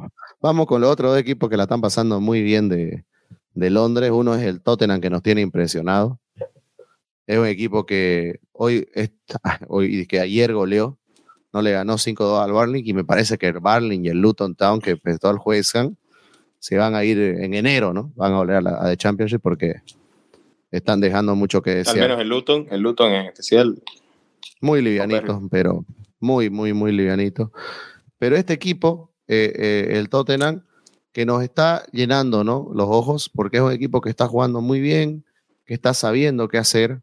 vamos 0.40 0.66
con 0.66 0.80
los 0.80 0.90
otros 0.90 1.18
equipos 1.18 1.50
que 1.50 1.56
la 1.56 1.64
están 1.64 1.80
pasando 1.80 2.20
muy 2.20 2.42
bien 2.42 2.68
de, 2.68 3.04
de 3.52 3.70
Londres. 3.70 4.10
Uno 4.10 4.34
es 4.34 4.42
el 4.42 4.60
Tottenham 4.62 5.00
que 5.00 5.10
nos 5.10 5.22
tiene 5.22 5.40
impresionado. 5.40 6.18
Es 7.26 7.38
un 7.38 7.46
equipo 7.46 7.86
que 7.86 8.40
hoy, 8.52 8.86
hoy 9.68 10.06
que 10.06 10.20
ayer 10.20 10.52
goleó, 10.52 10.98
no 11.52 11.62
le 11.62 11.72
ganó 11.72 11.94
5-2 11.94 12.42
al 12.42 12.52
Barley 12.52 12.82
y 12.84 12.92
me 12.92 13.04
parece 13.04 13.38
que 13.38 13.48
el 13.48 13.60
Barley 13.60 14.00
y 14.02 14.08
el 14.08 14.18
Luton 14.18 14.54
Town 14.54 14.80
que 14.80 14.90
empezó 14.90 15.30
el 15.30 15.38
juegan 15.38 15.96
se 16.64 16.78
van 16.78 16.94
a 16.94 17.04
ir 17.04 17.18
en 17.18 17.52
enero, 17.52 17.92
¿no? 17.92 18.10
Van 18.16 18.32
a 18.32 18.38
volver 18.38 18.56
a 18.56 18.60
la 18.62 18.88
The 18.88 18.96
Championship 18.96 19.42
porque 19.42 19.82
están 20.70 20.98
dejando 20.98 21.36
mucho 21.36 21.60
que 21.60 21.74
decir. 21.74 22.02
Al 22.02 22.08
menos 22.08 22.22
el 22.22 22.28
Luton, 22.30 22.66
el 22.70 22.80
Luton 22.80 23.12
en 23.12 23.26
especial. 23.26 23.82
Muy 24.62 24.80
livianito, 24.80 25.42
pero 25.50 25.84
muy, 26.20 26.48
muy, 26.48 26.72
muy 26.72 26.90
livianito. 26.92 27.52
Pero 28.16 28.34
este 28.36 28.54
equipo, 28.54 29.12
eh, 29.28 29.52
eh, 29.54 29.98
el 29.98 30.08
Tottenham, 30.08 30.62
que 31.12 31.26
nos 31.26 31.42
está 31.42 31.84
llenando 31.92 32.44
¿no? 32.44 32.70
los 32.72 32.86
ojos, 32.88 33.28
porque 33.28 33.58
es 33.58 33.62
un 33.62 33.72
equipo 33.72 34.00
que 34.00 34.08
está 34.08 34.26
jugando 34.26 34.62
muy 34.62 34.80
bien, 34.80 35.26
que 35.66 35.74
está 35.74 35.92
sabiendo 35.92 36.48
qué 36.48 36.56
hacer, 36.56 37.02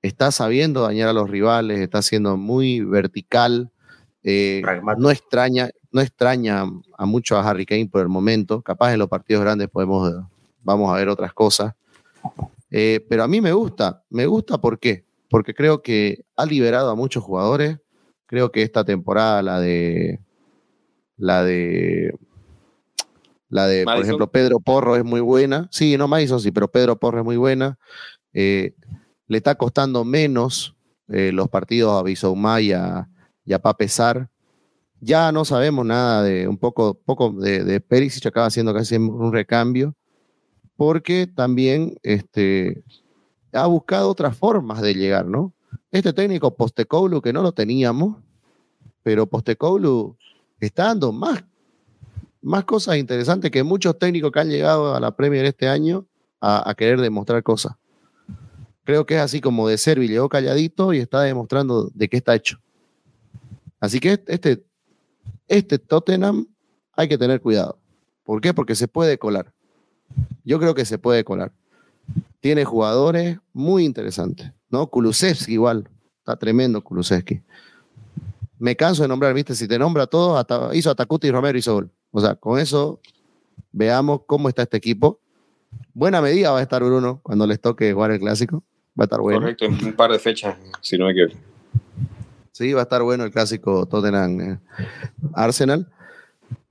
está 0.00 0.30
sabiendo 0.30 0.80
dañar 0.80 1.10
a 1.10 1.12
los 1.12 1.28
rivales, 1.28 1.80
está 1.80 2.00
siendo 2.00 2.38
muy 2.38 2.80
vertical, 2.80 3.70
eh, 4.22 4.62
no 4.96 5.10
extraña, 5.10 5.68
no 5.92 6.00
extraña 6.00 6.64
a 6.96 7.06
mucho 7.06 7.36
a 7.36 7.48
Harry 7.48 7.66
Kane 7.66 7.88
por 7.90 8.00
el 8.02 8.08
momento, 8.08 8.62
capaz 8.62 8.92
en 8.92 8.98
los 8.98 9.08
partidos 9.08 9.42
grandes 9.42 9.68
podemos, 9.68 10.12
vamos 10.62 10.92
a 10.92 10.96
ver 10.96 11.08
otras 11.08 11.32
cosas, 11.32 11.74
eh, 12.70 13.04
pero 13.08 13.24
a 13.24 13.28
mí 13.28 13.40
me 13.40 13.52
gusta, 13.52 14.04
me 14.10 14.26
gusta 14.26 14.58
¿por 14.58 14.78
qué? 14.78 15.04
Porque 15.28 15.54
creo 15.54 15.82
que 15.82 16.24
ha 16.36 16.46
liberado 16.46 16.90
a 16.90 16.94
muchos 16.94 17.22
jugadores, 17.22 17.78
creo 18.26 18.52
que 18.52 18.62
esta 18.62 18.84
temporada, 18.84 19.42
la 19.42 19.60
de, 19.60 20.20
la 21.16 21.42
de 21.44 22.14
la 23.50 23.66
de, 23.66 23.84
por 23.84 23.98
ejemplo, 23.98 24.30
Pedro 24.30 24.60
Porro 24.60 24.96
es 24.96 25.04
muy 25.04 25.20
buena. 25.20 25.68
Sí, 25.72 25.98
no 25.98 26.06
Madison 26.06 26.40
sí, 26.40 26.52
pero 26.52 26.70
Pedro 26.70 26.96
Porro 26.96 27.18
es 27.18 27.24
muy 27.24 27.36
buena. 27.36 27.78
Eh, 28.32 28.74
le 29.26 29.36
está 29.36 29.56
costando 29.56 30.04
menos 30.04 30.76
eh, 31.08 31.32
los 31.32 31.48
partidos 31.48 31.98
a 31.98 32.04
Bisouma 32.04 32.60
y 32.60 32.72
a, 32.72 33.08
y 33.44 33.58
Papesar. 33.58 34.30
Ya 35.00 35.32
no 35.32 35.44
sabemos 35.44 35.86
nada 35.86 36.22
de 36.22 36.46
un 36.46 36.58
poco, 36.58 36.94
poco 36.94 37.30
de, 37.32 37.64
de 37.64 37.80
Perisic, 37.80 38.26
acaba 38.26 38.46
haciendo 38.46 38.74
casi 38.74 38.96
un 38.96 39.32
recambio, 39.32 39.94
porque 40.76 41.26
también 41.26 41.96
este, 42.02 42.82
ha 43.52 43.66
buscado 43.66 44.10
otras 44.10 44.36
formas 44.36 44.82
de 44.82 44.94
llegar, 44.94 45.26
¿no? 45.26 45.52
Este 45.90 46.12
técnico 46.12 46.54
Postecoglou, 46.54 47.22
que 47.22 47.32
no 47.32 47.42
lo 47.42 47.52
teníamos, 47.52 48.16
pero 49.02 49.26
Postecoglou 49.26 50.16
está 50.60 50.84
dando 50.84 51.12
más 51.12 51.44
más 52.42 52.64
cosas 52.64 52.96
interesantes 52.96 53.50
que 53.50 53.62
muchos 53.62 53.98
técnicos 53.98 54.32
que 54.32 54.40
han 54.40 54.48
llegado 54.48 54.94
a 54.94 55.00
la 55.00 55.14
Premier 55.14 55.44
este 55.44 55.68
año 55.68 56.06
a, 56.40 56.74
querer 56.74 57.00
demostrar 57.00 57.42
cosas. 57.42 57.74
Creo 58.84 59.04
que 59.04 59.16
es 59.16 59.20
así 59.20 59.40
como 59.40 59.68
de 59.68 59.76
Servi 59.76 60.08
llegó 60.08 60.28
calladito 60.28 60.94
y 60.94 60.98
está 60.98 61.20
demostrando 61.20 61.90
de 61.92 62.08
qué 62.08 62.16
está 62.16 62.34
hecho. 62.34 62.58
Así 63.78 64.00
que 64.00 64.22
este, 64.26 64.64
este 65.48 65.78
Tottenham 65.78 66.46
hay 66.92 67.08
que 67.08 67.18
tener 67.18 67.40
cuidado. 67.40 67.78
¿Por 68.24 68.40
qué? 68.40 68.54
Porque 68.54 68.74
se 68.74 68.88
puede 68.88 69.18
colar. 69.18 69.52
Yo 70.44 70.58
creo 70.58 70.74
que 70.74 70.84
se 70.84 70.98
puede 70.98 71.24
colar. 71.24 71.52
Tiene 72.40 72.64
jugadores 72.64 73.38
muy 73.52 73.84
interesantes, 73.84 74.52
¿no? 74.70 74.86
Kulusevski 74.88 75.52
igual, 75.52 75.88
está 76.18 76.36
tremendo 76.36 76.82
Kulusevski. 76.82 77.42
Me 78.58 78.76
canso 78.76 79.02
de 79.02 79.08
nombrar, 79.08 79.34
¿viste? 79.34 79.54
Si 79.54 79.66
te 79.66 79.78
nombra 79.78 80.06
todo, 80.06 80.36
hasta, 80.36 80.74
hizo 80.74 80.90
Atacuti 80.90 81.28
y 81.28 81.30
Romero 81.30 81.58
hizo 81.58 81.74
gol. 81.74 81.90
O 82.10 82.20
sea, 82.20 82.34
con 82.34 82.58
eso 82.58 83.00
veamos 83.72 84.22
cómo 84.26 84.48
está 84.48 84.62
este 84.62 84.76
equipo. 84.76 85.20
Buena 85.94 86.20
medida 86.20 86.50
va 86.50 86.58
a 86.58 86.62
estar 86.62 86.82
Bruno 86.82 87.20
cuando 87.22 87.46
les 87.46 87.60
toque 87.60 87.92
jugar 87.92 88.10
el 88.10 88.20
clásico. 88.20 88.62
Va 88.98 89.04
a 89.04 89.06
estar 89.06 89.20
bueno. 89.20 89.40
Correcto, 89.40 89.64
en 89.64 89.84
un 89.84 89.92
par 89.92 90.10
de 90.10 90.18
fechas, 90.18 90.56
si 90.80 90.98
no 90.98 91.06
me 91.06 91.12
equivoco. 91.12 91.36
Sí, 92.52 92.72
va 92.72 92.80
a 92.80 92.82
estar 92.82 93.02
bueno 93.02 93.24
el 93.24 93.30
clásico 93.30 93.86
Tottenham 93.86 94.40
eh, 94.40 94.58
Arsenal. 95.34 95.90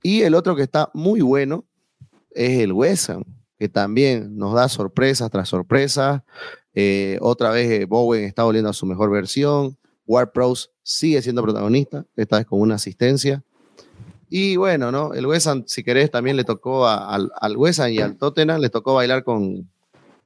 Y 0.02 0.22
el 0.22 0.34
otro 0.34 0.56
que 0.56 0.62
está 0.62 0.90
muy 0.94 1.20
bueno 1.20 1.64
es 2.30 2.60
el 2.60 2.72
West 2.72 3.10
que 3.58 3.68
también 3.68 4.38
nos 4.38 4.54
da 4.54 4.70
sorpresas 4.70 5.30
tras 5.30 5.50
sorpresas. 5.50 6.22
Eh, 6.72 7.18
otra 7.20 7.50
vez 7.50 7.70
eh, 7.70 7.84
Bowen 7.84 8.24
está 8.24 8.44
volviendo 8.44 8.70
a 8.70 8.72
su 8.72 8.86
mejor 8.86 9.10
versión. 9.10 9.76
Ward 10.06 10.30
sigue 10.82 11.20
siendo 11.20 11.42
protagonista, 11.42 12.06
esta 12.16 12.38
vez 12.38 12.46
con 12.46 12.60
una 12.60 12.76
asistencia. 12.76 13.44
Y 14.30 14.56
bueno, 14.56 14.90
¿no? 14.90 15.12
El 15.12 15.26
West 15.26 15.48
si 15.66 15.84
querés, 15.84 16.10
también 16.10 16.36
le 16.36 16.44
tocó 16.44 16.86
al, 16.86 17.30
al 17.38 17.56
y 17.92 18.00
al 18.00 18.16
Tottenham, 18.16 18.60
le 18.60 18.70
tocó 18.70 18.94
bailar 18.94 19.24
con... 19.24 19.70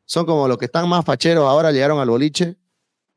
Son 0.04 0.26
como 0.26 0.46
los 0.46 0.58
que 0.58 0.66
están 0.66 0.88
más 0.88 1.04
facheros 1.04 1.44
ahora, 1.48 1.72
llegaron 1.72 1.98
al 1.98 2.10
boliche 2.10 2.56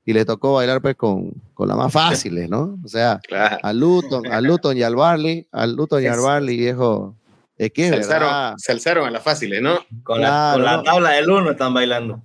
y 0.03 0.13
le 0.13 0.25
tocó 0.25 0.53
bailar 0.53 0.81
pues 0.81 0.95
con, 0.95 1.33
con 1.57 1.67
las 1.67 1.75
más 1.75 1.91
fáciles, 1.91 2.47
¿no? 2.47 2.77
O 2.85 2.87
sea, 2.87 3.19
al 3.63 3.79
Luton, 3.79 4.31
al 4.31 4.43
Luton 4.43 4.77
y 4.77 4.83
al 4.83 4.95
Barley, 4.95 5.47
al 5.51 5.75
Luton 5.75 6.03
y 6.03 6.05
al 6.05 6.19
Barley, 6.19 6.55
viejo. 6.55 7.15
Es 7.57 7.71
que 7.71 7.89
se, 7.89 7.95
alzaron, 7.95 8.59
se 8.59 8.71
alzaron 8.73 9.07
a 9.07 9.09
las 9.09 9.23
fáciles, 9.23 9.59
¿no? 9.59 9.79
Con, 10.03 10.21
la, 10.21 10.51
con 10.53 10.63
la 10.63 10.83
tabla 10.83 11.09
del 11.13 11.27
uno 11.31 11.49
están 11.49 11.73
bailando. 11.73 12.21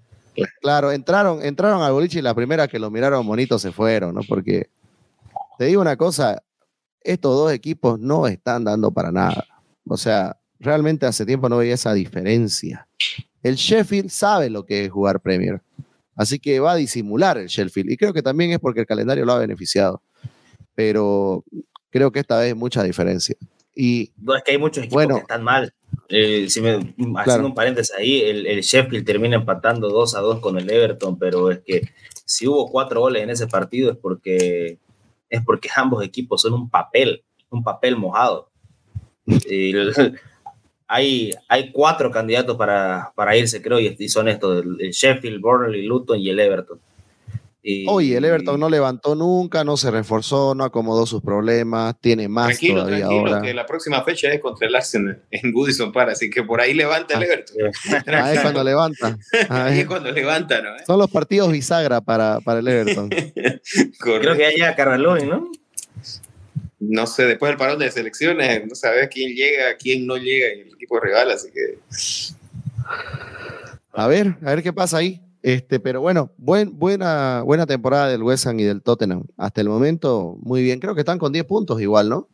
Claro, 0.61 0.93
entraron, 0.93 1.43
entraron 1.43 1.81
al 1.81 1.93
boliche 1.93 2.19
y 2.19 2.23
la 2.23 2.35
primera 2.35 2.69
que 2.69 2.79
lo 2.79 2.91
miraron 2.91 3.27
bonito 3.27 3.59
se 3.59 3.73
fueron, 3.73 4.15
¿no? 4.15 4.21
Porque 4.29 4.69
te 5.57 5.65
digo 5.65 5.81
una 5.81 5.97
cosa, 5.97 6.43
estos 7.01 7.35
dos 7.35 7.53
equipos 7.53 7.99
no 7.99 8.27
están 8.27 8.65
dando 8.65 8.91
para 8.91 9.11
nada. 9.13 9.47
O 9.89 9.97
sea, 9.97 10.37
realmente 10.61 11.07
hace 11.07 11.25
tiempo 11.25 11.49
no 11.49 11.57
veía 11.57 11.73
esa 11.73 11.95
diferencia. 11.95 12.87
El 13.43 13.55
Sheffield 13.55 14.11
sabe 14.11 14.51
lo 14.51 14.67
que 14.67 14.85
es 14.85 14.91
jugar 14.93 15.21
Premier. 15.21 15.63
Así 16.15 16.39
que 16.39 16.61
va 16.61 16.73
a 16.73 16.77
disimular 16.77 17.39
el 17.39 17.47
Sheffield. 17.47 17.91
Y 17.91 17.97
creo 17.97 18.13
que 18.13 18.23
también 18.23 18.53
es 18.53 18.59
porque 18.59 18.81
el 18.81 18.87
calendario 18.87 19.25
lo 19.25 19.33
ha 19.33 19.39
beneficiado. 19.39 20.03
Pero 20.75 21.45
creo 21.91 22.11
que 22.13 22.21
esta 22.21 22.39
vez 22.39 22.49
hay 22.49 22.55
mucha 22.55 22.83
diferencia. 22.83 23.37
Y, 23.75 24.13
no, 24.19 24.35
es 24.35 24.43
que 24.43 24.53
hay 24.53 24.59
muchos 24.59 24.85
equipos 24.85 25.07
que 25.07 25.19
están 25.21 25.43
mal. 25.43 25.73
Eh, 26.09 26.47
si 26.49 26.61
me, 26.61 26.95
haciendo 27.17 27.47
un 27.47 27.55
paréntesis 27.55 27.95
ahí, 27.97 28.21
el, 28.21 28.47
el, 28.47 28.61
Sheffield 28.61 29.05
termina 29.07 29.37
empatando 29.37 29.89
2 29.89 30.15
a 30.15 30.21
2 30.21 30.41
con 30.41 30.59
el 30.59 30.71
Everton, 30.71 31.19
pero 31.19 31.51
es 31.51 31.61
que 31.65 31.89
si 32.25 32.47
hubo 32.47 32.71
cuatro 32.71 33.01
goles 33.01 33.23
en 33.23 33.31
ese 33.31 33.47
partido 33.47 33.91
es 33.93 33.97
porque 33.97 34.79
es 35.33 35.43
porque 35.45 35.69
ambos 35.75 36.05
equipos 36.05 36.43
son 36.43 36.53
un 36.53 36.69
papel, 36.69 37.25
un 37.51 37.65
papel 37.65 37.97
mojado. 37.97 38.51
hay, 40.93 41.31
hay 41.49 41.73
cuatro 41.73 42.11
candidatos 42.11 42.55
para, 42.59 43.13
para 43.15 43.35
irse, 43.35 43.63
creo, 43.63 43.81
y, 43.81 44.09
son 44.11 44.29
estos, 44.29 44.63
el, 44.79 44.91
Sheffield, 44.91 45.41
Burnley, 45.41 45.87
Luton 45.87 46.21
y 46.21 46.29
el 46.29 46.39
Everton. 46.39 46.79
Oye, 47.87 48.17
el 48.17 48.25
Everton 48.25 48.61
no 48.61 48.69
levantó 48.69 49.15
nunca, 49.15 49.65
no 49.65 49.79
se 49.79 49.91
reforzó, 49.91 50.55
no 50.55 50.65
acomodó 50.65 51.07
sus 51.07 51.23
problemas, 51.23 51.95
tiene 51.99 52.29
más 52.29 52.49
tranquilo, 52.49 52.81
todavía 52.81 53.07
tranquilo, 53.07 53.27
ahora. 53.29 53.41
que 53.41 53.55
la 53.55 53.65
próxima 53.65 54.03
fecha 54.03 54.29
es 54.29 54.41
contra 54.41 54.67
el 54.67 54.75
Arsenal 54.75 55.23
en 55.31 55.53
Goodison 55.53 55.93
Park, 55.93 56.11
así 56.11 56.29
que 56.29 56.43
por 56.43 56.61
ahí 56.61 56.75
levanta 56.75 57.15
el 57.15 57.23
ah, 57.23 57.25
Everton. 57.25 57.57
Ahí 58.15 58.37
es 58.37 58.43
cuando 58.43 58.65
levanta. 58.65 59.19
Ahí 59.49 59.81
es 59.81 59.87
cuando 59.87 60.11
levanta, 60.11 60.61
¿no? 60.61 60.71
Son 60.87 60.99
los 60.99 61.11
partidos 61.11 61.51
bisagra 61.51 62.03
para, 62.03 62.41
para 62.41 62.61
el 62.61 62.69
Everton. 62.69 63.09
Creo 63.99 64.37
que 64.37 64.45
haya 64.45 64.75
Carvalho, 64.75 65.17
¿no? 65.25 65.51
No 66.85 67.07
sé, 67.07 67.27
después 67.27 67.51
del 67.51 67.59
parón 67.59 67.79
de 67.79 67.89
selecciones, 67.93 68.67
no 68.67 68.75
sabes 68.75 69.09
quién 69.09 69.37
llega, 69.37 69.77
quién 69.79 70.05
no 70.05 70.17
llega 70.17 70.49
en 70.49 70.61
el 70.63 70.75
equipo 70.75 70.99
rival, 70.99 71.31
así 71.31 71.49
que... 71.53 71.79
A 73.93 74.09
ver, 74.09 74.37
a 74.43 74.47
ver 74.47 74.65
qué 74.65 74.73
pasa 74.73 74.97
ahí. 74.97 75.23
Este, 75.43 75.79
pero 75.79 76.01
bueno, 76.01 76.33
buen, 76.39 76.77
buena, 76.77 77.43
buena 77.43 77.67
temporada 77.67 78.09
del 78.09 78.25
West 78.25 78.49
Ham 78.49 78.59
y 78.59 78.65
del 78.65 78.83
Tottenham. 78.83 79.25
Hasta 79.37 79.61
el 79.61 79.69
momento, 79.69 80.37
muy 80.41 80.63
bien. 80.65 80.81
Creo 80.81 80.97
que 80.97 81.03
están 81.03 81.19
con 81.19 81.33
10 81.33 81.45
puntos 81.45 81.81
igual, 81.81 82.09
¿no? 82.09 82.29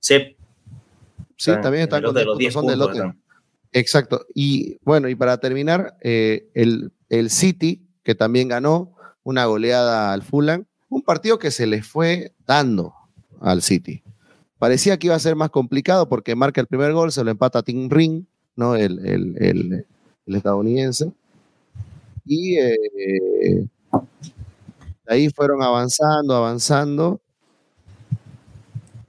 Sí. 0.00 0.36
Sí, 1.36 1.52
también 1.62 1.84
están 1.84 2.02
con 2.02 2.14
10 2.14 2.26
puntos. 2.26 2.52
Son 2.52 2.66
del 2.66 3.12
Exacto. 3.72 4.26
Y 4.34 4.78
bueno, 4.82 5.08
y 5.08 5.14
para 5.14 5.38
terminar, 5.38 5.96
eh, 6.00 6.48
el, 6.54 6.90
el 7.10 7.30
City, 7.30 7.86
que 8.02 8.16
también 8.16 8.48
ganó 8.48 8.92
una 9.22 9.44
goleada 9.44 10.12
al 10.12 10.22
Fulham, 10.22 10.64
un 10.88 11.02
partido 11.02 11.38
que 11.38 11.52
se 11.52 11.66
le 11.66 11.82
fue 11.82 12.32
dando 12.44 12.92
al 13.40 13.62
City. 13.62 14.02
Parecía 14.58 14.98
que 14.98 15.08
iba 15.08 15.16
a 15.16 15.20
ser 15.20 15.36
más 15.36 15.50
complicado 15.50 16.08
porque 16.08 16.34
marca 16.34 16.60
el 16.60 16.66
primer 16.66 16.92
gol, 16.92 17.12
se 17.12 17.22
lo 17.22 17.30
empata 17.30 17.62
Tim 17.62 17.90
Ring, 17.90 18.24
¿no? 18.56 18.74
el, 18.74 18.98
el, 19.06 19.36
el, 19.38 19.86
el 20.26 20.34
estadounidense. 20.34 21.12
Y 22.24 22.58
eh, 22.58 23.66
ahí 25.06 25.28
fueron 25.30 25.62
avanzando, 25.62 26.34
avanzando. 26.34 27.20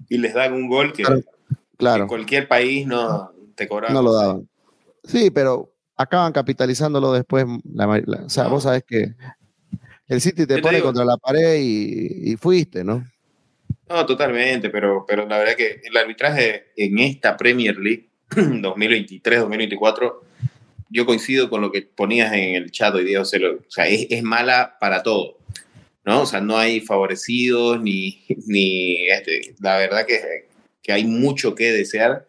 Y 0.09 0.17
les 0.17 0.33
dan 0.33 0.53
un 0.53 0.67
gol 0.67 0.93
que, 0.93 1.03
claro, 1.77 2.03
en 2.03 2.07
cualquier 2.07 2.47
país 2.47 2.85
no 2.85 3.31
te 3.55 3.67
cobraban. 3.67 3.93
No 3.93 4.01
lo 4.01 4.13
daban. 4.13 4.47
Sí, 5.03 5.31
pero 5.31 5.73
acaban 5.95 6.31
capitalizándolo 6.31 7.11
después. 7.11 7.45
o 7.45 8.29
sea, 8.29 8.47
vos 8.47 8.63
sabés 8.63 8.83
que 8.83 9.15
el 10.07 10.21
City 10.21 10.45
te 10.45 10.61
pone 10.61 10.81
contra 10.81 11.03
la 11.03 11.17
pared 11.17 11.59
y, 11.59 12.31
y, 12.31 12.35
fuiste, 12.37 12.83
¿no? 12.83 13.03
No, 13.89 14.05
totalmente, 14.05 14.69
pero, 14.69 15.05
pero 15.07 15.27
la 15.27 15.37
verdad 15.37 15.55
que 15.55 15.81
el 15.83 15.95
arbitraje 15.95 16.67
en 16.75 16.99
esta 16.99 17.37
Premier 17.37 17.77
League 17.77 18.09
2023-2024 18.29 20.27
yo 20.89 21.05
coincido 21.05 21.49
con 21.49 21.61
lo 21.61 21.71
que 21.71 21.81
ponías 21.81 22.33
en 22.33 22.55
el 22.55 22.71
chat 22.71 22.93
hoy 22.93 23.05
día, 23.05 23.21
o 23.21 23.25
sea, 23.25 23.87
es, 23.87 24.23
mala 24.23 24.77
para 24.79 25.03
todo, 25.03 25.37
¿no? 26.05 26.21
O 26.21 26.25
sea, 26.25 26.41
no 26.41 26.57
hay 26.57 26.81
favorecidos 26.81 27.81
ni, 27.81 28.23
ni 28.47 29.07
este, 29.09 29.55
la 29.59 29.77
verdad 29.77 30.05
que, 30.05 30.47
que 30.81 30.93
hay 30.93 31.05
mucho 31.05 31.55
que 31.55 31.71
desear 31.71 32.27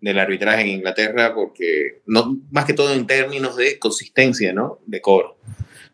del 0.00 0.18
arbitraje 0.18 0.62
en 0.62 0.68
Inglaterra 0.68 1.34
porque, 1.34 2.00
no, 2.06 2.38
más 2.50 2.64
que 2.64 2.72
todo 2.72 2.94
en 2.94 3.06
términos 3.06 3.56
de 3.56 3.78
consistencia, 3.78 4.52
¿no? 4.52 4.80
De 4.86 5.00
cobro. 5.00 5.36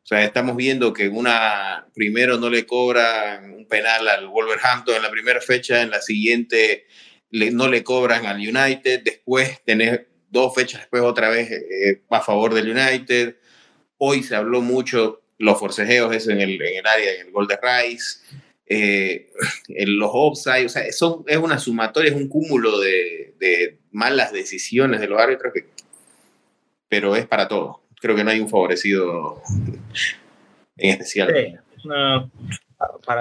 O 0.06 0.08
sea, 0.08 0.22
estamos 0.22 0.54
viendo 0.54 0.92
que 0.92 1.08
una, 1.08 1.88
primero 1.92 2.38
no 2.38 2.48
le 2.48 2.64
cobran 2.64 3.52
un 3.52 3.66
penal 3.66 4.06
al 4.06 4.28
Wolverhampton 4.28 4.94
en 4.94 5.02
la 5.02 5.10
primera 5.10 5.40
fecha, 5.40 5.82
en 5.82 5.90
la 5.90 6.00
siguiente 6.00 6.86
no 7.32 7.66
le 7.66 7.82
cobran 7.82 8.24
al 8.24 8.36
United, 8.36 9.02
después 9.02 9.64
tenés 9.64 10.02
dos 10.30 10.54
fechas 10.54 10.82
después 10.82 11.02
otra 11.02 11.28
vez 11.28 11.50
eh, 11.50 12.02
a 12.08 12.20
favor 12.20 12.54
del 12.54 12.70
United. 12.70 13.34
Hoy 13.98 14.22
se 14.22 14.36
habló 14.36 14.60
mucho 14.60 15.22
los 15.38 15.58
forcejeos 15.58 16.28
en 16.28 16.40
el, 16.40 16.62
en 16.62 16.78
el 16.78 16.86
área, 16.86 17.12
en 17.14 17.26
el 17.26 17.32
gol 17.32 17.48
de 17.48 17.58
Rice, 17.60 18.20
eh, 18.64 19.32
en 19.66 19.98
los 19.98 20.10
offside, 20.12 20.66
o 20.66 20.68
sea, 20.68 20.92
son, 20.92 21.24
es 21.26 21.36
una 21.36 21.58
sumatoria, 21.58 22.12
es 22.12 22.16
un 22.16 22.28
cúmulo 22.28 22.78
de, 22.78 23.34
de 23.40 23.80
malas 23.90 24.32
decisiones 24.32 25.00
de 25.00 25.08
los 25.08 25.20
árbitros, 25.20 25.52
pero 26.88 27.16
es 27.16 27.26
para 27.26 27.48
todos. 27.48 27.85
Creo 28.00 28.14
que 28.14 28.24
no 28.24 28.30
hay 28.30 28.40
un 28.40 28.48
favorecido 28.48 29.42
en 30.76 30.90
especial. 30.90 31.60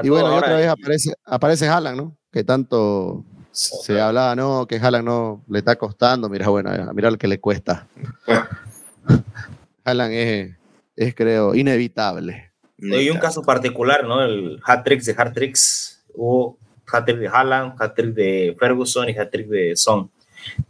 y 0.04 0.10
bueno, 0.10 0.36
otra 0.36 0.58
vez 0.58 0.68
aparece, 0.68 1.14
aparece 1.24 1.68
Haaland, 1.68 1.98
¿no? 1.98 2.18
Que 2.32 2.44
tanto 2.44 3.24
se 3.52 4.02
hablaba, 4.02 4.36
no, 4.36 4.68
que 4.68 4.76
Haaland 4.76 5.06
no 5.06 5.44
le 5.48 5.60
está 5.60 5.78
costando. 5.78 6.30
Mira, 6.30 6.50
bueno, 6.50 6.72
mira 6.94 7.10
lo 7.10 7.18
que 7.18 7.28
le 7.28 7.40
cuesta. 7.40 7.88
Haaland 9.86 10.14
es, 10.14 10.56
es, 10.96 11.16
creo, 11.16 11.56
inevitable. 11.56 12.52
Hay 12.82 13.10
un 13.10 13.18
caso 13.18 13.42
particular, 13.42 14.04
¿no? 14.04 14.22
El 14.24 14.60
hat-tricks 14.66 15.06
de 15.06 15.16
hat-tricks. 15.18 16.04
Hubo 16.14 16.58
hat-trick 16.92 17.18
de 17.18 17.28
Haaland, 17.28 17.82
hat-trick 17.82 18.14
de 18.14 18.56
Ferguson 18.60 19.10
y 19.10 19.18
hat-trick 19.18 19.48
de 19.48 19.76
Son. 19.76 20.12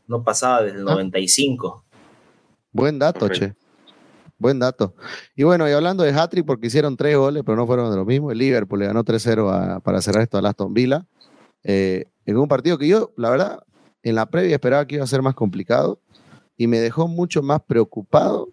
No 0.07 0.23
pasaba 0.23 0.61
desde 0.61 0.77
el 0.77 0.83
95. 0.83 1.83
Ah. 1.83 1.97
Buen 2.71 2.99
dato, 2.99 3.29
che. 3.29 3.55
Buen 4.37 4.59
dato. 4.59 4.95
Y 5.35 5.43
bueno, 5.43 5.67
y 5.69 5.71
hablando 5.71 6.03
de 6.03 6.11
hat-trick, 6.11 6.45
porque 6.45 6.67
hicieron 6.67 6.97
tres 6.97 7.17
goles, 7.17 7.43
pero 7.45 7.55
no 7.55 7.65
fueron 7.65 7.89
de 7.89 7.97
lo 7.97 8.05
mismo. 8.05 8.31
El 8.31 8.37
Liverpool 8.37 8.79
le 8.79 8.87
ganó 8.87 9.03
3-0 9.03 9.81
para 9.81 10.01
cerrar 10.01 10.23
esto 10.23 10.37
a 10.37 10.49
Aston 10.49 10.73
Villa. 10.73 11.05
Eh, 11.63 12.05
en 12.25 12.37
un 12.37 12.47
partido 12.47 12.77
que 12.77 12.87
yo, 12.87 13.11
la 13.17 13.29
verdad, 13.29 13.63
en 14.03 14.15
la 14.15 14.25
previa 14.27 14.55
esperaba 14.55 14.85
que 14.85 14.95
iba 14.95 15.03
a 15.03 15.07
ser 15.07 15.21
más 15.21 15.35
complicado 15.35 15.99
y 16.57 16.67
me 16.67 16.79
dejó 16.79 17.07
mucho 17.07 17.41
más 17.41 17.61
preocupado 17.61 18.49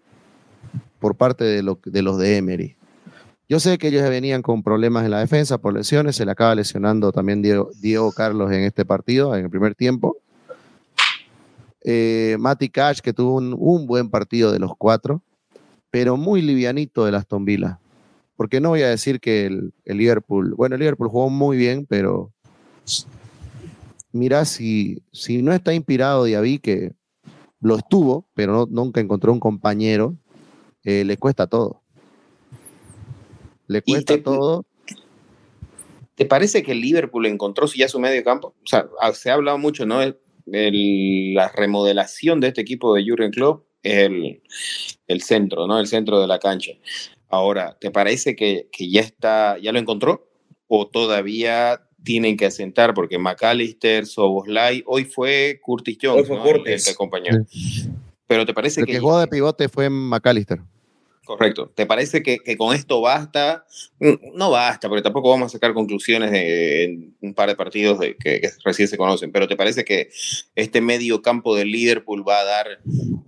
por 0.99 1.15
parte 1.15 1.43
de 1.43 1.61
los 1.61 2.17
de 2.17 2.37
Emery. 2.37 2.77
Yo 3.49 3.59
sé 3.59 3.77
que 3.77 3.89
ellos 3.89 4.09
venían 4.09 4.41
con 4.41 4.63
problemas 4.63 5.03
en 5.05 5.11
la 5.11 5.19
defensa 5.19 5.57
por 5.57 5.73
lesiones, 5.73 6.15
se 6.15 6.25
le 6.25 6.31
acaba 6.31 6.55
lesionando 6.55 7.11
también 7.11 7.41
Diego, 7.41 8.11
Carlos 8.11 8.51
en 8.51 8.61
este 8.61 8.85
partido, 8.85 9.35
en 9.35 9.43
el 9.43 9.49
primer 9.49 9.75
tiempo. 9.75 10.17
Eh, 11.83 12.37
Mati 12.39 12.69
Cash, 12.69 13.01
que 13.01 13.11
tuvo 13.11 13.35
un, 13.35 13.85
buen 13.85 14.09
partido 14.09 14.51
de 14.51 14.59
los 14.59 14.71
cuatro, 14.77 15.21
pero 15.93 16.17
muy 16.17 16.41
livianito 16.41 17.05
de 17.05 17.15
Aston 17.15 17.45
Villa. 17.45 17.79
Porque 18.35 18.59
no 18.59 18.69
voy 18.69 18.81
a 18.81 18.89
decir 18.89 19.19
que 19.19 19.45
el, 19.45 19.73
el 19.85 19.97
Liverpool, 19.97 20.55
bueno, 20.55 20.73
el 20.73 20.79
Liverpool 20.79 21.07
jugó 21.07 21.29
muy 21.29 21.55
bien, 21.55 21.85
pero 21.85 22.31
mira, 24.11 24.43
si, 24.45 25.03
si 25.11 25.43
no 25.43 25.53
está 25.53 25.71
inspirado 25.71 26.23
Diaby, 26.23 26.57
que 26.57 26.93
lo 27.61 27.77
estuvo, 27.77 28.25
pero 28.33 28.67
nunca 28.71 29.01
encontró 29.01 29.31
un 29.31 29.39
compañero, 29.39 30.15
eh, 30.83 31.03
le 31.05 31.15
cuesta 31.17 31.45
todo. 31.45 31.83
Le 33.67 33.83
cuesta 33.83 34.19
todo. 34.19 34.65
¿Te 36.15 36.25
parece 36.25 36.63
que 36.63 36.71
el 36.71 36.81
Liverpool 36.81 37.27
encontró 37.27 37.67
ya 37.67 37.87
su 37.87 37.99
medio 37.99 38.23
campo? 38.23 38.55
O 38.63 38.67
sea, 38.67 38.87
se 39.13 39.29
ha 39.29 39.35
hablado 39.35 39.59
mucho, 39.59 39.85
¿no? 39.85 39.99
la 40.45 41.49
remodelación 41.49 42.39
de 42.39 42.47
este 42.47 42.61
equipo 42.61 42.95
de 42.95 43.07
Jurgen 43.07 43.29
Klopp 43.29 43.67
es 43.83 44.09
el, 45.07 45.21
centro, 45.21 45.67
¿no? 45.67 45.79
El 45.79 45.87
centro 45.87 46.19
de 46.19 46.27
la 46.27 46.39
cancha. 46.39 46.71
Ahora, 47.29 47.77
¿te 47.79 47.91
parece 47.91 48.35
que, 48.35 48.69
que 48.71 48.89
ya 48.89 49.01
está, 49.01 49.57
ya 49.59 49.71
lo 49.71 49.79
encontró? 49.79 50.27
¿O 50.67 50.87
todavía 50.87 51.81
tienen 52.03 52.37
que 52.37 52.45
asentar, 52.45 52.93
porque 52.93 53.17
McAllister, 53.17 54.05
Soboslai, 54.05 54.83
hoy 54.85 55.05
fue 55.05 55.59
Curtis 55.61 55.97
Jones, 56.01 56.29
el 56.29 56.83
que 56.83 56.91
acompañó. 56.91 57.45
Pero 58.27 58.45
te 58.45 58.53
parece 58.53 58.81
el 58.81 58.85
que... 58.85 58.91
El 58.93 58.97
que 58.97 59.01
jugó 59.01 59.19
de 59.19 59.27
pivote 59.27 59.69
fue 59.69 59.89
McAllister. 59.89 60.59
Correcto. 61.25 61.71
¿Te 61.73 61.85
parece 61.85 62.21
que, 62.21 62.39
con 62.57 62.75
esto 62.75 62.99
basta? 62.99 63.65
Mm, 63.99 64.35
no 64.35 64.51
basta, 64.51 64.89
porque 64.89 65.01
tampoco 65.01 65.29
vamos 65.29 65.47
a 65.47 65.49
sacar 65.49 65.73
conclusiones 65.73 66.31
de, 66.31 66.83
en 66.83 67.15
un 67.21 67.33
par 67.33 67.47
de 67.47 67.55
partidos 67.55 67.99
de, 67.99 68.17
que, 68.17 68.41
recién 68.65 68.89
se 68.89 68.97
conocen, 68.97 69.31
pero 69.31 69.47
¿te 69.47 69.55
parece 69.55 69.85
que 69.85 70.09
este 70.55 70.81
medio 70.81 71.21
campo 71.21 71.55
del 71.55 71.71
Liverpool 71.71 72.27
va 72.27 72.39
a 72.39 72.43
dar 72.43 72.67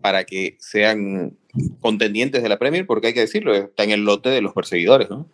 para 0.02 0.26
que 0.26 0.58
sean 0.60 1.38
contendientes 1.80 2.44
de 2.44 2.50
la 2.50 2.60
Premier? 2.60 2.86
Porque 2.86 3.08
hay 3.08 3.14
que 3.14 3.22
decirlo, 3.22 3.56
está 3.56 3.86
en 3.86 3.92
el 3.92 4.04
lote 4.04 4.30
de 4.30 4.42
los 4.42 4.54
perseguidores, 4.54 5.10
¿no? 5.10 5.30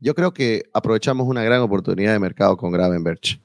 Yo 0.00 0.14
creo 0.14 0.32
que 0.32 0.64
aprovechamos 0.72 1.26
una 1.26 1.42
gran 1.42 1.62
oportunidad 1.62 2.12
de 2.12 2.18
mercado 2.20 2.56
con 2.56 2.70
Gravenberch. 2.70 3.40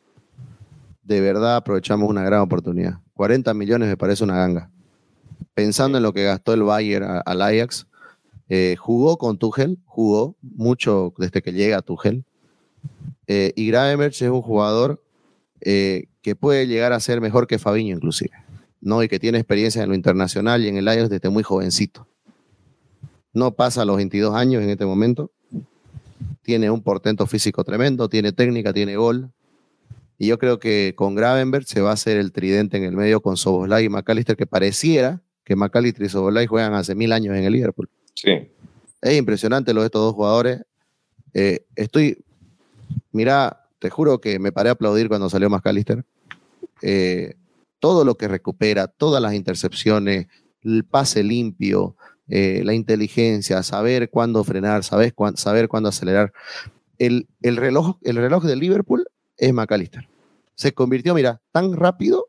De 1.01 1.21
verdad 1.21 1.55
aprovechamos 1.55 2.07
una 2.07 2.23
gran 2.23 2.41
oportunidad. 2.41 2.99
40 3.15 3.53
millones 3.55 3.89
me 3.89 3.97
parece 3.97 4.23
una 4.23 4.35
ganga. 4.35 4.69
Pensando 5.55 5.97
en 5.97 6.03
lo 6.03 6.13
que 6.13 6.25
gastó 6.25 6.53
el 6.53 6.63
Bayern 6.63 7.21
al 7.25 7.41
Ajax, 7.41 7.87
eh, 8.49 8.75
jugó 8.77 9.17
con 9.17 9.37
Tuchel, 9.37 9.77
jugó 9.85 10.35
mucho 10.41 11.13
desde 11.17 11.41
que 11.41 11.53
llega 11.53 11.77
a 11.77 11.81
Tuchel. 11.81 12.23
Eh, 13.27 13.53
y 13.55 13.67
Gravenberch 13.67 14.21
es 14.21 14.29
un 14.29 14.41
jugador 14.41 15.01
eh, 15.61 16.05
que 16.21 16.35
puede 16.35 16.67
llegar 16.67 16.93
a 16.93 16.99
ser 16.99 17.21
mejor 17.21 17.47
que 17.47 17.59
Fabiño 17.59 17.95
inclusive. 17.95 18.31
¿no? 18.81 19.03
Y 19.03 19.07
que 19.07 19.19
tiene 19.19 19.37
experiencia 19.37 19.83
en 19.83 19.89
lo 19.89 19.95
internacional 19.95 20.63
y 20.63 20.67
en 20.67 20.77
el 20.77 20.87
Ajax 20.87 21.09
desde 21.09 21.29
muy 21.29 21.43
jovencito. 21.43 22.07
No 23.33 23.51
pasa 23.51 23.85
los 23.85 23.97
22 23.97 24.33
años 24.33 24.63
en 24.63 24.69
este 24.69 24.85
momento 24.85 25.31
tiene 26.49 26.71
un 26.71 26.81
portento 26.81 27.27
físico 27.27 27.63
tremendo, 27.63 28.09
tiene 28.09 28.31
técnica, 28.31 28.73
tiene 28.73 28.95
gol. 28.95 29.29
Y 30.17 30.25
yo 30.25 30.39
creo 30.39 30.57
que 30.57 30.93
con 30.95 31.13
Gravenberg 31.13 31.65
se 31.65 31.79
va 31.79 31.91
a 31.91 31.93
hacer 31.93 32.17
el 32.17 32.31
tridente 32.31 32.75
en 32.77 32.85
el 32.85 32.93
medio 32.95 33.21
con 33.21 33.37
Soboslai 33.37 33.85
y 33.85 33.89
McAllister, 33.89 34.35
que 34.35 34.47
pareciera 34.47 35.21
que 35.43 35.55
McAllister 35.55 36.07
y 36.07 36.09
Soboslai 36.09 36.47
juegan 36.47 36.73
hace 36.73 36.95
mil 36.95 37.11
años 37.11 37.35
en 37.35 37.43
el 37.43 37.53
Liverpool. 37.53 37.87
Sí. 38.21 38.51
Es 39.01 39.17
impresionante 39.17 39.73
lo 39.73 39.81
de 39.81 39.85
estos 39.85 40.01
dos 40.01 40.13
jugadores. 40.13 40.61
Eh, 41.33 41.65
estoy, 41.75 42.17
mira, 43.11 43.65
te 43.79 43.89
juro 43.89 44.19
que 44.19 44.39
me 44.39 44.51
paré 44.51 44.69
a 44.69 44.73
aplaudir 44.73 45.07
cuando 45.07 45.29
salió 45.29 45.49
McAllister. 45.49 46.03
Eh, 46.81 47.35
todo 47.79 48.03
lo 48.03 48.15
que 48.15 48.27
recupera, 48.27 48.87
todas 48.87 49.21
las 49.21 49.33
intercepciones, 49.33 50.27
el 50.63 50.83
pase 50.83 51.23
limpio, 51.23 51.95
eh, 52.27 52.61
la 52.65 52.73
inteligencia, 52.73 53.63
saber 53.63 54.09
cuándo 54.09 54.43
frenar, 54.43 54.83
saber, 54.83 55.13
saber 55.35 55.69
cuándo 55.69 55.87
acelerar. 55.87 56.33
El, 56.97 57.29
el, 57.41 57.55
reloj, 57.55 57.97
el 58.01 58.17
reloj 58.17 58.43
del 58.43 58.59
Liverpool 58.59 59.07
es 59.37 59.53
McAllister. 59.53 60.09
Se 60.55 60.73
convirtió, 60.73 61.13
mira, 61.13 61.41
tan 61.53 61.73
rápido. 61.73 62.27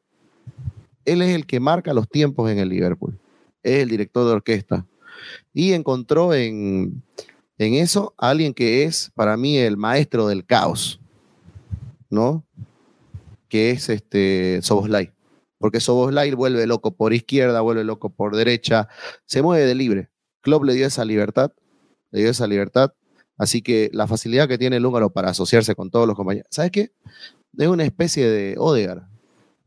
Él 1.05 1.23
es 1.23 1.35
el 1.35 1.47
que 1.47 1.59
marca 1.59 1.93
los 1.93 2.09
tiempos 2.09 2.49
en 2.49 2.59
el 2.59 2.69
Liverpool. 2.69 3.19
Es 3.65 3.83
el 3.83 3.89
director 3.89 4.25
de 4.25 4.33
orquesta. 4.33 4.87
Y 5.53 5.73
encontró 5.73 6.35
en, 6.35 7.03
en 7.59 7.75
eso 7.75 8.15
a 8.19 8.31
alguien 8.31 8.55
que 8.55 8.85
es, 8.85 9.11
para 9.15 9.37
mí, 9.37 9.59
el 9.59 9.77
maestro 9.77 10.29
del 10.29 10.45
caos. 10.47 11.01
¿No? 12.09 12.45
Que 13.49 13.71
es 13.71 13.89
este 13.89 14.61
Soboslai. 14.63 15.13
porque 15.59 15.79
Soboslai 15.79 16.33
vuelve 16.33 16.67
loco 16.67 16.93
por 16.93 17.13
izquierda, 17.13 17.61
vuelve 17.61 17.85
loco 17.85 18.09
por 18.09 18.35
derecha, 18.35 18.89
se 19.27 19.43
mueve 19.43 19.67
de 19.67 19.75
libre. 19.75 20.09
Klopp 20.41 20.65
le 20.65 20.75
dio 20.75 20.87
esa 20.87 21.05
libertad, 21.05 21.53
le 22.11 22.21
dio 22.21 22.31
esa 22.31 22.47
libertad, 22.47 22.95
así 23.37 23.61
que 23.61 23.91
la 23.93 24.07
facilidad 24.07 24.49
que 24.49 24.57
tiene 24.57 24.77
el 24.77 24.87
húngaro 24.87 25.11
para 25.11 25.31
asociarse 25.31 25.75
con 25.75 25.91
todos 25.91 26.07
los 26.07 26.17
compañeros, 26.17 26.49
¿sabes 26.51 26.71
qué? 26.71 26.93
Es 27.59 27.69
una 27.69 27.85
especie 27.85 28.29
de 28.29 28.55
Odegar, 28.57 29.07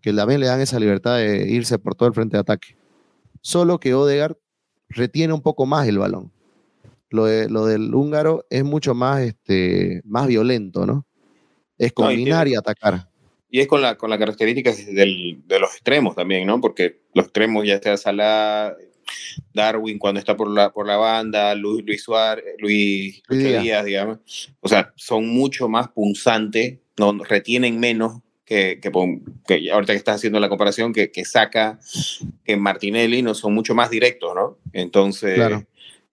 que 0.02 0.12
también 0.14 0.40
le 0.40 0.48
dan 0.48 0.62
esa 0.62 0.80
libertad 0.80 1.18
de 1.18 1.48
irse 1.52 1.78
por 1.78 1.94
todo 1.94 2.08
el 2.10 2.16
frente 2.16 2.38
de 2.38 2.42
ataque. 2.42 2.76
Solo 3.42 3.80
que 3.80 3.94
Odegar 3.94 4.38
retiene 4.94 5.34
un 5.34 5.42
poco 5.42 5.66
más 5.66 5.88
el 5.88 6.00
balón. 6.00 6.32
Lo, 7.10 7.26
del 7.28 7.94
húngaro 7.94 8.46
es 8.50 8.64
mucho 8.64 8.96
más, 8.96 9.22
este, 9.22 10.02
más 10.04 10.26
violento, 10.28 10.88
¿no? 10.88 11.06
Es 11.78 11.94
combinar 11.94 12.48
y, 12.48 12.56
atacar. 12.56 13.08
Y 13.52 13.60
es 13.60 13.68
con 13.68 13.84
la, 13.84 13.98
con 13.98 14.10
la 14.10 14.18
característica 14.18 14.72
de 14.72 15.60
los 15.60 15.74
extremos 15.74 16.16
también, 16.16 16.48
¿no? 16.48 16.60
Porque 16.60 17.02
los 17.14 17.26
extremos, 17.26 17.68
ya 17.68 17.80
sea 17.80 17.98
Salah, 17.98 18.76
Darwin 19.54 20.00
cuando 20.00 20.20
está 20.20 20.36
por 20.36 20.50
la, 20.50 20.72
por 20.72 20.88
la 20.88 20.98
banda, 20.98 21.54
Luis, 21.56 21.84
Luis 21.86 22.04
Suárez, 22.04 22.56
Luis, 22.58 23.22
Díaz, 23.30 23.86
digamos. 23.86 24.20
O 24.60 24.68
sea, 24.68 24.92
son 24.96 25.28
mucho 25.28 25.68
más 25.70 25.90
punzantes, 25.90 26.80
no, 26.98 27.24
retienen 27.24 27.80
menos 27.80 28.22
que, 28.54 28.80
que, 28.80 28.92
que, 29.48 29.72
ahorita 29.72 29.94
que 29.94 29.98
estás 29.98 30.18
haciendo 30.18 30.40
la 30.40 30.48
comparación, 30.48 30.94
que, 30.94 31.10
que 31.10 31.26
saca, 31.26 31.80
que 32.46 32.56
Martinelli 32.56 33.24
no 33.24 33.34
son 33.34 33.56
mucho 33.56 33.74
más 33.74 33.90
directos, 33.90 34.36
¿no? 34.36 34.60
Entonces, 34.74 35.40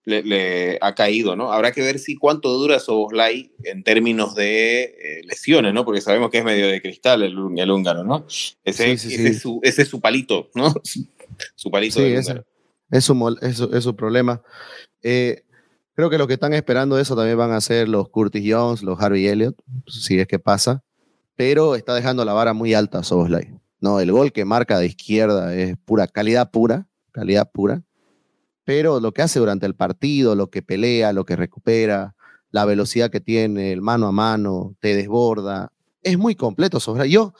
le, 0.05 0.79
ha 0.81 0.95
caído, 0.95 1.35
¿no? 1.35 1.53
Habrá 1.53 1.71
que 1.71 1.81
ver 1.81 1.99
si 1.99 2.15
cuánto 2.15 2.51
dura 2.53 2.79
Soboslai 2.79 3.51
en 3.63 3.83
términos 3.83 4.33
de 4.33 4.81
eh, 4.83 5.21
lesiones, 5.23 5.71
¿no? 5.71 5.85
Porque 5.85 6.01
sabemos 6.01 6.31
que 6.31 6.39
es 6.39 6.43
medio 6.43 6.67
de 6.67 6.81
cristal 6.81 7.21
el, 7.21 7.37
el 7.55 7.71
húngaro, 7.71 8.03
¿no? 8.03 8.25
Ese, 8.63 8.91
ese, 8.91 9.27
Es 9.27 9.41
su, 9.41 9.59
ese, 9.61 9.83
Es 9.83 9.87
su, 9.87 10.01
palito, 10.01 10.49
¿no? 10.55 10.73
su 11.55 11.69
palito 11.69 11.99
de 11.99 12.15
es, 12.15 12.27
es, 12.89 13.05
su, 13.05 13.69
es, 13.71 13.83
su, 13.83 13.95
problema. 13.95 14.41
Eh, 15.03 15.43
creo 15.93 16.09
que 16.09 16.17
lo 16.17 16.25
que 16.25 16.33
están 16.33 16.55
esperando 16.55 16.97
eso 16.97 17.15
también 17.15 17.37
van 17.37 17.51
a 17.51 17.61
ser 17.61 17.87
los 17.87 18.09
Curtis 18.09 18.43
Jones, 18.51 18.81
los 18.81 18.99
Harvey 18.99 19.27
Elliott, 19.27 19.55
si 19.85 20.19
es 20.19 20.25
que 20.25 20.39
pasa 20.39 20.83
pero 21.41 21.73
está 21.73 21.95
dejando 21.95 22.23
la 22.23 22.33
vara 22.33 22.53
muy 22.53 22.75
alta 22.75 23.01
Soboslai. 23.01 23.59
No, 23.79 23.99
el 23.99 24.11
gol 24.11 24.31
que 24.31 24.45
marca 24.45 24.77
de 24.77 24.85
izquierda 24.85 25.55
es 25.55 25.75
pura 25.75 26.05
calidad 26.05 26.51
pura, 26.51 26.87
calidad 27.11 27.49
pura. 27.51 27.81
Pero 28.63 28.99
lo 28.99 29.11
que 29.11 29.23
hace 29.23 29.39
durante 29.39 29.65
el 29.65 29.73
partido, 29.73 30.35
lo 30.35 30.51
que 30.51 30.61
pelea, 30.61 31.13
lo 31.13 31.25
que 31.25 31.35
recupera, 31.35 32.13
la 32.51 32.65
velocidad 32.65 33.09
que 33.09 33.21
tiene, 33.21 33.71
el 33.71 33.81
mano 33.81 34.05
a 34.05 34.11
mano, 34.11 34.75
te 34.81 34.95
desborda, 34.95 35.71
es 36.03 36.15
muy 36.15 36.35
completo 36.35 36.79
Soboslai. 36.79 37.09
Yo, 37.09 37.33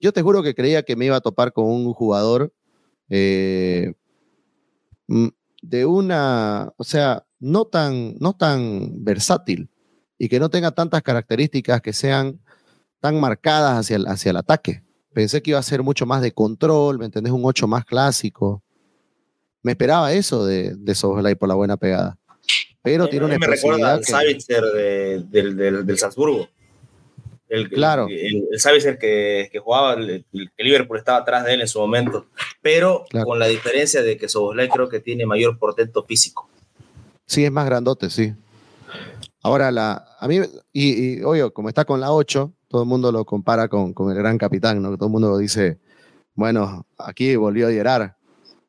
yo 0.00 0.12
te 0.12 0.20
juro 0.20 0.42
que 0.42 0.56
creía 0.56 0.82
que 0.82 0.96
me 0.96 1.04
iba 1.04 1.14
a 1.14 1.20
topar 1.20 1.52
con 1.52 1.66
un 1.66 1.92
jugador 1.92 2.52
eh, 3.08 3.94
mm, 5.06 5.28
de 5.62 5.86
una, 5.86 6.72
o 6.76 6.82
sea, 6.82 7.24
no 7.38 7.66
tan, 7.66 8.16
no 8.18 8.32
tan 8.32 9.04
versátil 9.04 9.70
y 10.18 10.28
que 10.28 10.40
no 10.40 10.48
tenga 10.48 10.72
tantas 10.72 11.02
características 11.02 11.80
que 11.80 11.92
sean 11.92 12.40
tan 13.04 13.20
marcadas 13.20 13.80
hacia 13.80 13.96
el, 13.96 14.06
hacia 14.06 14.30
el 14.30 14.38
ataque. 14.38 14.82
Pensé 15.12 15.42
que 15.42 15.50
iba 15.50 15.58
a 15.58 15.62
ser 15.62 15.82
mucho 15.82 16.06
más 16.06 16.22
de 16.22 16.32
control, 16.32 16.98
¿me 16.98 17.04
entendés? 17.04 17.34
Un 17.34 17.44
8 17.44 17.66
más 17.66 17.84
clásico. 17.84 18.62
Me 19.62 19.72
esperaba 19.72 20.10
eso 20.14 20.46
de, 20.46 20.74
de 20.74 21.36
por 21.36 21.46
la 21.50 21.54
buena 21.54 21.76
pegada. 21.76 22.16
Pero 22.80 23.06
tiene 23.06 23.26
una 23.26 23.36
Me 23.36 23.46
recuerda 23.46 23.92
al 23.92 24.04
Savitzer 24.06 24.64
del, 24.64 25.30
del, 25.30 25.84
del, 25.84 25.98
Salzburgo. 25.98 26.48
El, 27.46 27.68
claro. 27.68 28.06
El, 28.08 28.48
el, 28.50 28.58
Savitzer 28.58 28.96
que, 28.96 29.50
que, 29.52 29.58
jugaba, 29.58 29.92
el, 29.92 30.24
Liverpool 30.56 30.96
estaba 30.96 31.18
atrás 31.18 31.44
de 31.44 31.52
él 31.52 31.60
en 31.60 31.68
su 31.68 31.80
momento. 31.80 32.24
Pero 32.62 33.04
con 33.26 33.38
la 33.38 33.48
diferencia 33.48 34.00
de 34.00 34.16
que 34.16 34.30
Soboslai 34.30 34.70
creo 34.70 34.88
que 34.88 35.00
tiene 35.00 35.26
mayor 35.26 35.58
portento 35.58 36.04
físico. 36.04 36.48
Sí, 37.26 37.44
es 37.44 37.52
más 37.52 37.66
grandote, 37.66 38.08
sí. 38.08 38.32
Ahora, 39.42 39.70
la, 39.70 40.06
a 40.18 40.26
mí, 40.26 40.40
y, 40.72 41.18
y 41.18 41.22
obvio, 41.22 41.52
como 41.52 41.68
está 41.68 41.84
con 41.84 42.00
la 42.00 42.10
8, 42.10 42.50
todo 42.74 42.82
el 42.82 42.88
mundo 42.88 43.12
lo 43.12 43.24
compara 43.24 43.68
con, 43.68 43.92
con 43.94 44.10
el 44.10 44.16
gran 44.18 44.36
capitán, 44.36 44.82
¿no? 44.82 44.96
Todo 44.96 45.06
el 45.06 45.12
mundo 45.12 45.38
dice, 45.38 45.78
bueno, 46.34 46.88
aquí 46.98 47.36
volvió 47.36 47.68
a 47.68 47.70
Gerard. 47.70 48.14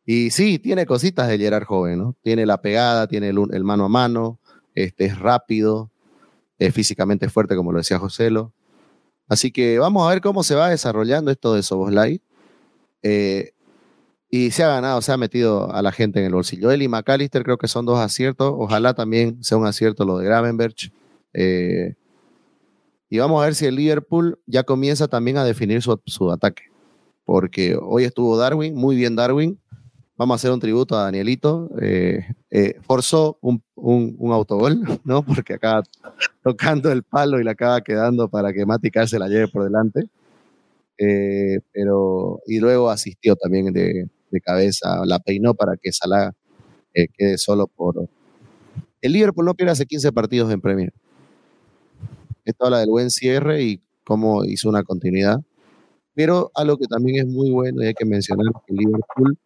Y 0.05 0.29
sí, 0.29 0.59
tiene 0.59 0.85
cositas 0.85 1.27
de 1.27 1.39
Gerard 1.39 1.65
joven, 1.65 1.97
¿no? 1.97 2.15
Tiene 2.21 2.45
la 2.45 2.61
pegada, 2.61 3.07
tiene 3.07 3.29
el, 3.29 3.63
mano 3.63 3.85
a 3.85 3.89
mano, 3.89 4.39
este, 4.75 5.05
es 5.05 5.17
rápido, 5.17 5.89
es 6.59 6.71
físicamente 6.71 7.29
fuerte, 7.29 7.55
como 7.55 7.71
lo 7.71 7.79
decía 7.79 7.97
Joselo. 7.97 8.53
Así 9.27 9.51
que 9.51 9.79
vamos 9.79 10.05
a 10.05 10.11
ver 10.11 10.21
cómo 10.21 10.43
se 10.43 10.53
va 10.53 10.69
desarrollando 10.69 11.31
esto 11.31 11.55
de 11.55 11.63
Soboslai. 11.63 12.21
Eh, 13.01 13.53
y 14.29 14.51
se 14.51 14.61
ha 14.61 14.67
ganado, 14.67 15.01
se 15.01 15.13
ha 15.13 15.17
metido 15.17 15.73
a 15.73 15.81
la 15.81 15.91
gente 15.91 16.19
en 16.19 16.27
el 16.27 16.33
bolsillo. 16.33 16.69
Él 16.69 16.83
y 16.83 16.87
McAllister 16.87 17.43
creo 17.43 17.57
que 17.57 17.67
son 17.67 17.87
dos 17.87 17.97
aciertos. 17.97 18.53
Ojalá 18.55 18.93
también 18.93 19.43
sea 19.43 19.57
un 19.57 19.65
acierto 19.65 20.05
lo 20.05 20.19
de 20.19 20.25
Gravenberch. 20.25 20.93
Eh, 21.33 21.95
y 23.09 23.19
vamos 23.19 23.41
a 23.41 23.45
ver 23.45 23.55
si 23.55 23.65
el 23.65 23.75
Liverpool 23.75 24.39
ya 24.45 24.63
comienza 24.63 25.07
también 25.07 25.37
a 25.37 25.43
definir 25.43 25.81
su, 25.81 25.99
su 26.05 26.31
ataque. 26.31 26.63
Porque 27.23 27.77
hoy 27.79 28.03
estuvo 28.03 28.37
Darwin, 28.37 28.75
muy 28.75 28.95
bien 28.95 29.15
Darwin. 29.15 29.59
Vamos 30.17 30.35
a 30.35 30.37
hacer 30.37 30.51
un 30.51 30.59
tributo 30.59 30.97
a 30.97 31.03
Danielito. 31.03 31.69
Eh, 31.81 32.25
eh, 32.49 32.75
forzó 32.81 33.37
un, 33.41 33.61
un, 33.75 34.15
un, 34.17 34.31
autogol, 34.31 34.79
¿no? 35.03 35.23
Porque 35.23 35.53
acaba 35.53 35.83
tocando 36.43 36.91
el 36.91 37.03
palo 37.03 37.39
y 37.39 37.43
le 37.43 37.51
acaba 37.51 37.81
quedando 37.81 38.29
para 38.29 38.53
que 38.53 38.65
Mati 38.65 38.89
se 39.07 39.19
la 39.19 39.27
lleve 39.27 39.47
por 39.47 39.63
delante. 39.63 40.07
Eh, 40.97 41.59
pero, 41.73 42.39
y 42.47 42.59
luego 42.59 42.89
asistió 42.89 43.35
también 43.35 43.73
de, 43.73 44.07
de, 44.31 44.41
cabeza, 44.41 45.05
la 45.05 45.19
peinó 45.19 45.53
para 45.53 45.75
que 45.75 45.91
Salah 45.91 46.31
quede 46.93 47.37
solo 47.37 47.67
por. 47.67 48.07
El 49.01 49.11
Liverpool 49.11 49.45
no 49.45 49.53
pierde 49.53 49.73
hace 49.73 49.85
15 49.85 50.13
partidos 50.13 50.51
en 50.51 50.61
Premier. 50.61 50.93
Esto 52.45 52.65
habla 52.65 52.79
del 52.79 52.89
buen 52.89 53.09
cierre 53.09 53.63
y 53.63 53.81
cómo 54.03 54.45
hizo 54.45 54.69
una 54.69 54.83
continuidad. 54.83 55.41
Pero 56.13 56.51
algo 56.55 56.77
que 56.77 56.85
también 56.87 57.27
es 57.27 57.33
muy 57.33 57.51
bueno 57.51 57.83
y 57.83 57.87
hay 57.87 57.93
que 57.93 58.05
mencionar 58.05 58.45
que 58.65 58.73
Liverpool 58.73 59.37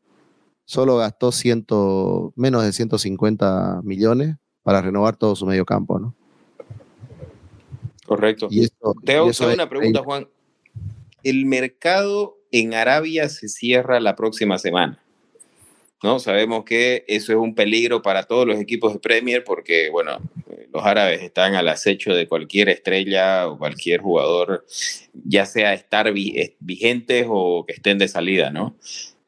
solo 0.66 0.98
gastó 0.98 1.32
ciento, 1.32 2.32
menos 2.36 2.64
de 2.64 2.72
150 2.74 3.82
millones 3.84 4.36
para 4.62 4.82
renovar 4.82 5.16
todo 5.16 5.36
su 5.36 5.46
medio 5.48 5.66
campo, 5.66 5.98
¿no? 5.98 6.14
Correcto. 8.06 8.48
Y 8.52 8.68
Te 9.04 9.16
hago 9.16 9.32
una 9.52 9.70
pregunta, 9.70 10.04
Juan. 10.04 10.28
El 11.24 11.46
mercado 11.46 12.38
en 12.52 12.74
Arabia 12.74 13.30
se 13.30 13.50
cierra 13.50 14.00
la 14.00 14.16
próxima 14.16 14.58
semana. 14.60 15.02
¿no? 16.04 16.20
Sabemos 16.20 16.64
que 16.64 17.04
eso 17.08 17.34
es 17.34 17.38
un 17.38 17.56
peligro 17.56 18.02
para 18.02 18.24
todos 18.24 18.48
los 18.48 18.60
equipos 18.60 18.94
de 18.94 19.00
Premier 19.00 19.44
porque, 19.44 19.90
bueno, 19.90 20.20
los 20.72 20.86
árabes 20.86 21.22
están 21.22 21.56
al 21.56 21.68
acecho 21.68 22.14
de 22.14 22.28
cualquier 22.28 22.70
estrella 22.70 23.48
o 23.48 23.58
cualquier 23.58 24.02
jugador, 24.02 24.66
ya 25.14 25.46
sea 25.46 25.74
estar 25.74 26.12
vigentes 26.14 27.26
o 27.30 27.66
que 27.66 27.74
estén 27.74 27.98
de 27.98 28.08
salida, 28.08 28.52
¿no? 28.52 28.76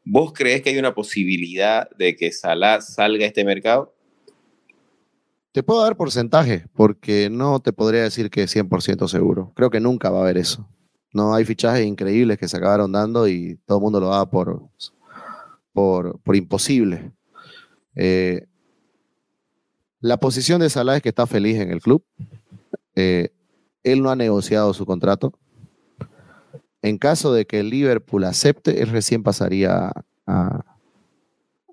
¿Vos 0.03 0.33
crees 0.33 0.61
que 0.61 0.71
hay 0.71 0.77
una 0.77 0.95
posibilidad 0.95 1.89
de 1.91 2.15
que 2.15 2.31
Salah 2.31 2.81
salga 2.81 3.25
a 3.25 3.27
este 3.27 3.45
mercado? 3.45 3.95
Te 5.51 5.63
puedo 5.63 5.81
dar 5.81 5.97
porcentaje, 5.97 6.65
porque 6.73 7.29
no 7.29 7.59
te 7.59 7.73
podría 7.73 8.03
decir 8.03 8.29
que 8.29 8.45
100% 8.45 9.07
seguro. 9.07 9.51
Creo 9.55 9.69
que 9.69 9.79
nunca 9.79 10.09
va 10.09 10.19
a 10.19 10.21
haber 10.21 10.37
eso. 10.37 10.67
No 11.13 11.35
hay 11.35 11.43
fichajes 11.43 11.85
increíbles 11.85 12.37
que 12.37 12.47
se 12.47 12.57
acabaron 12.57 12.91
dando 12.91 13.27
y 13.27 13.57
todo 13.65 13.79
el 13.79 13.83
mundo 13.83 13.99
lo 13.99 14.09
da 14.09 14.29
por, 14.29 14.61
por, 15.73 16.19
por 16.21 16.35
imposible. 16.35 17.11
Eh, 17.95 18.47
la 20.01 20.17
posición 20.17 20.59
de 20.59 20.69
Salah 20.69 20.97
es 20.97 21.03
que 21.03 21.09
está 21.09 21.27
feliz 21.27 21.57
en 21.57 21.71
el 21.71 21.79
club. 21.79 22.03
Eh, 22.95 23.29
él 23.83 24.01
no 24.01 24.09
ha 24.09 24.15
negociado 24.15 24.73
su 24.73 24.85
contrato. 24.85 25.33
En 26.81 26.97
caso 26.97 27.31
de 27.33 27.45
que 27.45 27.59
el 27.59 27.69
Liverpool 27.69 28.23
acepte, 28.23 28.81
él 28.81 28.89
recién 28.89 29.21
pasaría 29.21 29.91
a, 30.25 30.65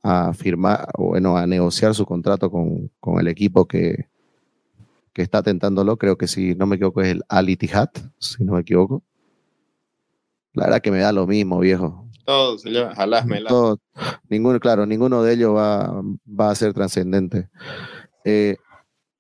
a 0.03 0.33
firmar, 0.35 0.89
bueno, 0.99 1.39
a 1.39 1.47
negociar 1.47 1.95
su 1.95 2.05
contrato 2.05 2.51
con, 2.51 2.91
con 3.01 3.19
el 3.19 3.29
equipo 3.29 3.67
que, 3.67 4.09
que, 5.15 5.23
está 5.23 5.43
tentándolo. 5.43 5.97
Creo 5.97 6.19
que 6.19 6.29
si 6.29 6.55
no 6.55 6.67
me 6.67 6.77
equivoco 6.77 7.01
es 7.01 7.09
el 7.09 7.23
Al 7.29 7.49
Ittihad, 7.49 7.89
si 8.19 8.45
no 8.45 8.55
me 8.55 8.61
equivoco. 8.61 9.03
La 10.53 10.65
verdad 10.65 10.83
que 10.83 10.91
me 10.91 10.99
da 10.99 11.13
lo 11.13 11.27
mismo, 11.27 11.59
viejo. 11.61 12.07
Todos, 13.49 13.81
ninguno, 14.29 14.61
claro, 14.61 14.85
ninguno 14.85 15.23
de 15.23 15.33
ellos 15.33 15.57
va, 15.57 16.03
va 16.29 16.51
a 16.51 16.55
ser 16.55 16.75
trascendente. 16.75 17.49
Eh, 18.31 18.59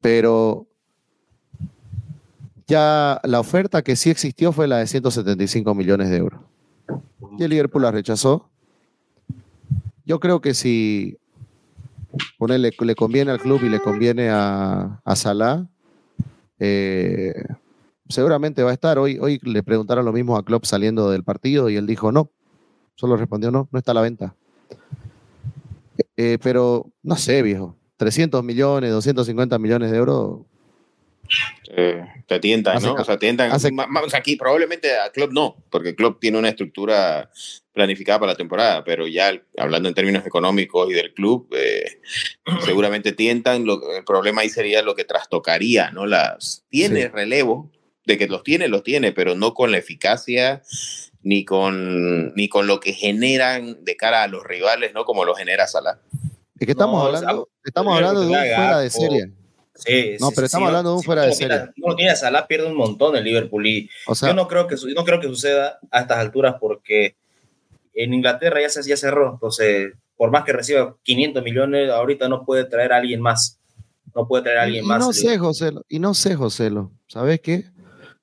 pero 0.02 0.66
ya 2.66 3.22
la 3.24 3.40
oferta 3.40 3.80
que 3.80 3.96
sí 3.96 4.10
existió 4.10 4.52
fue 4.52 4.68
la 4.68 4.76
de 4.76 4.86
175 4.86 5.74
millones 5.74 6.10
de 6.10 6.18
euros. 6.18 6.42
Y 7.38 7.42
el 7.42 7.48
Liverpool 7.48 7.80
la 7.80 7.90
rechazó. 7.90 8.50
Yo 10.04 10.20
creo 10.20 10.42
que 10.42 10.52
si 10.52 11.16
ponerle, 12.36 12.70
le 12.78 12.94
conviene 12.94 13.30
al 13.30 13.40
club 13.40 13.62
y 13.62 13.70
le 13.70 13.80
conviene 13.80 14.28
a, 14.28 15.00
a 15.02 15.16
Salah, 15.16 15.66
eh, 16.58 17.32
seguramente 18.10 18.62
va 18.62 18.72
a 18.72 18.74
estar. 18.74 18.98
Hoy, 18.98 19.18
hoy 19.18 19.40
le 19.42 19.62
preguntaron 19.62 20.04
lo 20.04 20.12
mismo 20.12 20.36
a 20.36 20.44
Klopp 20.44 20.66
saliendo 20.66 21.10
del 21.10 21.24
partido 21.24 21.70
y 21.70 21.76
él 21.76 21.86
dijo 21.86 22.12
no. 22.12 22.30
Solo 22.94 23.16
respondió 23.16 23.50
no, 23.50 23.68
no 23.72 23.78
está 23.78 23.92
a 23.92 23.94
la 23.94 24.02
venta. 24.02 24.34
Eh, 26.14 26.36
pero 26.42 26.84
no 27.02 27.16
sé, 27.16 27.40
viejo. 27.40 27.74
300 27.98 28.42
millones, 28.42 28.90
250 28.90 29.58
millones 29.58 29.90
de 29.90 29.98
euros. 29.98 30.40
te 32.26 32.40
tientan, 32.40 32.82
¿no? 32.82 32.94
o 32.94 33.04
sea, 33.04 33.18
tientan. 33.18 33.52
aquí 34.14 34.36
probablemente 34.36 34.98
a 34.98 35.10
Club 35.10 35.32
no, 35.32 35.56
porque 35.70 35.94
Club 35.94 36.18
tiene 36.18 36.38
una 36.38 36.48
estructura 36.48 37.30
planificada 37.72 38.20
para 38.20 38.32
la 38.32 38.36
temporada, 38.36 38.82
pero 38.82 39.06
ya 39.06 39.32
hablando 39.56 39.88
en 39.88 39.94
términos 39.94 40.26
económicos 40.26 40.90
y 40.90 40.94
del 40.94 41.12
club, 41.12 41.48
eh, 41.56 42.00
seguramente 42.64 43.12
tientan. 43.12 43.66
el 43.68 44.04
problema 44.04 44.40
ahí 44.40 44.48
sería 44.48 44.82
lo 44.82 44.94
que 44.94 45.04
trastocaría, 45.04 45.90
¿no? 45.90 46.06
Las, 46.06 46.64
tiene 46.70 47.08
relevo, 47.08 47.70
de 48.04 48.16
que 48.16 48.26
los 48.26 48.42
tiene, 48.42 48.68
los 48.68 48.82
tiene, 48.82 49.12
pero 49.12 49.34
no 49.34 49.54
con 49.54 49.70
la 49.70 49.78
eficacia 49.78 50.62
ni 51.22 51.44
con, 51.44 52.34
ni 52.34 52.48
con 52.48 52.66
lo 52.66 52.80
que 52.80 52.94
generan 52.94 53.84
de 53.84 53.96
cara 53.96 54.22
a 54.22 54.28
los 54.28 54.44
rivales, 54.44 54.94
¿no? 54.94 55.04
Como 55.04 55.24
lo 55.24 55.34
genera 55.34 55.66
Salah. 55.66 56.00
Es 56.58 56.66
que 56.66 56.72
estamos 56.72 57.04
hablando, 57.04 57.48
estamos 57.64 57.96
hablando 57.96 58.20
de 58.20 58.26
un 58.26 58.32
fuera 58.32 58.80
de 58.80 58.90
serie. 58.90 59.32
Sí, 59.74 60.16
no, 60.18 60.30
pero 60.32 60.46
estamos 60.46 60.68
hablando 60.68 60.90
de 60.90 60.96
un 60.96 61.02
fuera 61.02 61.22
de 61.22 61.32
serie. 61.32 61.70
No 61.76 61.94
tiene 61.94 62.10
a 62.10 62.16
Salah, 62.16 62.48
pierde 62.48 62.66
un 62.66 62.76
montón 62.76 63.14
el 63.16 63.24
Liverpool. 63.24 63.66
Y 63.66 63.88
yo 64.20 64.34
no 64.34 64.48
creo, 64.48 64.66
que, 64.66 64.74
no 64.94 65.04
creo 65.04 65.20
que 65.20 65.28
suceda 65.28 65.78
a 65.90 66.00
estas 66.00 66.18
alturas 66.18 66.56
porque 66.60 67.16
en 67.94 68.12
Inglaterra 68.12 68.60
ya, 68.60 68.70
se, 68.70 68.82
ya 68.82 68.96
cerró. 68.96 69.34
Entonces, 69.34 69.92
por 70.16 70.32
más 70.32 70.44
que 70.44 70.52
reciba 70.52 70.96
500 71.04 71.44
millones, 71.44 71.90
ahorita 71.90 72.28
no 72.28 72.44
puede 72.44 72.64
traer 72.64 72.92
a 72.92 72.96
alguien 72.96 73.20
más. 73.20 73.60
No 74.14 74.26
puede 74.26 74.42
traer 74.42 74.58
a 74.58 74.62
alguien 74.62 74.84
más. 74.84 74.98
No 74.98 75.12
sé, 75.12 75.38
José, 75.38 75.70
y 75.88 76.00
no 76.00 76.12
sé, 76.12 76.34
José, 76.34 76.72
¿sabes 77.06 77.40
qué? 77.40 77.66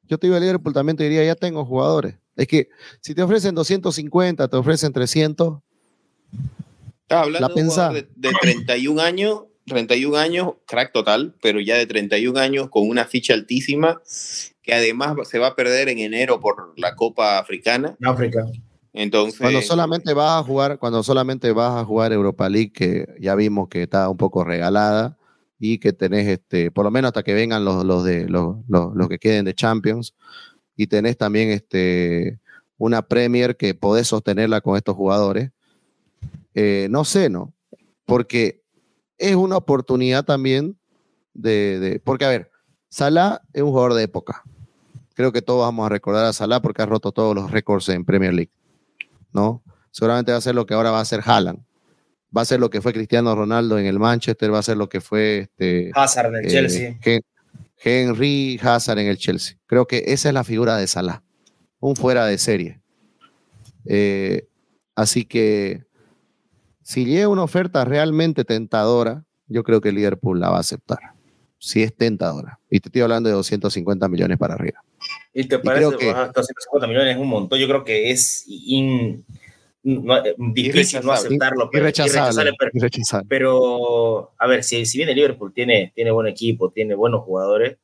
Yo 0.03 0.17
te 0.17 0.27
iba 0.27 0.35
a 0.35 0.39
Liverpool, 0.41 0.73
también 0.73 0.97
te 0.97 1.05
diría, 1.05 1.23
ya 1.23 1.35
tengo 1.35 1.65
jugadores. 1.65 2.15
Es 2.35 2.47
que 2.47 2.67
si 2.99 3.15
te 3.15 3.23
ofrecen 3.23 3.55
250, 3.55 4.47
te 4.47 4.57
ofrecen 4.57 4.91
300. 4.91 5.59
Estaba 7.05 7.21
hablando 7.21 7.53
de, 7.53 8.07
de, 8.15 8.31
31 8.41 8.99
años, 8.99 9.43
31 9.67 10.17
años, 10.17 10.53
crack 10.65 10.91
total, 10.91 11.35
pero 11.39 11.59
ya 11.59 11.75
de 11.75 11.85
31 11.85 12.39
años 12.39 12.69
con 12.71 12.89
una 12.89 13.05
ficha 13.05 13.35
altísima, 13.35 14.01
que 14.63 14.73
además 14.73 15.15
se 15.29 15.37
va 15.37 15.47
a 15.47 15.55
perder 15.55 15.89
en 15.89 15.99
enero 15.99 16.39
por 16.39 16.73
la 16.77 16.95
Copa 16.95 17.37
Africana. 17.37 17.95
África. 18.03 18.43
Entonces, 18.91 19.39
cuando 19.39 19.61
solamente 19.61 20.13
vas 20.13 20.39
a 20.39 20.43
jugar, 20.43 20.79
cuando 20.79 21.03
solamente 21.03 21.51
vas 21.51 21.79
a 21.79 21.85
jugar 21.85 22.11
Europa 22.11 22.49
League, 22.49 22.71
que 22.73 23.05
ya 23.19 23.35
vimos 23.35 23.67
que 23.69 23.83
está 23.83 24.09
un 24.09 24.17
poco 24.17 24.43
regalada, 24.43 25.17
y 25.59 25.77
que 25.77 25.93
tenés 25.93 26.27
este, 26.27 26.71
por 26.71 26.85
lo 26.85 26.91
menos 26.91 27.09
hasta 27.09 27.21
que 27.21 27.33
vengan 27.33 27.65
los, 27.65 27.85
los 27.85 28.03
de 28.03 28.27
los, 28.27 28.57
los, 28.67 29.07
que 29.09 29.19
queden 29.19 29.45
de 29.45 29.53
Champions, 29.53 30.15
y 30.75 30.87
tenés 30.87 31.17
también 31.17 31.49
este, 31.49 32.39
una 32.77 33.01
Premier 33.03 33.57
que 33.57 33.75
podés 33.75 34.07
sostenerla 34.07 34.61
con 34.61 34.75
estos 34.75 34.95
jugadores. 34.95 35.51
Eh, 36.53 36.87
no 36.89 37.05
sé, 37.05 37.29
¿no? 37.29 37.53
Porque 38.05 38.63
es 39.17 39.35
una 39.35 39.57
oportunidad 39.57 40.25
también 40.25 40.77
de, 41.33 41.79
de, 41.79 41.99
Porque, 41.99 42.25
a 42.25 42.29
ver, 42.29 42.51
Salah 42.89 43.41
es 43.53 43.61
un 43.61 43.69
jugador 43.69 43.93
de 43.93 44.03
época. 44.03 44.43
Creo 45.13 45.31
que 45.31 45.41
todos 45.41 45.61
vamos 45.61 45.85
a 45.85 45.89
recordar 45.89 46.25
a 46.25 46.33
Salah 46.33 46.61
porque 46.61 46.81
ha 46.81 46.85
roto 46.85 47.11
todos 47.11 47.35
los 47.35 47.51
récords 47.51 47.89
en 47.89 48.05
Premier 48.05 48.33
League, 48.33 48.51
¿no? 49.31 49.63
Seguramente 49.91 50.31
va 50.31 50.37
a 50.37 50.41
ser 50.41 50.55
lo 50.55 50.65
que 50.65 50.73
ahora 50.73 50.91
va 50.91 50.99
a 50.99 51.01
hacer 51.01 51.21
Haaland. 51.25 51.59
Va 52.35 52.41
a 52.41 52.45
ser 52.45 52.59
lo 52.59 52.69
que 52.69 52.81
fue 52.81 52.91
Cristiano 52.91 53.33
Ronaldo 53.33 53.79
en 53.79 53.85
el 53.85 53.97
Manchester, 53.97 54.53
va 54.53 54.59
a 54.59 54.63
ser 54.63 54.75
lo 54.75 54.89
que 54.89 54.99
fue 54.99 55.39
este, 55.39 55.91
Hazard 55.93 56.27
en 56.27 56.35
el 56.35 56.45
eh, 56.45 56.49
Chelsea. 56.49 56.99
Henry 57.77 58.59
Hazard 58.61 58.99
en 58.99 59.07
el 59.07 59.17
Chelsea. 59.17 59.57
Creo 59.67 59.87
que 59.87 60.03
esa 60.07 60.29
es 60.29 60.33
la 60.33 60.43
figura 60.43 60.75
de 60.75 60.87
Salah, 60.87 61.23
un 61.79 61.95
fuera 61.95 62.25
de 62.25 62.37
serie. 62.37 62.81
Eh, 63.85 64.47
así 64.95 65.23
que 65.23 65.84
si 66.85 67.03
llega 67.03 67.27
una 67.27 67.41
oferta 67.41 67.83
realmente 67.83 68.45
tentadora, 68.45 69.25
yo 69.47 69.63
creo 69.63 69.81
que 69.81 69.91
Liverpool 69.91 70.39
la 70.39 70.51
va 70.51 70.57
a 70.57 70.59
aceptar. 70.59 70.99
Si 71.57 71.81
es 71.81 71.95
tentadora. 71.95 72.59
Y 72.69 72.79
te 72.79 72.89
estoy 72.89 73.01
hablando 73.01 73.27
de 73.27 73.33
250 73.33 74.07
millones 74.07 74.37
para 74.37 74.53
arriba. 74.53 74.83
¿Y 75.33 75.45
te 75.45 75.57
parece 75.57 75.97
que 75.97 76.13
250 76.13 76.87
millones 76.87 77.15
es 77.15 77.19
un 77.19 77.27
montón? 77.27 77.57
Yo 77.57 77.67
creo 77.67 77.83
que 77.83 78.11
es 78.11 78.45
eh, 78.47 79.23
difícil 80.37 80.99
no 81.03 81.11
aceptarlo. 81.11 81.71
Pero, 81.71 81.87
irrechazable, 81.87 82.53
pero, 83.27 84.33
a 84.37 84.45
ver, 84.45 84.63
si, 84.63 84.85
si 84.85 84.99
bien 84.99 85.09
el 85.09 85.15
Liverpool 85.15 85.53
tiene, 85.55 85.91
tiene 85.95 86.11
buen 86.11 86.27
equipo, 86.27 86.69
tiene 86.69 86.93
buenos 86.93 87.23
jugadores, 87.23 87.77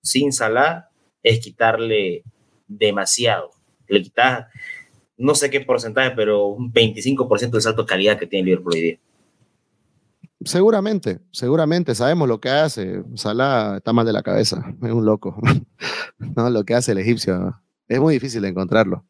sin 0.00 0.32
Salah 0.32 0.90
es 1.24 1.40
quitarle 1.40 2.22
demasiado. 2.68 3.50
Le 3.88 4.00
quitas, 4.00 4.46
no 5.18 5.34
sé 5.34 5.50
qué 5.50 5.60
porcentaje, 5.60 6.12
pero 6.16 6.46
un 6.46 6.72
25% 6.72 7.50
de 7.50 7.60
salto 7.60 7.82
de 7.82 7.88
calidad 7.88 8.18
que 8.18 8.26
tiene 8.26 8.46
Liverpool 8.46 8.74
hoy 8.74 8.80
día. 8.80 8.98
Seguramente, 10.44 11.18
seguramente, 11.32 11.94
sabemos 11.96 12.28
lo 12.28 12.40
que 12.40 12.48
hace. 12.48 13.02
Salah 13.16 13.78
está 13.78 13.92
mal 13.92 14.06
de 14.06 14.12
la 14.12 14.22
cabeza, 14.22 14.64
es 14.80 14.92
un 14.92 15.04
loco. 15.04 15.36
no, 16.18 16.48
lo 16.48 16.64
que 16.64 16.74
hace 16.74 16.92
el 16.92 16.98
egipcio 16.98 17.60
es 17.88 18.00
muy 18.00 18.14
difícil 18.14 18.42
de 18.42 18.48
encontrarlo. 18.48 19.04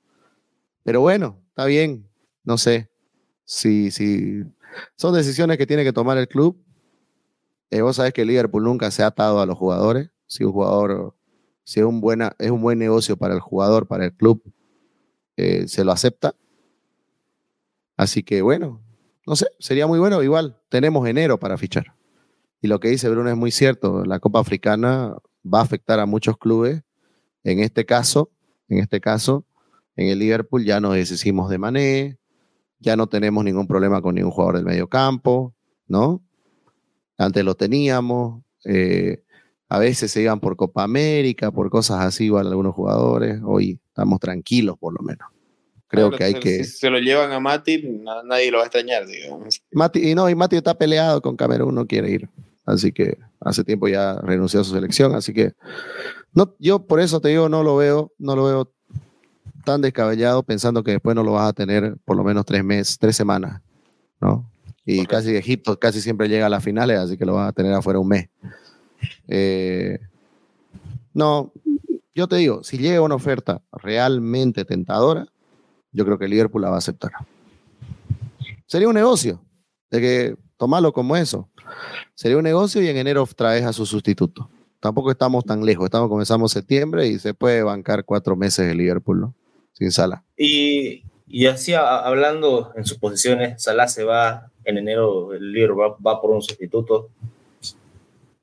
Pero 0.83 1.03
bueno, 1.03 1.39
está 1.51 1.67
bien, 1.67 2.09
no 2.45 2.57
sé 2.57 2.91
si, 3.45 3.91
si 3.91 4.43
son 4.97 5.15
decisiones 5.15 5.59
que 5.59 5.67
tiene 5.67 5.85
que 5.85 5.93
tomar 5.93 6.17
el 6.17 6.29
club. 6.29 6.59
Eh, 7.71 7.83
vos 7.83 7.97
sabés 7.97 8.15
que 8.15 8.25
Liverpool 8.25 8.65
nunca 8.65 8.91
se 8.91 9.03
ha 9.03 9.09
atado 9.09 9.41
a 9.41 9.47
los 9.47 9.59
jugadores. 9.59 10.11
Si 10.27 10.45
un 10.45 10.53
jugador, 10.53 11.15
si 11.65 11.81
es 11.81 11.87
un, 11.87 12.01
buena, 12.01 12.35
es 12.39 12.51
un 12.51 12.63
buen 12.63 12.79
negocio 12.79 13.19
para 13.19 13.35
el 13.35 13.41
jugador, 13.41 13.87
para 13.87 14.07
el 14.07 14.15
club, 14.15 14.43
eh, 15.39 15.69
se 15.69 15.85
lo 15.85 15.93
acepta. 15.93 16.35
Así 17.97 18.25
que 18.25 18.43
bueno, 18.43 18.83
no 19.25 19.37
sé, 19.37 19.47
sería 19.61 19.87
muy 19.87 20.01
bueno. 20.01 20.21
Igual 20.23 20.61
tenemos 20.69 21.07
enero 21.09 21.39
para 21.39 21.57
fichar. 21.57 21.95
Y 22.61 22.67
lo 22.67 22.81
que 22.81 22.89
dice 22.89 23.09
Bruno 23.09 23.31
es 23.31 23.37
muy 23.37 23.53
cierto. 23.53 24.05
La 24.05 24.19
Copa 24.19 24.41
Africana 24.41 25.17
va 25.47 25.61
a 25.61 25.63
afectar 25.63 26.01
a 26.01 26.07
muchos 26.07 26.37
clubes. 26.39 26.83
En 27.45 27.61
este 27.61 27.87
caso, 27.87 28.33
en 28.69 28.79
este 28.79 29.01
caso, 29.01 29.47
en 29.95 30.09
el 30.09 30.19
Liverpool 30.19 30.65
ya 30.65 30.81
nos 30.81 30.95
deshicimos 30.95 31.51
de 31.51 31.59
Mané, 31.59 32.19
ya 32.81 32.97
no 32.97 33.07
tenemos 33.07 33.45
ningún 33.45 33.69
problema 33.69 34.03
con 34.03 34.17
ningún 34.17 34.33
jugador 34.33 34.57
del 34.57 34.65
medio 34.65 34.89
campo, 34.89 35.55
¿no? 35.87 36.21
Antes 37.17 37.45
lo 37.45 37.55
teníamos, 37.55 38.43
eh, 38.65 39.23
a 39.69 39.79
veces 39.79 40.11
se 40.11 40.23
iban 40.23 40.41
por 40.41 40.57
Copa 40.57 40.83
América, 40.83 41.53
por 41.53 41.71
cosas 41.71 42.01
así, 42.01 42.25
igual 42.25 42.49
algunos 42.49 42.75
jugadores, 42.75 43.41
hoy 43.45 43.81
estamos 43.99 44.21
tranquilos 44.21 44.79
por 44.79 44.95
lo 44.95 45.05
menos. 45.05 45.27
Creo 45.89 46.11
que 46.11 46.23
hay 46.23 46.35
que... 46.35 46.63
Si 46.65 46.79
se 46.79 46.91
lo 46.91 46.99
llevan 46.99 47.33
a 47.33 47.41
Mati, 47.41 47.83
nadie 48.25 48.51
lo 48.51 48.59
va 48.59 48.65
a 48.65 48.67
extrañar, 48.67 49.07
digamos. 49.07 49.61
Mati, 49.73 50.11
y 50.11 50.15
no, 50.15 50.29
y 50.29 50.35
Mati 50.35 50.57
está 50.57 50.75
peleado 50.75 51.21
con 51.21 51.37
Camerún, 51.37 51.75
no 51.75 51.87
quiere 51.87 52.11
ir. 52.11 52.29
Así 52.65 52.93
que 52.93 53.19
hace 53.41 53.65
tiempo 53.65 53.89
ya 53.89 54.15
renunció 54.17 54.61
a 54.61 54.65
su 54.65 54.73
selección, 54.73 55.15
así 55.15 55.33
que 55.33 55.55
no, 56.35 56.55
yo 56.59 56.81
por 56.81 57.01
eso 57.01 57.21
te 57.21 57.31
digo, 57.31 57.49
no 57.49 57.63
lo 57.63 57.77
veo, 57.77 58.13
no 58.19 58.37
lo 58.37 58.45
veo 58.45 58.73
tan 59.65 59.81
descabellado 59.81 60.43
pensando 60.43 60.85
que 60.85 60.93
después 60.93 61.17
no 61.17 61.25
lo 61.25 61.33
vas 61.33 61.49
a 61.49 61.53
tener 61.55 61.97
por 62.05 62.17
lo 62.17 62.23
menos 62.23 62.45
tres 62.45 62.63
meses, 62.63 62.99
tres 62.99 63.17
semanas, 63.17 63.63
¿no? 64.21 64.49
Y 64.85 65.07
casi 65.07 65.35
Egipto 65.35 65.79
casi 65.79 66.01
siempre 66.03 66.29
llega 66.29 66.47
a 66.47 66.51
las 66.51 66.63
finales, 66.63 66.99
así 66.99 67.17
que 67.17 67.25
lo 67.25 67.35
vas 67.35 67.49
a 67.49 67.53
tener 67.53 67.73
afuera 67.73 67.99
un 67.99 68.09
mes. 68.09 68.29
Eh, 69.27 69.99
no, 71.15 71.53
yo 72.19 72.27
te 72.27 72.35
digo, 72.35 72.65
si 72.65 72.79
llega 72.79 73.01
una 73.01 73.15
oferta 73.15 73.63
realmente 73.71 74.65
tentadora, 74.65 75.29
yo 75.93 76.05
creo 76.05 76.19
que 76.19 76.27
Liverpool 76.27 76.63
la 76.63 76.71
va 76.71 76.75
a 76.75 76.79
aceptar. 76.79 77.13
Sería 78.67 78.89
un 78.89 78.95
negocio, 78.95 79.41
de 79.89 80.01
que 80.01 80.37
tomarlo 80.57 80.93
como 80.93 81.17
eso. 81.17 81.49
Sería 82.17 82.37
un 82.37 82.43
negocio 82.43 82.83
y 82.83 82.89
en 82.89 82.97
enero 82.97 83.25
traes 83.37 83.65
a 83.65 83.73
su 83.73 83.87
sustituto. 83.87 84.51
Tampoco 84.81 85.13
estamos 85.13 85.45
tan 85.45 85.65
lejos, 85.65 85.85
estamos 85.85 86.09
comenzamos 86.09 86.51
septiembre 86.51 87.07
y 87.07 87.21
se 87.21 87.35
puede 87.35 87.63
bancar 87.63 88.05
cuatro 88.05 88.35
meses 88.35 88.69
el 88.69 88.79
Liverpool, 88.79 89.21
¿no? 89.21 89.35
sin 89.75 89.93
Sala. 89.93 90.25
Y, 90.37 91.05
y 91.29 91.47
así 91.47 91.73
hablando 91.73 92.73
en 92.75 92.85
sus 92.85 92.99
posiciones, 92.99 93.63
Salah 93.63 93.87
se 93.87 94.03
va 94.03 94.51
en 94.65 94.77
enero, 94.77 95.33
el 95.35 95.53
líder 95.53 95.71
va, 95.71 96.21
por 96.21 96.33
un 96.33 96.43
sustituto. 96.43 97.11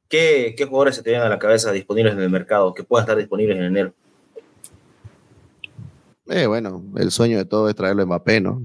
¿Qué, 0.10 0.54
¿Qué, 0.58 0.66
jugadores 0.66 0.96
se 0.96 1.04
te 1.04 1.10
vienen 1.10 1.28
a 1.28 1.30
la 1.30 1.40
cabeza 1.40 1.72
disponibles 1.72 2.14
en 2.14 2.20
el 2.20 2.30
mercado 2.30 2.74
que 2.74 2.84
puedan 2.84 3.04
estar 3.04 3.18
disponibles 3.18 3.58
en 3.58 3.64
enero? 3.64 3.94
Eh, 6.28 6.48
bueno, 6.48 6.84
el 6.98 7.12
sueño 7.12 7.38
de 7.38 7.46
todo 7.46 7.70
es 7.70 7.76
traerlo 7.76 8.04
a 8.04 8.06
Mbappé, 8.06 8.42
¿no? 8.42 8.62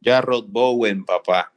Ya 0.00 0.20
Rod 0.20 0.46
Bowen, 0.48 1.04
papá. 1.04 1.52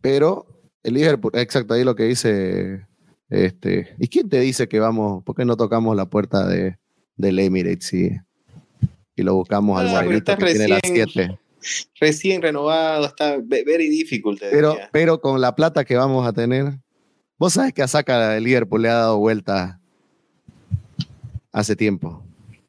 Pero 0.00 0.46
el 0.82 0.94
Liverpool, 0.94 1.32
exacto, 1.34 1.74
ahí 1.74 1.84
lo 1.84 1.94
que 1.94 2.04
dice 2.04 2.86
este. 3.28 3.94
¿Y 3.98 4.08
quién 4.08 4.28
te 4.28 4.40
dice 4.40 4.68
que 4.68 4.78
vamos? 4.78 5.24
¿Por 5.24 5.34
qué 5.34 5.44
no 5.44 5.56
tocamos 5.56 5.96
la 5.96 6.06
puerta 6.06 6.46
de, 6.46 6.78
del 7.16 7.38
Emirates 7.38 7.92
y 7.94 8.10
y 9.16 9.22
lo 9.22 9.34
buscamos 9.34 9.80
al 9.80 9.88
ah, 9.88 9.92
guairito 9.92 10.36
que 10.36 10.44
recién, 10.44 10.66
tiene 10.66 10.74
las 10.74 10.80
7. 10.84 11.38
Recién 11.98 12.42
renovado, 12.42 13.06
está 13.06 13.38
very 13.38 13.88
difficult. 13.88 14.38
Pero, 14.38 14.76
pero 14.92 15.20
con 15.20 15.40
la 15.40 15.56
plata 15.56 15.84
que 15.84 15.96
vamos 15.96 16.28
a 16.28 16.32
tener, 16.32 16.78
vos 17.38 17.52
sabes 17.52 17.72
que 17.72 17.82
a 17.82 17.88
Saca 17.88 18.36
el 18.36 18.44
Liverpool 18.44 18.82
le 18.82 18.88
ha 18.88 18.94
dado 18.94 19.18
vuelta 19.18 19.80
hace 21.52 21.76
tiempo. 21.76 22.22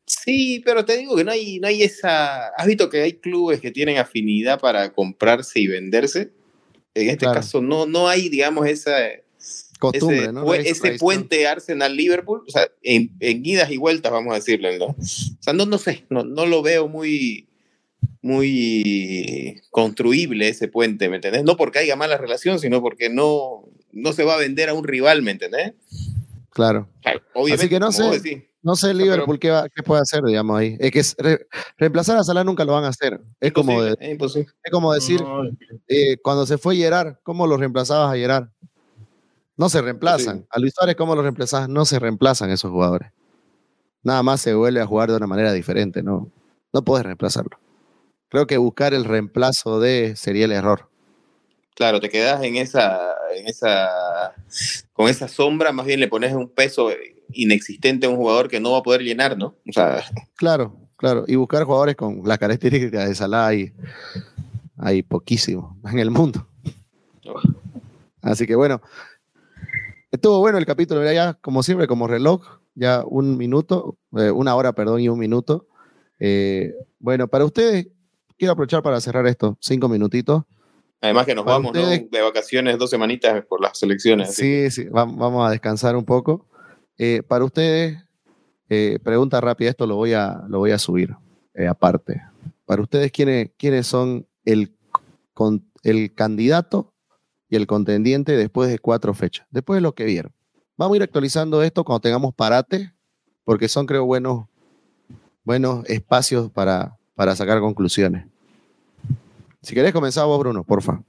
Sí, 0.05 0.61
pero 0.63 0.85
te 0.85 0.97
digo 0.97 1.15
que 1.17 1.25
no 1.25 1.31
hay, 1.31 1.59
no 1.59 1.67
hay 1.67 1.83
esa. 1.83 2.47
¿Has 2.49 2.65
visto 2.65 2.89
que 2.89 3.01
hay 3.01 3.13
clubes 3.13 3.59
que 3.59 3.71
tienen 3.71 3.97
afinidad 3.97 4.59
para 4.59 4.93
comprarse 4.93 5.59
y 5.59 5.67
venderse? 5.67 6.31
En 6.93 7.09
este 7.09 7.25
caso 7.25 7.61
no, 7.61 7.85
no 7.85 8.07
hay, 8.07 8.29
digamos, 8.29 8.65
esa 8.67 8.95
costumbre, 9.79 10.21
ese, 10.23 10.31
¿no? 10.31 10.53
ese 10.53 10.97
puente 10.97 11.47
Arsenal-Liverpool, 11.47 12.43
o 12.47 12.51
sea, 12.51 12.67
en, 12.81 13.11
en, 13.19 13.45
idas 13.45 13.69
y 13.69 13.77
vueltas, 13.77 14.11
vamos 14.11 14.31
a 14.31 14.37
decirle, 14.37 14.79
¿no? 14.79 14.87
O 14.87 14.95
sea, 15.39 15.53
no, 15.53 15.65
no 15.65 15.77
sé, 15.77 16.05
no, 16.09 16.23
no 16.23 16.45
lo 16.45 16.61
veo 16.61 16.87
muy, 16.87 17.47
muy 18.21 19.61
construible 19.69 20.49
ese 20.49 20.67
puente, 20.67 21.09
¿me 21.09 21.17
entendés? 21.17 21.43
No 21.43 21.57
porque 21.57 21.79
haya 21.79 21.95
mala 21.95 22.17
relación, 22.17 22.59
sino 22.59 22.81
porque 22.81 23.09
no, 23.09 23.65
no 23.97 24.13
se 24.13 24.23
va 24.23 24.35
a 24.35 24.37
vender 24.37 24.69
a 24.69 24.73
un 24.73 24.83
rival, 24.83 25.21
¿me 25.21 25.31
entendés? 25.31 25.73
Claro. 26.51 26.87
Obviamente, 27.33 27.61
Así 27.61 27.69
que 27.69 27.79
no 27.79 27.91
sé, 27.91 28.49
no 28.61 28.75
sé 28.75 28.93
Liverpool 28.93 29.39
qué, 29.39 29.63
qué, 29.75 29.83
puede 29.83 30.01
hacer, 30.01 30.23
digamos, 30.23 30.57
ahí. 30.59 30.77
Es 30.79 31.15
que 31.15 31.39
reemplazar 31.77 32.17
a 32.17 32.23
Salah 32.23 32.43
nunca 32.43 32.65
lo 32.65 32.73
van 32.73 32.83
a 32.83 32.89
hacer. 32.89 33.21
Es, 33.39 33.53
como, 33.53 33.83
es, 33.83 33.97
como 34.71 34.93
decir, 34.93 35.23
eh, 35.87 36.17
cuando 36.21 36.45
se 36.45 36.57
fue 36.57 36.75
Gerard, 36.75 37.15
¿cómo 37.23 37.47
lo 37.47 37.57
reemplazabas 37.57 38.13
a 38.13 38.17
Gerard? 38.17 38.49
No 39.55 39.69
se 39.69 39.81
reemplazan. 39.81 40.45
A 40.49 40.59
Luis 40.59 40.73
Suárez, 40.75 40.95
¿cómo 40.95 41.15
lo 41.15 41.21
reemplazas? 41.23 41.67
No 41.67 41.85
se 41.85 41.97
reemplazan 41.97 42.51
esos 42.51 42.71
jugadores. 42.71 43.11
Nada 44.03 44.21
más 44.21 44.41
se 44.41 44.53
vuelve 44.53 44.81
a 44.81 44.85
jugar 44.85 45.09
de 45.09 45.17
una 45.17 45.27
manera 45.27 45.51
diferente, 45.53 46.03
¿no? 46.03 46.31
No 46.73 46.83
puedes 46.83 47.05
reemplazarlo. 47.05 47.59
Creo 48.29 48.45
que 48.45 48.57
buscar 48.57 48.93
el 48.93 49.05
reemplazo 49.05 49.79
de 49.79 50.15
sería 50.15 50.45
el 50.45 50.51
error. 50.51 50.89
Claro, 51.77 51.99
te 51.99 52.09
quedas 52.09 52.43
en 52.43 52.55
esa, 52.55 53.13
en 53.35 53.47
esa, 53.47 54.33
con 54.93 55.07
esa 55.07 55.27
sombra, 55.27 55.71
más 55.71 55.85
bien 55.85 55.99
le 55.99 56.07
pones 56.07 56.33
un 56.33 56.49
peso 56.49 56.89
inexistente 57.31 58.07
a 58.07 58.09
un 58.09 58.17
jugador 58.17 58.49
que 58.49 58.59
no 58.59 58.71
va 58.71 58.79
a 58.79 58.83
poder 58.83 59.01
llenar, 59.01 59.37
¿no? 59.37 59.55
O 59.69 59.71
sea, 59.71 60.03
claro, 60.35 60.75
claro. 60.95 61.23
Y 61.27 61.35
buscar 61.35 61.63
jugadores 61.63 61.95
con 61.95 62.23
las 62.25 62.39
características 62.39 63.07
de 63.07 63.13
Salah 63.13 63.47
hay, 63.47 63.71
hay 64.77 65.03
poquísimo 65.03 65.77
en 65.85 65.99
el 65.99 66.09
mundo. 66.09 66.47
Así 68.23 68.47
que 68.47 68.55
bueno, 68.55 68.81
Estuvo 70.09 70.39
bueno 70.39 70.57
el 70.57 70.65
capítulo, 70.65 71.03
ya 71.11 71.33
como 71.33 71.63
siempre, 71.63 71.85
como 71.85 72.07
reloj, 72.07 72.59
ya 72.75 73.03
un 73.05 73.37
minuto, 73.37 73.97
eh, 74.17 74.31
una 74.31 74.55
hora, 74.55 74.71
perdón, 74.71 75.01
y 75.01 75.09
un 75.09 75.19
minuto. 75.19 75.67
Eh, 76.17 76.73
bueno, 76.99 77.27
para 77.27 77.43
ustedes, 77.43 77.87
quiero 78.37 78.53
aprovechar 78.53 78.81
para 78.81 79.01
cerrar 79.01 79.27
esto, 79.27 79.57
cinco 79.59 79.89
minutitos. 79.89 80.43
Además 81.01 81.25
que 81.25 81.35
nos 81.35 81.45
vamos 81.45 81.73
de 81.73 82.21
vacaciones 82.21 82.77
dos 82.77 82.89
semanitas 82.89 83.45
por 83.45 83.61
las 83.61 83.81
elecciones. 83.83 84.33
Sí, 84.33 84.71
sí, 84.71 84.87
vamos 84.89 85.47
a 85.47 85.51
descansar 85.51 85.95
un 85.95 86.05
poco. 86.05 86.47
Eh, 86.97 87.21
para 87.27 87.45
ustedes, 87.45 88.03
pregunta 89.03 89.39
rápida, 89.39 89.69
esto 89.69 89.85
lo 89.85 89.95
voy 89.95 90.13
a, 90.13 90.43
lo 90.47 90.59
voy 90.59 90.71
a 90.71 90.79
subir 90.79 91.15
aparte. 91.69 92.21
Para 92.65 92.81
ustedes, 92.81 93.11
¿quiénes, 93.11 93.51
quiénes 93.57 93.85
son 93.87 94.27
el, 94.43 94.75
el 95.83 96.13
candidato 96.13 96.93
y 97.49 97.55
el 97.55 97.67
contendiente 97.67 98.35
después 98.35 98.69
de 98.69 98.79
cuatro 98.79 99.13
fechas, 99.13 99.47
después 99.51 99.77
de 99.77 99.81
lo 99.81 99.93
que 99.93 100.05
vieron. 100.05 100.33
Vamos 100.77 100.95
a 100.95 100.97
ir 100.97 101.03
actualizando 101.03 101.63
esto 101.63 101.83
cuando 101.83 102.01
tengamos 102.01 102.33
parate, 102.35 102.93
porque 103.43 103.67
son, 103.67 103.85
creo, 103.85 104.05
buenos, 104.05 104.47
buenos 105.43 105.85
espacios 105.87 106.51
para, 106.51 106.97
para 107.15 107.35
sacar 107.35 107.59
conclusiones. 107.59 108.27
Si 109.67 109.75
querés 109.75 109.91
comenzar 109.91 110.25
vos, 110.27 110.39
Bruno, 110.39 110.63
porfa. 110.63 111.03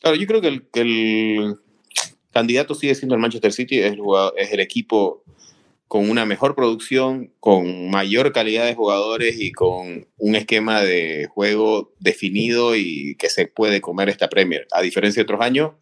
Claro, 0.00 0.16
yo 0.16 0.24
creo 0.28 0.40
que 0.40 0.46
el, 0.46 0.62
que 0.68 0.80
el 0.82 1.56
candidato 2.30 2.76
sigue 2.76 2.94
siendo 2.94 3.16
el 3.16 3.20
Manchester 3.20 3.52
City, 3.52 3.80
es 3.80 3.94
el, 3.94 4.02
es 4.36 4.52
el 4.52 4.60
equipo 4.60 5.24
con 5.88 6.08
una 6.08 6.24
mejor 6.24 6.54
producción, 6.54 7.32
con 7.40 7.90
mayor 7.90 8.32
calidad 8.32 8.66
de 8.66 8.76
jugadores 8.76 9.40
y 9.40 9.50
con 9.50 10.06
un 10.16 10.36
esquema 10.36 10.80
de 10.80 11.26
juego 11.26 11.92
definido 11.98 12.76
y 12.76 13.16
que 13.16 13.30
se 13.30 13.48
puede 13.48 13.80
comer 13.80 14.08
esta 14.08 14.28
Premier. 14.28 14.68
A 14.70 14.80
diferencia 14.80 15.18
de 15.18 15.24
otros 15.24 15.40
años, 15.40 15.72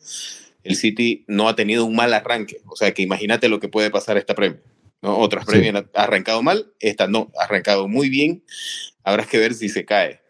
el 0.65 0.75
City 0.75 1.27
no 1.29 1.51
ha 1.51 1.55
tenido 1.55 1.85
un 1.85 1.97
mal 1.97 2.15
arranque. 2.15 2.63
O 2.67 2.77
sea 2.77 2.95
que 2.95 3.03
imagínate 3.03 3.51
lo 3.51 3.61
que 3.61 3.69
puede 3.69 3.91
pasar 3.91 4.17
esta 4.17 4.35
Premier. 4.35 4.63
¿no? 5.03 5.19
Otras 5.19 5.45
Premier 5.45 5.77
han 5.77 5.91
arrancado 5.93 6.43
mal, 6.43 6.73
esta 6.81 7.09
no, 7.09 7.31
ha 7.39 7.45
arrancado 7.45 7.89
muy 7.89 8.09
bien. 8.09 8.43
Habrá 9.05 9.27
que 9.27 9.37
ver 9.37 9.53
si 9.53 9.69
se 9.69 9.85
cae. 9.85 10.25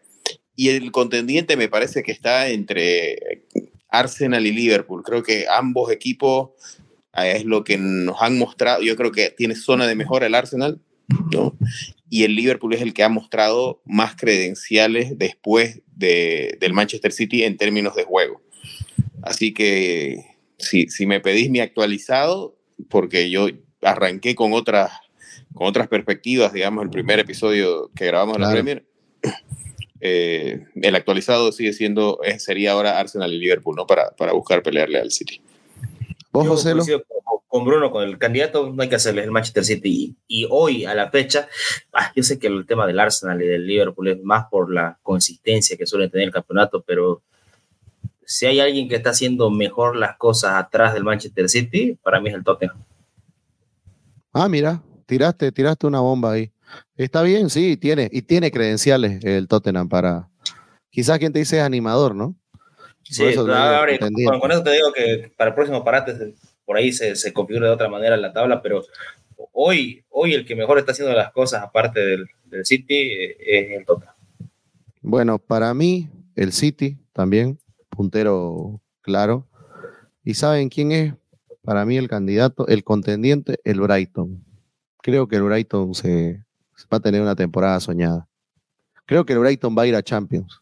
Y 0.57 0.69
el 0.69 0.91
contendiente 0.91 1.55
me 1.55 1.69
parece 1.69 2.01
que 2.01 2.11
está 2.11 2.49
entre 2.49 3.43
Arsenal 3.89 4.45
y 4.45 4.51
Liverpool. 4.51 5.03
Creo 5.03 5.21
que 5.21 5.45
ambos 5.47 5.91
equipos 5.91 6.49
es 7.13 7.45
lo 7.45 7.63
que 7.63 7.77
nos 7.77 8.21
han 8.21 8.39
mostrado. 8.39 8.81
Yo 8.81 8.95
creo 8.95 9.11
que 9.11 9.29
tiene 9.29 9.55
zona 9.55 9.85
de 9.85 9.93
mejora 9.93 10.25
el 10.25 10.33
Arsenal, 10.33 10.81
¿no? 11.31 11.55
Y 12.09 12.23
el 12.23 12.35
Liverpool 12.35 12.73
es 12.73 12.81
el 12.81 12.95
que 12.95 13.03
ha 13.03 13.09
mostrado 13.09 13.81
más 13.85 14.15
credenciales 14.15 15.17
después 15.19 15.81
de, 15.95 16.57
del 16.59 16.73
Manchester 16.73 17.11
City 17.11 17.43
en 17.43 17.57
términos 17.57 17.95
de 17.95 18.03
juego. 18.03 18.41
Así 19.21 19.53
que 19.53 20.25
si, 20.57 20.87
si 20.87 21.05
me 21.05 21.19
pedís 21.19 21.51
mi 21.51 21.59
actualizado, 21.59 22.57
porque 22.89 23.29
yo 23.29 23.47
arranqué 23.83 24.33
con 24.33 24.53
otras, 24.53 24.91
con 25.53 25.67
otras 25.67 25.87
perspectivas, 25.87 26.51
digamos, 26.51 26.83
el 26.83 26.89
primer 26.89 27.19
episodio 27.19 27.91
que 27.95 28.05
grabamos 28.05 28.37
en 28.37 28.41
la 28.41 28.51
Premier, 28.51 28.86
eh, 29.99 30.65
el 30.75 30.95
actualizado 30.95 31.51
sigue 31.51 31.73
siendo, 31.73 32.19
sería 32.37 32.73
ahora 32.73 32.99
Arsenal 32.99 33.33
y 33.33 33.39
Liverpool, 33.39 33.75
¿no? 33.75 33.87
Para, 33.87 34.11
para 34.11 34.33
buscar 34.33 34.61
pelearle 34.63 34.99
al 34.99 35.11
City. 35.11 35.41
¿Vos, 36.31 36.47
José? 36.47 36.73
Con 37.47 37.63
Bruno, 37.63 37.91
con 37.91 38.03
el 38.03 38.17
candidato, 38.17 38.71
no 38.73 38.83
hay 38.83 38.89
que 38.89 38.95
hacerle 38.95 39.23
el 39.23 39.31
Manchester 39.31 39.63
City. 39.63 40.15
Y, 40.27 40.45
hoy, 40.49 40.83
a 40.83 40.93
la 40.93 41.09
fecha, 41.09 41.47
ah, 41.93 42.11
yo 42.13 42.21
sé 42.21 42.37
que 42.37 42.47
el 42.47 42.65
tema 42.65 42.85
del 42.85 42.99
Arsenal 42.99 43.41
y 43.41 43.47
del 43.47 43.65
Liverpool 43.65 44.09
es 44.09 44.21
más 44.21 44.45
por 44.51 44.71
la 44.71 44.99
consistencia 45.01 45.77
que 45.77 45.85
suele 45.85 46.09
tener 46.09 46.27
el 46.27 46.33
campeonato, 46.33 46.83
pero 46.85 47.23
si 48.25 48.45
hay 48.45 48.59
alguien 48.59 48.89
que 48.89 48.95
está 48.95 49.11
haciendo 49.11 49.49
mejor 49.49 49.95
las 49.95 50.17
cosas 50.17 50.55
atrás 50.55 50.93
del 50.93 51.05
Manchester 51.05 51.47
City, 51.47 51.97
para 52.03 52.19
mí 52.19 52.27
es 52.29 52.35
el 52.35 52.43
Tottenham. 52.43 52.83
Ah, 54.33 54.49
mira, 54.49 54.83
tiraste, 55.05 55.49
tiraste 55.53 55.87
una 55.87 56.01
bomba 56.01 56.33
ahí. 56.33 56.51
Está 56.95 57.21
bien, 57.21 57.49
sí, 57.49 57.77
tiene, 57.77 58.09
y 58.11 58.21
tiene 58.21 58.51
credenciales 58.51 59.23
el 59.23 59.47
Tottenham 59.47 59.89
para. 59.89 60.29
Quizás 60.89 61.19
quien 61.19 61.31
te 61.31 61.39
dice 61.39 61.57
es 61.57 61.63
animador, 61.63 62.15
¿no? 62.15 62.35
Sí, 63.03 63.23
con, 63.35 64.51
eso 64.51 64.63
te 64.63 64.71
digo 64.71 64.91
que 64.93 65.31
para 65.37 65.49
el 65.49 65.55
próximo 65.55 65.83
parate 65.83 66.33
por 66.65 66.75
ahí 66.75 66.91
se, 66.91 67.15
se, 67.15 67.31
configura 67.31 67.67
de 67.67 67.73
otra 67.73 67.87
manera 67.87 68.17
la 68.17 68.33
tabla, 68.33 68.61
pero 68.61 68.83
hoy, 69.53 70.03
hoy 70.09 70.33
el 70.33 70.45
que 70.45 70.55
mejor 70.55 70.77
está 70.77 70.91
haciendo 70.91 71.13
las 71.15 71.31
cosas 71.31 71.63
aparte 71.63 72.01
del, 72.01 72.25
del 72.45 72.65
City 72.65 72.95
eh, 72.95 73.37
es 73.39 73.79
el 73.79 73.85
Tottenham. 73.85 74.15
Bueno, 75.01 75.39
para 75.39 75.73
mí 75.73 76.09
el 76.35 76.51
City 76.51 76.97
también, 77.13 77.57
puntero 77.89 78.81
claro. 79.01 79.47
¿Y 80.23 80.33
saben 80.33 80.67
quién 80.67 80.91
es? 80.91 81.13
Para 81.63 81.85
mí 81.85 81.97
el 81.97 82.09
candidato, 82.09 82.67
el 82.67 82.83
contendiente, 82.83 83.59
el 83.63 83.79
Brighton. 83.79 84.43
Creo 85.01 85.27
que 85.29 85.37
el 85.37 85.43
Brighton 85.43 85.95
se 85.95 86.43
va 86.85 86.97
a 86.97 86.99
tener 86.99 87.21
una 87.21 87.35
temporada 87.35 87.79
soñada. 87.79 88.27
Creo 89.05 89.25
que 89.25 89.33
el 89.33 89.39
Brighton 89.39 89.75
va 89.77 89.83
a 89.83 89.87
ir 89.87 89.95
a 89.95 90.03
Champions 90.03 90.61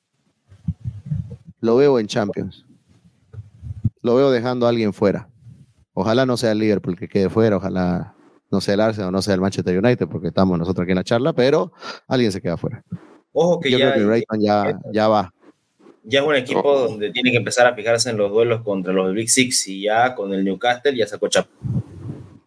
lo 1.65 1.75
veo 1.75 1.99
en 1.99 2.07
Champions. 2.07 2.63
Lo 4.01 4.15
veo 4.15 4.31
dejando 4.31 4.65
a 4.65 4.69
alguien 4.69 4.93
fuera. 4.93 5.27
Ojalá 5.93 6.25
no 6.25 6.37
sea 6.37 6.51
el 6.51 6.59
Liverpool 6.59 6.97
que 6.97 7.07
quede 7.07 7.29
fuera, 7.29 7.57
ojalá 7.57 8.13
no 8.51 8.61
sea 8.61 8.75
el 8.75 8.81
Arsenal 8.81 9.09
o 9.09 9.11
no 9.11 9.21
sea 9.21 9.33
el 9.33 9.41
Manchester 9.41 9.77
United, 9.77 10.07
porque 10.07 10.27
estamos 10.27 10.59
nosotros 10.59 10.83
aquí 10.83 10.91
en 10.91 10.97
la 10.97 11.03
charla, 11.03 11.33
pero 11.33 11.71
alguien 12.07 12.31
se 12.31 12.41
queda 12.41 12.57
fuera. 12.57 12.83
Ojo 13.33 13.59
que 13.59 13.71
Yo 13.71 13.79
ya, 13.79 13.91
creo 13.91 14.03
que 14.03 14.09
Brighton 14.09 14.39
ya, 14.41 14.79
ya 14.93 15.07
va. 15.07 15.33
Ya 16.03 16.19
es 16.19 16.27
un 16.27 16.35
equipo 16.35 16.79
donde 16.79 17.11
tiene 17.11 17.31
que 17.31 17.37
empezar 17.37 17.65
a 17.65 17.73
fijarse 17.73 18.11
en 18.11 18.17
los 18.17 18.31
duelos 18.31 18.61
contra 18.61 18.93
los 18.93 19.13
Big 19.13 19.29
Six 19.29 19.67
y 19.67 19.81
ya 19.83 20.13
con 20.13 20.31
el 20.33 20.45
Newcastle 20.45 20.95
ya 20.95 21.07
sacó 21.07 21.27
chapa. 21.27 21.49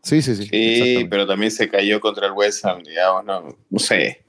Sí, 0.03 0.23
sí, 0.23 0.37
sí. 0.37 0.45
Sí, 0.45 1.07
pero 1.11 1.27
también 1.27 1.51
se 1.51 1.69
cayó 1.69 2.01
contra 2.01 2.27
el 2.27 2.33
West 2.33 2.65
Ham, 2.65 2.83
digamos, 2.83 3.25
no, 3.25 3.59
no 3.69 3.79
sé. 3.79 4.25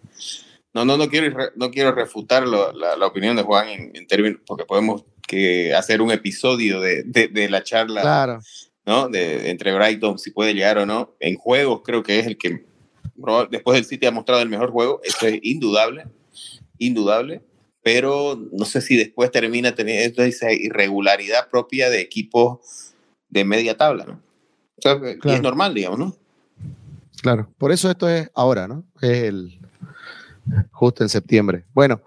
No, 0.74 0.86
no, 0.86 0.98
no 0.98 1.10
quiero, 1.10 1.52
no 1.56 1.72
quiero 1.72 1.92
refutar 1.94 2.48
la, 2.48 2.72
la, 2.74 3.06
opinión 3.08 3.36
de 3.36 3.44
Juan 3.44 3.68
en, 3.70 4.08
términos, 4.08 4.40
porque 4.46 4.66
podemos 4.66 5.04
que 5.28 5.74
hacer 5.74 6.02
un 6.02 6.12
episodio 6.12 6.80
de, 6.80 7.04
de, 7.04 7.50
la 7.50 7.64
charla, 7.64 8.02
claro. 8.02 8.40
¿no? 8.86 9.10
De, 9.10 9.50
entre 9.50 9.74
Brighton, 9.74 10.20
si 10.20 10.32
puede 10.32 10.54
llegar 10.54 10.78
o 10.78 10.86
no. 10.86 11.16
En 11.20 11.36
juegos 11.36 11.82
creo 11.84 12.04
que 12.04 12.20
es 12.20 12.28
el 12.28 12.38
que, 12.38 12.66
después 13.50 13.76
del 13.76 13.86
City 13.86 14.06
ha 14.06 14.12
mostrado 14.12 14.42
el 14.42 14.50
mejor 14.50 14.72
juego, 14.72 15.02
eso 15.04 15.28
es 15.28 15.40
indudable, 15.42 16.06
indudable, 16.78 17.42
pero 17.82 18.40
no 18.52 18.66
sé 18.66 18.82
si 18.82 18.96
después 18.96 19.32
termina 19.32 19.74
teniendo 19.74 20.24
esa 20.24 20.52
irregularidad 20.52 21.50
propia 21.50 21.90
de 21.90 22.02
equipos 22.02 22.94
de 23.30 23.44
media 23.44 23.76
tabla, 23.76 24.06
¿no? 24.06 24.29
O 24.80 25.22
sea, 25.24 25.34
es 25.36 25.42
normal, 25.42 25.74
digamos, 25.74 26.00
¿no? 26.00 26.16
Claro, 27.22 27.50
por 27.58 27.72
eso 27.72 27.90
esto 27.90 28.08
es 28.08 28.30
ahora, 28.34 28.68
¿no? 28.68 28.86
Es 29.02 29.24
el, 29.24 29.60
justo 30.72 31.04
en 31.04 31.10
septiembre. 31.10 31.66
Bueno, 31.74 32.02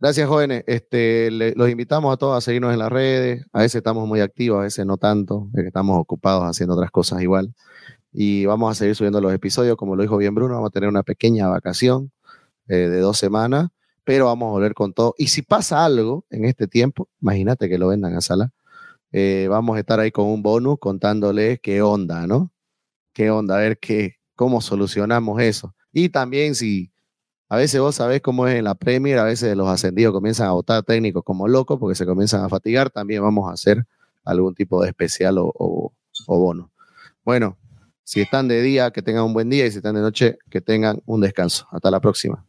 gracias 0.00 0.28
jóvenes. 0.28 0.64
Este, 0.66 1.30
los 1.30 1.68
invitamos 1.68 2.12
a 2.12 2.16
todos 2.16 2.36
a 2.36 2.40
seguirnos 2.40 2.72
en 2.72 2.78
las 2.78 2.90
redes. 2.90 3.44
A 3.52 3.60
veces 3.60 3.76
estamos 3.76 4.06
muy 4.06 4.20
activos, 4.20 4.60
a 4.60 4.62
veces 4.62 4.86
no 4.86 4.96
tanto, 4.96 5.48
estamos 5.54 5.98
ocupados 5.98 6.44
haciendo 6.44 6.74
otras 6.74 6.90
cosas 6.90 7.22
igual. 7.22 7.52
y 8.12 8.46
vamos 8.46 8.70
a 8.72 8.74
seguir 8.74 8.94
subiendo 8.96 9.20
los 9.20 9.32
episodios, 9.34 9.76
como 9.76 9.94
lo 9.94 10.02
dijo 10.02 10.16
bien 10.16 10.34
Bruno, 10.34 10.54
vamos 10.54 10.68
a 10.68 10.70
tener 10.70 10.88
una 10.88 11.02
pequeña 11.02 11.48
vacación 11.48 12.12
eh, 12.68 12.88
de 12.88 13.00
dos 13.00 13.18
semanas, 13.18 13.68
pero 14.04 14.26
vamos 14.26 14.48
a 14.48 14.52
volver 14.52 14.74
con 14.74 14.92
todo. 14.94 15.14
Y 15.18 15.28
si 15.28 15.42
pasa 15.42 15.84
algo 15.84 16.24
en 16.30 16.44
este 16.46 16.66
tiempo, 16.66 17.08
imagínate 17.20 17.68
que 17.68 17.78
lo 17.78 17.88
vendan 17.88 18.14
a 18.14 18.20
sala, 18.20 18.52
eh, 19.12 19.46
vamos 19.48 19.76
a 19.76 19.80
estar 19.80 20.00
ahí 20.00 20.10
con 20.10 20.26
un 20.26 20.42
bonus 20.42 20.78
contándoles 20.78 21.60
qué 21.60 21.82
onda, 21.82 22.26
¿no? 22.26 22.52
Qué 23.12 23.30
onda, 23.30 23.56
a 23.56 23.60
ver 23.60 23.78
qué, 23.78 24.16
cómo 24.34 24.60
solucionamos 24.60 25.40
eso. 25.40 25.74
Y 25.92 26.10
también 26.10 26.54
si 26.54 26.92
a 27.48 27.56
veces 27.56 27.80
vos 27.80 27.94
sabés 27.94 28.20
cómo 28.20 28.46
es 28.48 28.56
en 28.56 28.64
la 28.64 28.74
Premier, 28.74 29.18
a 29.18 29.24
veces 29.24 29.56
los 29.56 29.68
ascendidos 29.68 30.12
comienzan 30.12 30.48
a 30.48 30.52
votar 30.52 30.82
técnicos 30.82 31.22
como 31.24 31.48
locos 31.48 31.78
porque 31.78 31.94
se 31.94 32.06
comienzan 32.06 32.44
a 32.44 32.48
fatigar, 32.48 32.90
también 32.90 33.22
vamos 33.22 33.48
a 33.48 33.54
hacer 33.54 33.86
algún 34.24 34.54
tipo 34.54 34.82
de 34.82 34.88
especial 34.88 35.38
o, 35.38 35.52
o, 35.54 35.92
o 36.26 36.38
bono. 36.38 36.70
Bueno, 37.24 37.56
si 38.04 38.20
están 38.20 38.48
de 38.48 38.62
día, 38.62 38.90
que 38.90 39.02
tengan 39.02 39.24
un 39.24 39.32
buen 39.32 39.50
día 39.50 39.66
y 39.66 39.70
si 39.70 39.78
están 39.78 39.94
de 39.94 40.00
noche, 40.00 40.38
que 40.50 40.60
tengan 40.60 41.00
un 41.06 41.20
descanso. 41.20 41.66
Hasta 41.70 41.90
la 41.90 42.00
próxima. 42.00 42.44